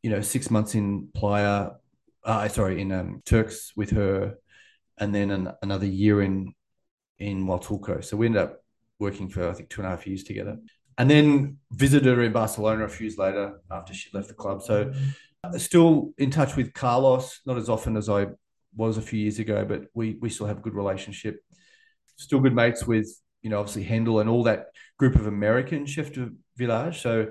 you 0.02 0.10
know 0.10 0.20
6 0.20 0.50
months 0.50 0.74
in 0.74 1.08
Playa 1.14 1.70
uh, 2.24 2.48
sorry 2.48 2.80
in 2.80 2.92
um, 2.92 3.22
Turks 3.24 3.72
with 3.76 3.90
her 3.90 4.36
and 4.98 5.14
then 5.14 5.30
an, 5.30 5.50
another 5.62 5.86
year 5.86 6.22
in 6.22 6.54
in 7.18 7.44
Huatulco 7.46 8.04
so 8.04 8.16
we 8.16 8.26
ended 8.26 8.42
up 8.42 8.60
working 8.98 9.28
for 9.28 9.48
I 9.48 9.52
think 9.52 9.70
two 9.70 9.80
and 9.80 9.86
a 9.86 9.90
half 9.90 10.06
years 10.06 10.24
together 10.24 10.58
and 10.96 11.10
then 11.10 11.58
visited 11.72 12.16
her 12.16 12.22
in 12.22 12.32
Barcelona 12.32 12.84
a 12.84 12.88
few 12.88 13.06
years 13.06 13.18
later 13.18 13.60
after 13.70 13.92
she 13.94 14.10
left 14.12 14.28
the 14.28 14.34
club 14.34 14.62
so 14.62 14.92
uh, 15.44 15.58
still 15.58 16.12
in 16.16 16.30
touch 16.30 16.56
with 16.56 16.72
Carlos, 16.72 17.40
not 17.44 17.58
as 17.58 17.68
often 17.68 17.96
as 17.96 18.08
I 18.08 18.28
was 18.76 18.96
a 18.96 19.02
few 19.02 19.20
years 19.20 19.38
ago, 19.38 19.64
but 19.64 19.84
we 19.94 20.16
we 20.20 20.30
still 20.30 20.46
have 20.46 20.58
a 20.58 20.62
good 20.62 20.74
relationship. 20.74 21.40
Still 22.16 22.40
good 22.40 22.54
mates 22.54 22.86
with 22.86 23.08
you 23.42 23.50
know 23.50 23.60
obviously 23.60 23.84
Hendel 23.84 24.20
and 24.20 24.30
all 24.30 24.44
that 24.44 24.68
group 24.98 25.16
of 25.16 25.26
American 25.26 25.86
chef 25.86 26.12
de 26.12 26.30
village. 26.56 27.02
So 27.02 27.30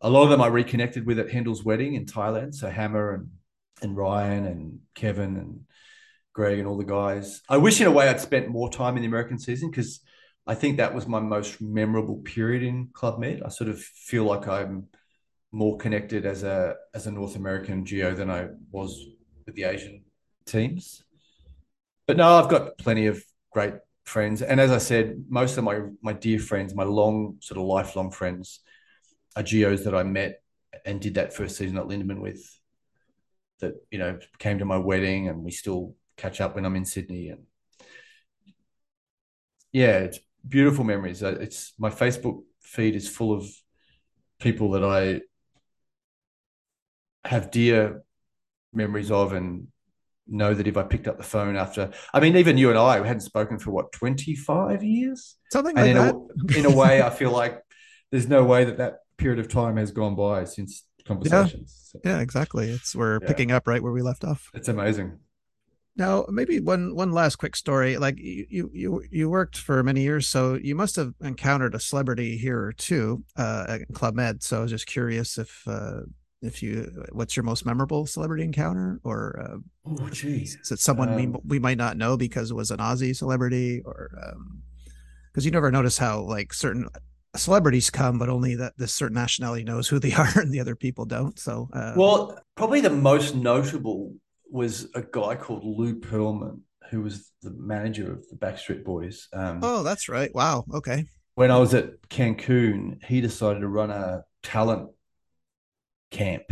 a 0.00 0.10
lot 0.10 0.24
of 0.24 0.30
them 0.30 0.40
I 0.40 0.46
reconnected 0.46 1.06
with 1.06 1.18
at 1.18 1.28
Hendel's 1.28 1.64
wedding 1.64 1.94
in 1.94 2.06
Thailand. 2.06 2.54
So 2.54 2.70
Hammer 2.70 3.14
and 3.14 3.28
and 3.82 3.96
Ryan 3.96 4.44
and 4.46 4.78
Kevin 4.94 5.36
and 5.36 5.60
Greg 6.32 6.58
and 6.58 6.68
all 6.68 6.76
the 6.76 6.84
guys. 6.84 7.42
I 7.48 7.56
wish 7.56 7.80
in 7.80 7.86
a 7.86 7.90
way 7.90 8.08
I'd 8.08 8.20
spent 8.20 8.48
more 8.48 8.70
time 8.70 8.96
in 8.96 9.02
the 9.02 9.08
American 9.08 9.38
season 9.38 9.70
because 9.70 10.00
I 10.46 10.54
think 10.54 10.76
that 10.76 10.94
was 10.94 11.06
my 11.06 11.20
most 11.20 11.60
memorable 11.60 12.16
period 12.18 12.62
in 12.62 12.88
Club 12.92 13.18
Med. 13.18 13.42
I 13.44 13.48
sort 13.48 13.70
of 13.70 13.80
feel 13.80 14.24
like 14.24 14.48
I'm 14.48 14.88
more 15.52 15.76
connected 15.76 16.26
as 16.26 16.42
a 16.42 16.76
as 16.94 17.06
a 17.06 17.10
North 17.10 17.36
American 17.36 17.84
geo 17.84 18.14
than 18.14 18.30
I 18.30 18.48
was 18.70 19.04
with 19.46 19.54
the 19.54 19.64
Asian 19.64 20.04
teams. 20.46 21.02
But 22.06 22.16
no, 22.16 22.28
I've 22.34 22.48
got 22.48 22.78
plenty 22.78 23.06
of 23.06 23.22
great 23.52 23.74
friends, 24.04 24.42
and 24.42 24.60
as 24.60 24.70
I 24.70 24.78
said, 24.78 25.24
most 25.28 25.56
of 25.56 25.64
my 25.64 25.80
my 26.02 26.12
dear 26.12 26.38
friends, 26.38 26.74
my 26.74 26.84
long 26.84 27.36
sort 27.40 27.58
of 27.58 27.64
lifelong 27.64 28.10
friends, 28.10 28.60
are 29.36 29.42
geos 29.42 29.84
that 29.84 29.94
I 29.94 30.02
met 30.02 30.42
and 30.84 31.00
did 31.00 31.14
that 31.14 31.34
first 31.34 31.56
season 31.56 31.78
at 31.78 31.86
Lindeman 31.86 32.20
with. 32.20 32.42
That 33.60 33.74
you 33.90 33.98
know 33.98 34.18
came 34.38 34.58
to 34.58 34.64
my 34.64 34.78
wedding, 34.78 35.28
and 35.28 35.44
we 35.44 35.50
still 35.50 35.94
catch 36.20 36.40
up 36.40 36.54
when 36.54 36.64
I'm 36.64 36.76
in 36.76 36.84
Sydney, 36.84 37.28
and 37.28 37.44
yeah, 39.72 39.98
it's 39.98 40.18
beautiful 40.46 40.84
memories. 40.84 41.22
It's 41.22 41.72
my 41.78 41.90
Facebook 41.90 42.42
feed 42.60 42.94
is 42.94 43.08
full 43.08 43.32
of 43.32 43.46
people 44.38 44.70
that 44.72 44.84
I 44.84 45.22
have 47.28 47.50
dear 47.50 48.02
memories 48.72 49.10
of 49.10 49.32
and 49.32 49.68
know 50.26 50.54
that 50.54 50.66
if 50.66 50.76
I 50.76 50.82
picked 50.84 51.08
up 51.08 51.18
the 51.18 51.24
phone 51.24 51.56
after, 51.56 51.90
I 52.14 52.20
mean, 52.20 52.36
even 52.36 52.56
you 52.56 52.70
and 52.70 52.78
I 52.78 53.04
hadn't 53.04 53.20
spoken 53.20 53.58
for 53.58 53.70
what, 53.70 53.92
25 53.92 54.82
years? 54.82 55.36
Something 55.52 55.76
and 55.76 55.86
like 55.86 55.96
in 55.96 55.96
that. 55.96 56.56
A, 56.56 56.58
in 56.58 56.66
a 56.66 56.76
way, 56.76 57.02
I 57.02 57.10
feel 57.10 57.32
like 57.32 57.60
there's 58.10 58.28
no 58.28 58.44
way 58.44 58.64
that 58.64 58.78
that 58.78 58.98
period 59.16 59.38
of 59.38 59.48
time 59.48 59.76
has 59.76 59.90
gone 59.90 60.14
by 60.14 60.44
since 60.44 60.84
conversations. 61.06 61.94
Yeah, 62.04 62.16
yeah 62.16 62.20
exactly. 62.20 62.70
It's 62.70 62.94
we're 62.94 63.18
Yeah. 63.20 63.28
picking 63.28 63.50
up 63.52 63.66
right 63.66 63.82
where 63.82 63.92
we 63.92 64.02
left 64.02 64.24
off. 64.24 64.48
It's 64.54 64.68
amazing. 64.68 65.18
Now, 65.96 66.24
maybe 66.28 66.60
one 66.60 66.94
one 66.94 67.12
last 67.12 67.36
quick 67.36 67.56
story. 67.56 67.98
Like 67.98 68.16
you 68.18 68.70
you 68.72 69.02
you, 69.10 69.28
worked 69.28 69.56
for 69.56 69.82
many 69.82 70.02
years, 70.02 70.28
so 70.28 70.54
you 70.54 70.74
must 70.74 70.96
have 70.96 71.12
encountered 71.20 71.74
a 71.74 71.80
celebrity 71.80 72.36
here 72.38 72.62
or 72.62 72.72
two 72.72 73.24
uh, 73.36 73.66
at 73.68 73.94
Club 73.94 74.14
Med. 74.14 74.42
So 74.42 74.58
I 74.58 74.62
was 74.62 74.70
just 74.70 74.86
curious 74.86 75.36
if 75.36 75.62
uh, 75.66 76.02
if 76.42 76.62
you 76.62 77.04
what's 77.12 77.36
your 77.36 77.44
most 77.44 77.66
memorable 77.66 78.06
celebrity 78.06 78.44
encounter, 78.44 79.00
or 79.04 79.40
uh, 79.40 79.56
Oh, 79.86 80.08
geez. 80.10 80.56
is 80.62 80.70
it 80.70 80.78
someone 80.78 81.14
we 81.16 81.24
Um, 81.24 81.36
we 81.44 81.58
might 81.58 81.78
not 81.78 81.96
know 81.96 82.16
because 82.16 82.50
it 82.50 82.54
was 82.54 82.70
an 82.70 82.78
Aussie 82.78 83.14
celebrity, 83.14 83.82
or 83.84 84.10
because 85.32 85.44
you 85.44 85.50
never 85.50 85.70
notice 85.70 85.98
how 85.98 86.20
like 86.20 86.54
certain 86.54 86.88
celebrities 87.36 87.90
come, 87.90 88.18
but 88.18 88.28
only 88.28 88.54
that 88.56 88.72
this 88.78 88.94
certain 88.94 89.14
nationality 89.14 89.64
knows 89.64 89.88
who 89.88 89.98
they 89.98 90.12
are 90.22 90.30
and 90.36 90.52
the 90.52 90.60
other 90.60 90.76
people 90.76 91.04
don't. 91.04 91.38
So 91.38 91.68
uh, 91.72 91.94
Well, 91.96 92.38
probably 92.56 92.80
the 92.80 92.90
most 92.90 93.34
notable 93.34 94.14
was 94.50 94.88
a 94.94 95.02
guy 95.02 95.36
called 95.36 95.64
Lou 95.64 96.00
Pearlman, 96.00 96.60
who 96.90 97.02
was 97.02 97.30
the 97.42 97.50
manager 97.50 98.12
of 98.12 98.28
the 98.28 98.36
Backstreet 98.36 98.84
Boys. 98.84 99.28
Um, 99.32 99.60
oh, 99.62 99.82
that's 99.82 100.08
right. 100.08 100.34
Wow. 100.34 100.64
Okay. 100.74 101.06
when 101.34 101.50
I 101.50 101.58
was 101.58 101.72
at 101.74 102.00
Cancun, 102.08 103.02
he 103.04 103.20
decided 103.20 103.60
to 103.60 103.68
run 103.68 103.90
a 103.90 104.24
talent 104.42 104.90
camp, 106.10 106.42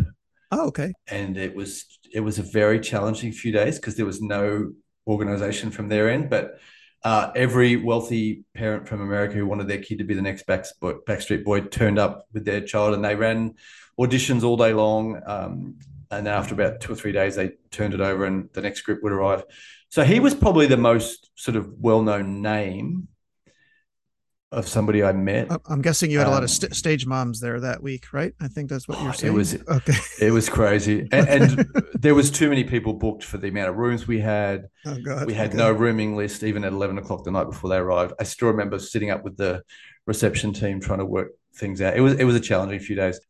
Oh, 0.51 0.68
okay. 0.68 0.92
and 1.09 1.36
it 1.36 1.55
was 1.55 1.84
it 2.12 2.20
was 2.20 2.38
a 2.38 2.42
very 2.42 2.80
challenging 2.80 3.32
few 3.32 3.53
days 3.53 3.76
because 3.76 3.96
there 3.96 4.07
was 4.07 4.20
no 4.22 4.72
organization 5.07 5.70
from 5.70 5.88
their 5.88 6.09
end, 6.11 6.30
but. 6.30 6.59
Uh, 7.05 7.30
every 7.36 7.76
wealthy 7.76 8.42
parent 8.55 8.88
from 8.88 9.01
America 9.01 9.34
who 9.36 9.46
wanted 9.46 9.68
their 9.68 9.78
kid 9.80 9.99
to 9.99 10.05
be 10.05 10.14
the 10.14 10.20
next 10.20 10.44
Back, 10.49 10.64
Backstreet 10.82 11.44
Boy 11.44 11.61
turned 11.61 11.96
up 11.96 12.26
with 12.32 12.44
their 12.44 12.61
child, 12.61 12.92
and 12.92 13.05
they 13.05 13.14
ran 13.14 13.55
auditions 14.01 14.42
all 14.42 14.57
day 14.57 14.72
long. 14.72 15.22
Um, 15.24 15.78
and 16.11 16.26
then 16.26 16.34
after 16.34 16.54
about 16.54 16.80
two 16.80 16.92
or 16.92 16.96
three 16.96 17.12
days, 17.12 17.36
they 17.36 17.52
turned 17.70 17.94
it 17.94 18.00
over, 18.00 18.24
and 18.24 18.48
the 18.54 18.62
next 18.62 18.82
group 18.82 19.02
would 19.02 19.12
arrive. 19.12 19.44
So 19.90 20.04
he 20.04 20.20
was 20.20 20.34
probably 20.34 20.66
the 20.66 20.76
most 20.76 21.30
sort 21.34 21.56
of 21.56 21.70
well-known 21.78 22.42
name 22.42 23.09
of 24.50 24.66
somebody 24.66 25.02
I 25.04 25.12
met. 25.12 25.52
I- 25.52 25.59
I'm 25.68 25.82
guessing 25.82 26.11
you 26.11 26.18
had 26.18 26.26
a 26.26 26.30
lot 26.30 26.38
of 26.38 26.44
Um, 26.44 26.48
st- 26.48 26.74
stage 26.74 27.04
moms 27.06 27.38
there 27.40 27.61
that 27.61 27.82
week, 27.82 28.14
right? 28.14 28.32
I 28.40 28.48
think 28.48 28.70
that's 28.70 28.88
what 28.88 28.96
Oh, 28.98 29.04
you're 29.04 29.12
saying. 29.12 29.34
it 29.34 29.36
was- 29.36 29.54
okay. 29.68 29.92
It 30.20 30.30
was 30.30 30.48
crazy, 30.48 31.06
and, 31.12 31.28
and 31.28 31.70
there 31.98 32.14
was 32.14 32.30
too 32.30 32.48
many 32.48 32.64
people 32.64 32.94
booked 32.94 33.24
for 33.24 33.36
the 33.36 33.48
amount 33.48 33.68
of 33.68 33.76
rooms 33.76 34.06
we 34.06 34.20
had. 34.20 34.68
Oh 34.86 34.96
god. 35.04 35.26
We 35.26 35.34
had 35.34 35.48
okay. 35.50 35.59
no 35.59 35.70
rooming 35.70 36.16
list 36.16 36.42
even 36.42 36.64
at 36.64 36.72
eleven 36.72 36.96
o'clock 36.96 37.24
the 37.24 37.30
night 37.30 37.44
before 37.44 37.68
they 37.68 37.76
arrived. 37.76 38.14
I 38.18 38.24
still 38.24 38.48
remember 38.48 38.78
sitting 38.78 39.11
up 39.11 39.22
with 39.22 39.36
the 39.36 39.62
reception 40.06 40.54
team 40.54 40.80
trying 40.80 41.00
to 41.00 41.04
work 41.04 41.32
things 41.56 41.82
out. 41.82 41.94
It 41.94 42.00
was 42.00 42.14
it 42.14 42.24
was 42.24 42.34
a 42.34 42.40
challenging 42.40 42.80
few 42.80 42.96
days. 42.96 43.20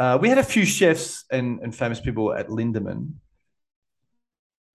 Uh, 0.00 0.16
we 0.16 0.30
had 0.30 0.38
a 0.38 0.42
few 0.42 0.64
chefs 0.64 1.26
and, 1.30 1.60
and 1.60 1.76
famous 1.76 2.00
people 2.00 2.32
at 2.32 2.48
Lindeman, 2.48 3.12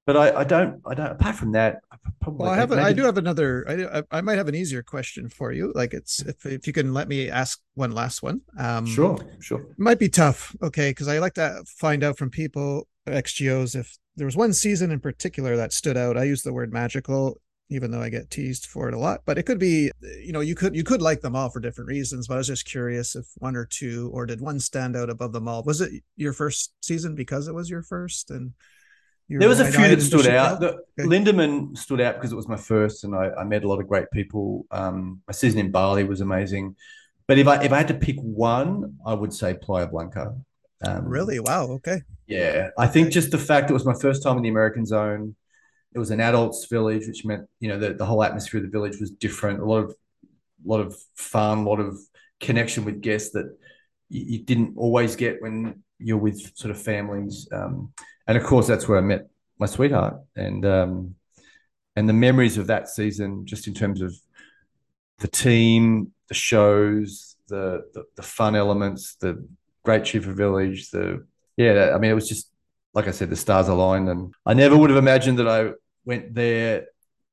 but 0.06 0.16
I, 0.16 0.42
I 0.42 0.44
don't 0.44 0.84
I 0.86 0.94
don't 0.94 1.14
apart 1.14 1.36
from 1.36 1.54
that. 1.54 1.80
I 1.92 1.96
probably 2.22 2.44
Well, 2.44 2.54
I 2.54 2.58
have. 2.58 2.72
A, 2.72 2.80
I 2.80 2.94
do 2.94 3.02
have 3.06 3.18
another. 3.18 3.66
I, 3.68 3.76
do, 3.76 3.90
I 3.92 4.04
I 4.12 4.22
might 4.22 4.38
have 4.38 4.48
an 4.48 4.54
easier 4.54 4.84
question 4.84 5.28
for 5.28 5.52
you. 5.52 5.72
Like 5.74 5.96
it's 5.96 6.20
if 6.22 6.46
if 6.46 6.68
you 6.68 6.74
can 6.74 6.94
let 6.94 7.08
me 7.08 7.28
ask 7.28 7.60
one 7.74 7.92
last 7.92 8.22
one. 8.22 8.42
Um, 8.60 8.86
Sure, 8.86 9.18
sure. 9.40 9.62
It 9.62 9.80
might 9.80 9.98
be 9.98 10.10
tough. 10.10 10.56
Okay, 10.62 10.92
because 10.92 11.08
I 11.08 11.18
like 11.18 11.34
to 11.34 11.64
find 11.66 12.04
out 12.04 12.20
from 12.20 12.30
people 12.30 12.88
XGOs 13.08 13.76
if 13.76 13.98
there 14.16 14.28
was 14.28 14.38
one 14.38 14.54
season 14.54 14.92
in 14.92 15.00
particular 15.00 15.58
that 15.58 15.74
stood 15.74 15.98
out. 15.98 16.18
I 16.20 16.26
use 16.26 16.44
the 16.44 16.54
word 16.54 16.72
magical, 16.72 17.42
even 17.70 17.92
though 17.92 18.02
I 18.02 18.10
get 18.10 18.30
teased 18.30 18.68
for 18.68 18.88
it 18.88 18.94
a 18.94 19.00
lot. 19.00 19.22
But 19.26 19.38
it 19.38 19.44
could 19.44 19.60
be, 19.60 19.92
you 20.02 20.32
know, 20.32 20.42
you 20.42 20.56
could 20.56 20.76
you 20.76 20.84
could 20.84 21.02
like 21.02 21.22
them 21.22 21.36
all 21.36 21.50
for 21.50 21.60
different 21.60 21.88
reasons. 21.90 22.28
But 22.28 22.36
I 22.36 22.38
was 22.38 22.48
just 22.48 22.66
curious 22.66 23.16
if 23.16 23.26
one 23.38 23.56
or 23.56 23.66
two, 23.66 24.10
or 24.14 24.26
did 24.26 24.42
one 24.42 24.60
stand 24.60 24.96
out 24.96 25.10
above 25.10 25.34
them 25.34 25.48
all? 25.48 25.64
Was 25.64 25.82
it 25.82 26.04
your 26.16 26.34
first 26.34 26.74
season 26.82 27.16
because 27.16 27.48
it 27.48 27.56
was 27.56 27.70
your 27.70 27.82
first? 27.82 28.30
And 28.32 28.54
you 29.28 29.40
There 29.40 29.50
was 29.50 29.60
a 29.60 29.66
few 29.66 29.88
that 29.88 30.02
stood 30.02 30.28
out. 30.28 30.60
The, 30.60 30.80
Okay. 30.98 31.10
Lindeman 31.10 31.78
stood 31.78 32.00
out 32.00 32.16
because 32.16 32.32
it 32.32 32.36
was 32.36 32.48
my 32.48 32.56
first, 32.56 33.04
and 33.04 33.16
I, 33.16 33.32
I 33.32 33.44
met 33.44 33.64
a 33.64 33.68
lot 33.68 33.82
of 33.82 33.88
great 33.88 34.10
people. 34.12 34.66
Um, 34.72 35.22
my 35.28 35.34
season 35.34 35.60
in 35.60 35.72
Bali 35.72 36.04
was 36.04 36.22
amazing, 36.22 36.76
but 37.28 37.38
if 37.38 37.48
I 37.48 37.64
if 37.64 37.74
I 37.74 37.78
had 37.78 37.88
to 37.90 37.96
pick 37.96 38.18
one, 38.22 38.98
I 39.06 39.14
would 39.14 39.34
say 39.34 39.56
Playa 39.56 39.88
Blanca. 39.88 40.36
Um, 40.84 41.06
Really? 41.06 41.40
Wow. 41.40 41.68
Okay. 41.72 42.02
Yeah, 42.28 42.70
I 42.78 42.88
think 42.88 43.12
just 43.12 43.32
the 43.32 43.38
fact 43.38 43.70
it 43.70 43.74
was 43.74 43.86
my 43.86 43.94
first 43.94 44.24
time 44.24 44.38
in 44.38 44.44
the 44.44 44.50
American 44.50 44.86
zone. 44.86 45.36
It 45.96 46.00
was 46.00 46.12
an 46.12 46.20
adults 46.20 46.66
village, 46.66 47.08
which 47.08 47.26
meant 47.26 47.48
you 47.60 47.70
know 47.70 47.80
the, 47.80 47.94
the 47.94 48.06
whole 48.06 48.24
atmosphere 48.24 48.60
of 48.60 48.66
the 48.66 48.72
village 48.72 49.00
was 49.00 49.12
different. 49.12 49.62
A 49.62 49.66
lot 49.66 49.86
of 49.86 49.96
lot 50.66 50.82
of 50.82 50.96
fun, 51.16 51.60
a 51.60 51.64
lot 51.64 51.80
of 51.80 51.98
connection 52.40 52.86
with 52.86 53.02
guests 53.02 53.32
that 53.32 53.46
you, 54.10 54.26
you 54.26 54.40
didn't 54.40 54.74
always 54.78 55.16
get 55.16 55.42
when 55.42 55.84
you're 56.00 56.18
with 56.18 56.56
sort 56.58 56.72
of 56.72 56.82
families. 56.82 57.48
Um, 57.52 57.94
and 58.28 58.38
of 58.38 58.44
course, 58.44 58.68
that's 58.68 58.88
where 58.88 58.98
I 58.98 59.02
met 59.02 59.28
my 59.58 59.66
sweetheart, 59.68 60.18
and 60.36 60.66
um, 60.66 61.16
and 61.96 62.10
the 62.10 62.14
memories 62.14 62.58
of 62.58 62.68
that 62.68 62.90
season, 62.90 63.46
just 63.46 63.68
in 63.68 63.74
terms 63.74 64.02
of 64.02 64.14
the 65.20 65.28
team, 65.28 66.12
the 66.28 66.34
shows, 66.34 67.38
the 67.48 67.84
the, 67.94 68.04
the 68.16 68.24
fun 68.24 68.56
elements, 68.56 69.16
the 69.16 69.48
great 69.84 70.04
Chief 70.04 70.28
of 70.28 70.36
Village, 70.36 70.90
the 70.90 71.26
yeah, 71.58 71.94
I 71.96 72.00
mean, 72.00 72.12
it 72.12 72.16
was 72.16 72.28
just 72.28 72.52
like 72.94 73.08
I 73.08 73.12
said, 73.12 73.30
the 73.30 73.36
stars 73.36 73.68
aligned, 73.68 74.10
and 74.10 74.34
I 74.46 74.54
never 74.54 74.76
would 74.76 74.90
have 74.90 74.98
imagined 74.98 75.40
that 75.40 75.48
I 75.48 75.72
went 76.06 76.34
there 76.34 76.86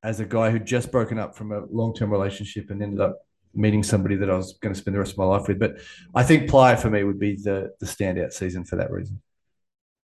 as 0.03 0.19
a 0.19 0.25
guy 0.25 0.49
who'd 0.49 0.65
just 0.65 0.91
broken 0.91 1.17
up 1.17 1.35
from 1.35 1.51
a 1.51 1.65
long 1.71 1.93
term 1.93 2.11
relationship 2.11 2.69
and 2.69 2.81
ended 2.81 2.99
up 2.99 3.19
meeting 3.53 3.83
somebody 3.83 4.15
that 4.15 4.29
I 4.29 4.35
was 4.35 4.57
going 4.61 4.73
to 4.73 4.79
spend 4.79 4.95
the 4.95 4.99
rest 4.99 5.13
of 5.13 5.19
my 5.19 5.25
life 5.25 5.47
with. 5.47 5.59
But 5.59 5.77
I 6.13 6.23
think 6.23 6.49
Playa 6.49 6.75
for 6.77 6.89
me 6.89 7.03
would 7.03 7.19
be 7.19 7.35
the 7.35 7.71
the 7.79 7.85
standout 7.85 8.33
season 8.33 8.65
for 8.65 8.75
that 8.75 8.91
reason. 8.91 9.21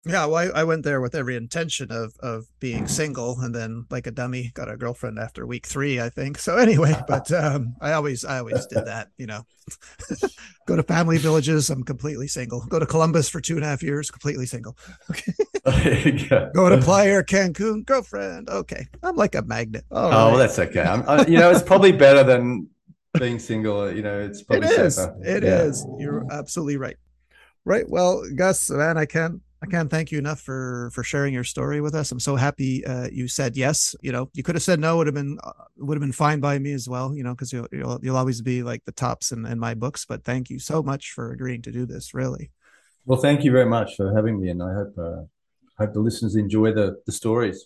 Yeah, 0.06 0.26
well, 0.26 0.36
I, 0.36 0.62
I 0.62 0.64
went 0.66 0.84
there 0.84 1.00
with 1.00 1.16
every 1.16 1.38
intention 1.38 1.90
of 1.90 2.14
of 2.20 2.46
being 2.60 2.88
single, 2.88 3.40
and 3.40 3.56
then 3.56 3.86
like 3.90 4.06
a 4.06 4.12
dummy, 4.12 4.52
got 4.54 4.70
a 4.70 4.76
girlfriend 4.76 5.18
after 5.18 5.48
week 5.48 5.66
three, 5.66 6.02
I 6.02 6.10
think. 6.10 6.38
So 6.40 6.58
anyway, 6.58 6.94
but 7.08 7.32
um, 7.32 7.76
I 7.80 7.94
always 7.94 8.26
I 8.26 8.40
always 8.40 8.66
did 8.66 8.86
that, 8.86 9.08
you 9.18 9.28
know. 9.28 9.44
Go 10.68 10.76
to 10.76 10.84
family 10.84 11.18
villages, 11.18 11.70
I'm 11.70 11.84
completely 11.84 12.28
single. 12.28 12.66
Go 12.68 12.80
to 12.80 12.86
Columbus 12.86 13.30
for 13.30 13.40
two 13.40 13.56
and 13.56 13.64
a 13.64 13.68
half 13.68 13.82
years, 13.84 14.12
completely 14.12 14.46
single. 14.46 14.78
Okay. 15.66 16.28
Yeah. 16.30 16.50
Go 16.54 16.68
to 16.68 16.78
Playa 16.82 17.24
Cancun, 17.24 17.86
girlfriend. 17.86 18.50
Okay, 18.50 18.86
I'm 19.02 19.16
like 19.16 19.34
a 19.36 19.42
magnet. 19.44 19.86
All 19.92 20.08
Oh, 20.08 20.30
well, 20.32 20.38
that's 20.38 20.60
okay. 20.60 20.82
I'm, 20.82 21.08
I, 21.08 21.26
you 21.26 21.38
know, 21.38 21.50
it's 21.52 21.62
probably 21.64 21.94
better 21.94 22.22
than 22.22 22.68
being 23.18 23.40
single. 23.40 23.90
You 23.90 24.02
know, 24.02 24.20
it's 24.20 24.42
It 24.42 24.48
probably 24.48 24.68
is. 24.68 24.96
safer. 24.96 25.16
It 25.24 25.44
Yeah. 25.44 25.62
is. 25.62 25.86
You're 25.98 26.26
absolutely 26.30 26.76
right. 26.76 26.98
Right. 27.64 27.90
Well, 27.90 28.26
Gus, 28.36 28.70
man, 28.70 28.98
I 28.98 29.06
can't 29.06 29.42
I 29.64 29.66
can't 29.66 29.90
thank 29.90 30.12
you 30.12 30.20
enough 30.20 30.42
for 30.42 30.92
for 30.94 31.04
sharing 31.04 31.34
your 31.34 31.46
story 31.46 31.80
with 31.80 31.96
us. 31.96 32.12
I'm 32.12 32.20
so 32.20 32.36
happy 32.36 32.86
uh, 32.86 33.08
you 33.10 33.30
said 33.30 33.56
yes. 33.56 33.96
You 34.02 34.12
know, 34.12 34.30
you 34.34 34.44
could 34.44 34.56
have 34.56 34.62
said 34.62 34.78
no. 34.78 34.98
Would 34.98 35.08
have 35.08 35.14
been 35.14 35.40
uh, 35.42 35.54
would 35.78 35.96
have 35.96 36.02
been 36.02 36.12
fine 36.12 36.42
by 36.42 36.60
me 36.60 36.74
as 36.74 36.90
well. 36.90 37.16
You 37.16 37.24
know, 37.24 37.34
because 37.34 37.54
you'll, 37.54 37.70
you'll 37.72 37.98
you'll 38.04 38.18
always 38.18 38.42
be 38.42 38.62
like 38.62 38.84
the 38.84 38.92
tops 38.92 39.32
in, 39.32 39.46
in 39.46 39.58
my 39.58 39.74
books. 39.74 40.06
But 40.06 40.26
thank 40.26 40.50
you 40.50 40.60
so 40.60 40.84
much 40.84 41.12
for 41.12 41.32
agreeing 41.32 41.62
to 41.62 41.72
do 41.72 41.86
this. 41.86 42.14
Really. 42.14 42.52
Well, 43.06 43.22
thank 43.22 43.46
you 43.46 43.52
very 43.52 43.66
much 43.66 43.96
for 43.96 44.14
having 44.14 44.42
me, 44.42 44.50
and 44.50 44.62
I 44.62 44.74
hope 44.74 44.98
uh, 44.98 45.22
hope 45.80 45.94
the 45.94 46.02
listeners 46.02 46.36
enjoy 46.36 46.74
the 46.74 47.02
the 47.06 47.14
stories. 47.14 47.66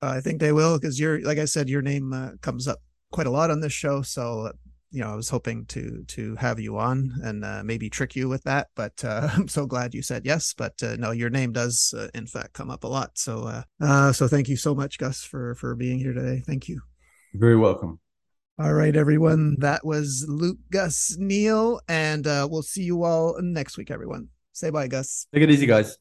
Uh, 0.00 0.10
I 0.10 0.20
think 0.20 0.38
they 0.38 0.52
will 0.52 0.78
because 0.78 1.00
you're 1.00 1.20
like 1.22 1.38
I 1.38 1.46
said, 1.46 1.68
your 1.68 1.82
name 1.82 2.12
uh, 2.12 2.30
comes 2.42 2.68
up 2.68 2.78
quite 3.10 3.26
a 3.26 3.30
lot 3.30 3.50
on 3.50 3.58
this 3.58 3.72
show. 3.72 4.02
So 4.02 4.42
uh, 4.42 4.52
you 4.94 5.00
know, 5.00 5.10
I 5.10 5.16
was 5.16 5.28
hoping 5.28 5.66
to 5.66 6.04
to 6.06 6.36
have 6.36 6.60
you 6.60 6.78
on 6.78 7.12
and 7.22 7.44
uh, 7.44 7.62
maybe 7.64 7.90
trick 7.90 8.14
you 8.14 8.28
with 8.28 8.44
that, 8.44 8.68
but 8.76 9.04
uh, 9.04 9.28
I'm 9.34 9.48
so 9.48 9.66
glad 9.66 9.92
you 9.92 10.02
said 10.02 10.24
yes. 10.24 10.54
But 10.56 10.80
uh, 10.82 10.94
no, 10.96 11.10
your 11.10 11.30
name 11.30 11.52
does 11.52 11.92
uh, 11.96 12.08
in 12.14 12.26
fact 12.28 12.52
come 12.52 12.70
up 12.70 12.84
a 12.84 12.86
lot. 12.86 13.18
So 13.18 13.42
uh, 13.42 13.62
uh, 13.80 14.12
so 14.12 14.28
thank 14.28 14.48
you 14.48 14.56
so 14.56 14.72
much, 14.72 14.98
Gus, 14.98 15.24
for 15.24 15.56
for 15.56 15.74
being 15.74 15.98
here 15.98 16.12
today. 16.12 16.42
Thank 16.46 16.68
you. 16.68 16.80
Very 17.34 17.56
welcome. 17.56 17.98
All 18.56 18.72
right, 18.72 18.94
everyone. 18.94 19.56
That 19.58 19.84
was 19.84 20.24
Luke, 20.28 20.58
Gus, 20.70 21.16
Neil, 21.18 21.80
and 21.88 22.24
uh, 22.24 22.46
we'll 22.48 22.62
see 22.62 22.84
you 22.84 23.02
all 23.02 23.36
next 23.42 23.76
week, 23.76 23.90
everyone. 23.90 24.28
Say 24.52 24.70
bye, 24.70 24.86
Gus. 24.86 25.26
Take 25.34 25.42
it 25.42 25.50
easy, 25.50 25.66
guys. 25.66 25.98